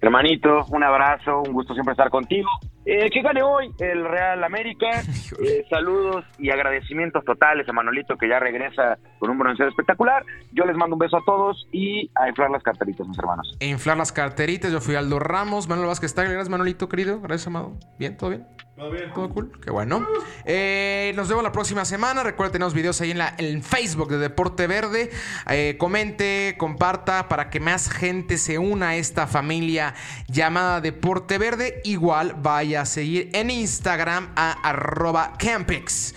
Hermanito, 0.01 0.65
un 0.71 0.83
abrazo, 0.83 1.43
un 1.47 1.53
gusto 1.53 1.75
siempre 1.75 1.93
estar 1.93 2.09
contigo. 2.11 2.49
Eh, 2.87 3.11
que 3.11 3.21
gane 3.21 3.43
hoy 3.43 3.71
el 3.79 4.05
Real 4.05 4.43
América. 4.45 4.89
Eh, 5.41 5.65
saludos 5.71 6.25
y 6.39 6.51
agradecimientos 6.51 7.25
totales 7.25 7.67
a 7.67 7.73
Manolito 7.73 8.17
que 8.17 8.29
ya 8.29 8.39
regresa 8.39 8.99
con 9.19 9.31
un 9.31 9.39
bronceado 9.39 9.71
espectacular. 9.71 10.23
Yo 10.53 10.65
les 10.67 10.77
mando 10.77 10.97
un 10.97 10.99
beso 10.99 11.17
a 11.17 11.25
todos 11.25 11.67
y 11.73 12.11
a 12.17 12.29
inflar 12.29 12.51
las 12.51 12.63
carteritas, 12.63 13.07
mis 13.09 13.19
hermanos. 13.19 13.57
inflar 13.61 13.97
las 13.97 14.13
carteritas, 14.13 14.71
yo 14.71 14.81
fui 14.81 14.97
Aldo 14.97 15.19
Ramos, 15.19 15.67
Manuel 15.69 15.89
Vázquez 15.89 16.15
Gracias, 16.15 16.51
Manolito, 16.51 16.89
querido. 16.89 17.21
Gracias, 17.21 17.47
amado. 17.47 17.73
¿Bien? 17.99 18.17
¿Todo 18.19 18.31
bien? 18.31 18.47
Bien. 18.89 19.13
Todo 19.13 19.29
cool. 19.29 19.53
Qué 19.63 19.71
bueno. 19.71 20.07
Eh, 20.45 21.13
nos 21.15 21.29
vemos 21.29 21.45
la 21.45 21.53
próxima 21.53 21.85
semana. 21.85 22.23
Recuerden, 22.23 22.53
tenemos 22.53 22.73
videos 22.73 22.99
ahí 23.03 23.11
en, 23.11 23.19
la, 23.19 23.37
Facebook 23.63 24.09
de 24.09 24.19
Deporte 24.19 24.67
Verde. 24.67 25.11
Eh, 25.51 25.77
comente, 25.79 26.55
comparta 26.57 27.29
para 27.29 27.51
que 27.51 27.61
más 27.61 27.91
gente 27.91 28.39
se 28.39 28.59
una 28.59 28.91
a 28.91 28.97
esta 28.97 29.27
familia 29.27 29.95
llamada 30.29 30.81
Deporte 30.81 31.37
Verde. 31.37 31.83
Igual 31.85 32.37
vaya 32.41 32.83
a 32.83 32.87
seguir 32.87 33.29
en 33.35 33.51
Instagram 33.51 34.33
a 34.35 34.53
arroba 34.67 35.35
Campex. 35.39 36.15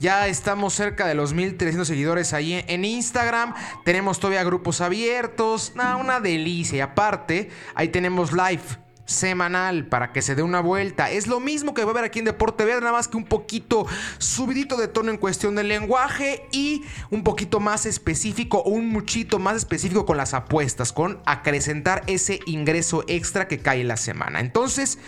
Ya 0.00 0.26
estamos 0.26 0.74
cerca 0.74 1.06
de 1.06 1.14
los 1.14 1.32
1300 1.32 1.86
seguidores 1.86 2.32
ahí 2.32 2.64
en 2.66 2.84
Instagram. 2.84 3.54
Tenemos 3.84 4.18
todavía 4.18 4.42
grupos 4.42 4.80
abiertos. 4.80 5.74
una 5.76 6.18
delicia. 6.18 6.78
Y 6.78 6.80
aparte, 6.80 7.50
ahí 7.74 7.88
tenemos 7.88 8.32
live 8.32 8.89
semanal 9.10 9.86
para 9.86 10.12
que 10.12 10.22
se 10.22 10.34
dé 10.34 10.42
una 10.42 10.60
vuelta. 10.60 11.10
Es 11.10 11.26
lo 11.26 11.40
mismo 11.40 11.74
que 11.74 11.82
va 11.82 11.88
a 11.88 11.92
haber 11.92 12.04
aquí 12.04 12.20
en 12.20 12.24
Deporte 12.24 12.64
Verde, 12.64 12.80
nada 12.80 12.92
más 12.92 13.08
que 13.08 13.16
un 13.16 13.24
poquito 13.24 13.86
subidito 14.18 14.76
de 14.76 14.88
tono 14.88 15.10
en 15.10 15.18
cuestión 15.18 15.56
del 15.56 15.68
lenguaje 15.68 16.46
y 16.52 16.84
un 17.10 17.24
poquito 17.24 17.60
más 17.60 17.86
específico 17.86 18.58
o 18.58 18.70
un 18.70 18.88
muchito 18.88 19.38
más 19.38 19.56
específico 19.56 20.06
con 20.06 20.16
las 20.16 20.32
apuestas, 20.32 20.92
con 20.92 21.20
acrecentar 21.26 22.04
ese 22.06 22.40
ingreso 22.46 23.04
extra 23.08 23.48
que 23.48 23.58
cae 23.58 23.80
en 23.80 23.88
la 23.88 23.96
semana. 23.96 24.40
Entonces, 24.40 24.98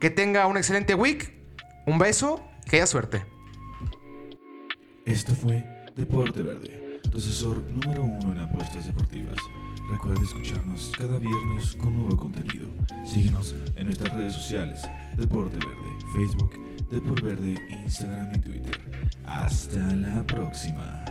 que 0.00 0.08
tenga 0.08 0.46
un 0.46 0.56
excelente 0.56 0.94
week, 0.94 1.34
un 1.86 1.98
beso, 1.98 2.42
que 2.68 2.76
haya 2.76 2.86
suerte. 2.86 3.24
Esto 5.04 5.34
fue 5.34 5.64
Deporte 5.96 6.42
Verde, 6.42 7.00
tu 7.10 7.18
asesor 7.18 7.62
número 7.62 8.04
uno 8.04 8.32
en 8.32 8.38
apuestas 8.38 8.86
deportivas. 8.86 9.36
Recuerda 9.90 10.22
escucharnos 10.22 10.92
cada 10.96 11.18
viernes 11.18 11.74
con 11.76 11.96
nuevo 11.96 12.16
contenido. 12.16 12.68
Síguenos 13.04 13.54
en 13.74 13.86
nuestras 13.86 14.14
redes 14.14 14.34
sociales, 14.34 14.82
Deporte 15.16 15.56
Verde, 15.56 15.98
Facebook, 16.14 16.52
Deporte 16.90 17.22
Verde, 17.22 17.56
Instagram 17.84 18.34
y 18.34 18.38
Twitter. 18.38 18.80
Hasta 19.26 19.78
la 19.96 20.24
próxima. 20.26 21.04